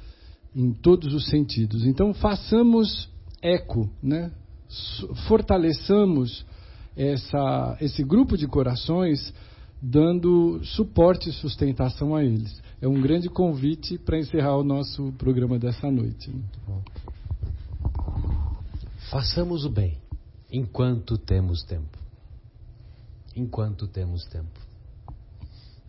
em 0.55 0.71
todos 0.71 1.13
os 1.13 1.27
sentidos. 1.27 1.85
Então 1.85 2.13
façamos 2.13 3.09
eco, 3.41 3.89
né? 4.01 4.31
fortaleçamos 5.27 6.45
essa, 6.95 7.77
esse 7.81 8.03
grupo 8.03 8.37
de 8.37 8.47
corações 8.47 9.33
dando 9.81 10.61
suporte 10.63 11.29
e 11.29 11.33
sustentação 11.33 12.15
a 12.15 12.23
eles. 12.23 12.61
É 12.81 12.87
um 12.87 13.01
grande 13.01 13.29
convite 13.29 13.97
para 13.97 14.17
encerrar 14.19 14.57
o 14.57 14.63
nosso 14.63 15.11
programa 15.17 15.57
dessa 15.57 15.89
noite. 15.89 16.31
Façamos 19.09 19.65
o 19.65 19.69
bem 19.69 19.97
enquanto 20.51 21.17
temos 21.17 21.63
tempo. 21.63 21.97
Enquanto 23.35 23.87
temos 23.87 24.25
tempo. 24.25 24.59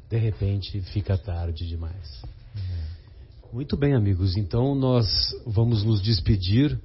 De 0.09 0.19
repente 0.19 0.81
fica 0.93 1.17
tarde 1.19 1.67
demais. 1.67 2.23
Muito 3.53 3.77
bem, 3.77 3.95
amigos. 3.95 4.37
Então 4.37 4.77
nós 4.77 5.07
vamos 5.45 5.83
nos 5.83 6.01
despedir 6.01 6.81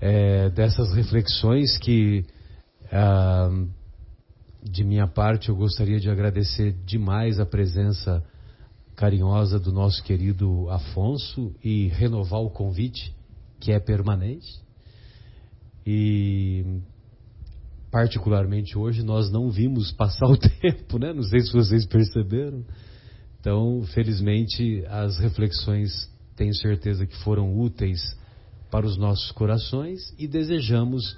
é, 0.00 0.48
dessas 0.48 0.94
reflexões 0.94 1.76
que 1.76 2.24
ah, 2.90 3.50
de 4.62 4.84
minha 4.84 5.06
parte, 5.06 5.50
eu 5.50 5.56
gostaria 5.56 6.00
de 6.00 6.08
agradecer 6.08 6.72
demais 6.86 7.38
a 7.38 7.44
presença 7.44 8.24
carinhosa 8.96 9.58
do 9.60 9.70
nosso 9.70 10.02
querido 10.02 10.68
Afonso 10.70 11.54
e 11.62 11.88
renovar 11.88 12.40
o 12.40 12.50
convite, 12.50 13.14
que 13.60 13.70
é 13.70 13.78
permanente. 13.78 14.62
E, 15.86 16.80
particularmente 17.90 18.78
hoje, 18.78 19.02
nós 19.02 19.30
não 19.30 19.50
vimos 19.50 19.92
passar 19.92 20.26
o 20.26 20.36
tempo, 20.40 20.98
né? 20.98 21.12
Não 21.12 21.22
sei 21.22 21.40
se 21.40 21.52
vocês 21.52 21.84
perceberam. 21.84 22.64
Então, 23.40 23.82
felizmente, 23.94 24.84
as 24.88 25.18
reflexões 25.18 26.10
tenho 26.36 26.54
certeza 26.54 27.06
que 27.06 27.16
foram 27.16 27.58
úteis 27.58 28.00
para 28.70 28.86
os 28.86 28.96
nossos 28.96 29.30
corações 29.32 30.14
e 30.18 30.26
desejamos 30.26 31.16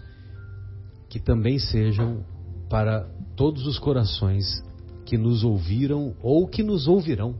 que 1.09 1.19
também 1.19 1.59
sejam 1.59 2.25
para 2.69 3.03
todos 3.37 3.67
os 3.67 3.79
corações 3.79 4.63
que 5.05 5.19
nos 5.19 5.43
ouviram 5.43 6.15
ou 6.23 6.47
que 6.47 6.63
nos 6.63 6.87
ouvirão. 6.87 7.35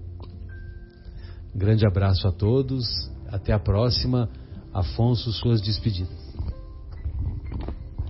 Grande 1.55 1.87
abraço 1.87 2.27
a 2.27 2.33
todos, 2.33 2.85
até 3.29 3.53
a 3.53 3.59
próxima. 3.59 4.29
Afonso, 4.73 5.33
suas 5.33 5.61
despedidas. 5.61 6.19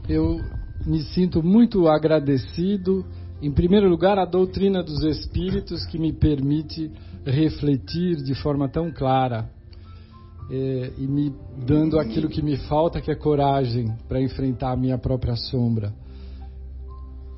Eu 0.08 0.40
me 0.84 1.02
sinto 1.02 1.42
muito 1.42 1.88
agradecido, 1.88 3.04
em 3.42 3.50
primeiro 3.50 3.88
lugar, 3.88 4.18
à 4.18 4.24
doutrina 4.24 4.82
dos 4.82 5.02
Espíritos 5.02 5.86
que 5.86 5.98
me 5.98 6.12
permite 6.12 6.90
refletir 7.24 8.16
de 8.16 8.34
forma 8.34 8.68
tão 8.68 8.90
clara 8.90 9.48
é, 10.50 10.92
e 10.98 11.06
me 11.06 11.32
dando 11.64 11.98
aquilo 11.98 12.28
que 12.28 12.42
me 12.42 12.56
falta, 12.56 13.00
que 13.00 13.10
é 13.10 13.14
coragem 13.14 13.94
para 14.08 14.20
enfrentar 14.20 14.72
a 14.72 14.76
minha 14.76 14.98
própria 14.98 15.36
sombra. 15.36 15.94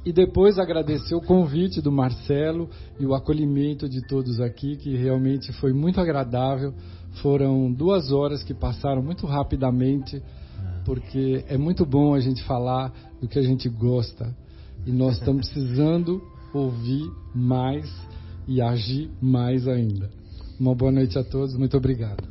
E 0.04 0.12
depois 0.12 0.58
agradecer 0.58 1.14
o 1.14 1.20
convite 1.20 1.80
do 1.80 1.92
Marcelo 1.92 2.68
e 2.98 3.06
o 3.06 3.14
acolhimento 3.14 3.88
de 3.88 4.04
todos 4.04 4.40
aqui, 4.40 4.76
que 4.76 4.96
realmente 4.96 5.52
foi 5.52 5.72
muito 5.72 6.00
agradável. 6.00 6.74
Foram 7.22 7.72
duas 7.72 8.10
horas 8.10 8.42
que 8.42 8.52
passaram 8.52 9.00
muito 9.00 9.26
rapidamente, 9.26 10.20
porque 10.84 11.44
é 11.46 11.56
muito 11.56 11.86
bom 11.86 12.14
a 12.14 12.20
gente 12.20 12.42
falar 12.42 12.92
do 13.20 13.28
que 13.28 13.38
a 13.38 13.42
gente 13.42 13.68
gosta. 13.68 14.34
E 14.86 14.92
nós 14.92 15.18
estamos 15.18 15.48
precisando 15.48 16.22
ouvir 16.52 17.10
mais 17.34 17.90
e 18.46 18.60
agir 18.60 19.10
mais 19.20 19.66
ainda. 19.68 20.10
Uma 20.58 20.74
boa 20.74 20.92
noite 20.92 21.18
a 21.18 21.24
todos, 21.24 21.56
muito 21.56 21.76
obrigado. 21.76 22.22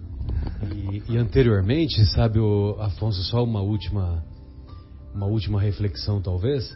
E, 0.73 1.13
e 1.13 1.17
anteriormente, 1.17 2.05
sabe, 2.07 2.39
o 2.39 2.75
Afonso, 2.79 3.23
só 3.23 3.43
uma 3.43 3.61
última, 3.61 4.23
uma 5.13 5.25
última 5.25 5.59
reflexão 5.59 6.21
talvez 6.21 6.69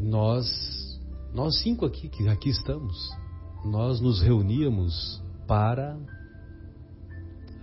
nós, 0.00 0.46
nós 1.34 1.60
cinco 1.60 1.84
aqui, 1.84 2.08
que 2.08 2.28
aqui 2.28 2.50
estamos, 2.50 2.96
nós 3.64 4.00
nos 4.00 4.22
reuníamos 4.22 5.22
para, 5.46 5.98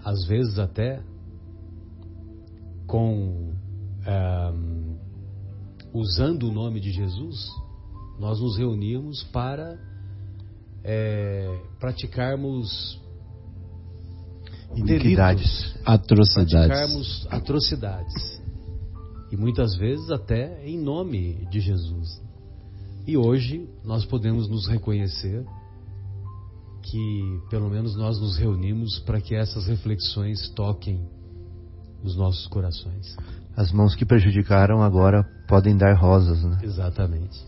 às 0.04 0.26
vezes 0.28 0.60
até, 0.60 1.02
com 2.86 3.54
é, 4.06 4.52
usando 5.94 6.44
o 6.44 6.52
nome 6.52 6.80
de 6.80 6.92
Jesus, 6.92 7.50
nós 8.20 8.40
nos 8.40 8.58
reuníamos 8.58 9.24
para 9.26 9.78
é, 10.84 11.62
praticarmos 11.80 13.00
iniquidades, 14.76 15.76
atrocidades. 15.86 16.68
Praticarmos 16.68 17.28
atrocidades 17.30 18.42
e 19.32 19.38
muitas 19.38 19.76
vezes 19.76 20.10
até 20.10 20.66
em 20.66 20.78
nome 20.78 21.48
de 21.50 21.60
Jesus. 21.60 22.22
E 23.08 23.18
hoje 23.18 23.68
nós 23.84 24.06
podemos 24.06 24.48
nos 24.48 24.68
reconhecer 24.68 25.46
que 26.82 27.42
pelo 27.50 27.70
menos 27.70 27.96
nós 27.96 28.20
nos 28.20 28.38
reunimos 28.38 29.00
para 29.00 29.22
que 29.22 29.36
essas 29.36 29.68
reflexões 29.68 30.50
toquem 30.50 31.08
os 32.04 32.16
nossos 32.16 32.48
corações. 32.48 33.16
As 33.60 33.74
mãos 33.74 33.94
que 33.94 34.06
prejudicaram 34.06 34.82
agora 34.82 35.22
podem 35.46 35.76
dar 35.76 35.94
rosas, 35.94 36.42
né? 36.46 36.60
Exatamente. 36.64 37.46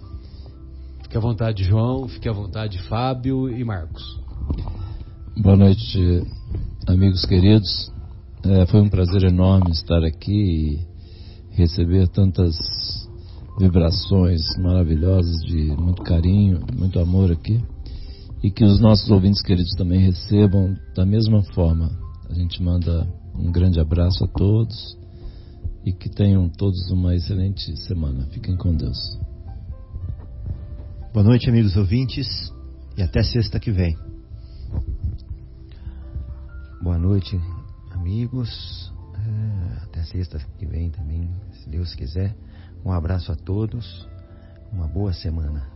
Fique 1.03 1.15
à 1.15 1.21
vontade, 1.21 1.63
João, 1.63 2.05
fique 2.09 2.27
à 2.27 2.33
vontade, 2.33 2.83
Fábio 2.89 3.49
e 3.49 3.63
Marcos. 3.63 4.03
Boa 5.37 5.55
noite, 5.55 6.21
amigos 6.85 7.23
queridos. 7.23 7.93
É, 8.43 8.65
foi 8.65 8.81
um 8.81 8.89
prazer 8.89 9.23
enorme 9.23 9.71
estar 9.71 10.03
aqui 10.03 10.85
receber 11.51 12.09
tantas 12.09 12.57
vibrações 13.57 14.41
maravilhosas 14.59 15.41
de 15.45 15.73
muito 15.77 16.03
carinho, 16.03 16.59
muito 16.77 16.99
amor 16.99 17.31
aqui. 17.31 17.63
E 18.43 18.51
que 18.51 18.65
os 18.65 18.81
nossos 18.81 19.09
ouvintes 19.09 19.41
queridos 19.41 19.75
também 19.77 20.01
recebam 20.01 20.75
da 20.93 21.05
mesma 21.05 21.41
forma. 21.53 21.89
A 22.29 22.33
gente 22.33 22.61
manda 22.61 23.07
um 23.33 23.49
grande 23.49 23.79
abraço 23.79 24.25
a 24.25 24.27
todos 24.27 24.99
e 25.85 25.91
que 25.91 26.09
tenham 26.09 26.47
todos 26.49 26.91
uma 26.91 27.15
excelente 27.15 27.75
semana. 27.87 28.25
Fiquem 28.27 28.55
com 28.55 28.75
Deus. 28.75 29.19
Boa 31.13 31.23
noite, 31.23 31.49
amigos 31.49 31.75
ouvintes, 31.75 32.27
e 32.97 33.01
até 33.01 33.23
sexta 33.23 33.59
que 33.59 33.71
vem. 33.71 33.97
Boa 36.81 36.97
noite, 36.97 37.39
amigos. 37.91 38.91
É, 39.13 39.83
até 39.83 40.03
sexta 40.03 40.39
que 40.57 40.65
vem 40.65 40.89
também, 40.89 41.29
se 41.51 41.69
Deus 41.69 41.93
quiser. 41.95 42.35
Um 42.83 42.91
abraço 42.91 43.31
a 43.31 43.35
todos, 43.35 44.07
uma 44.71 44.87
boa 44.87 45.13
semana. 45.13 45.70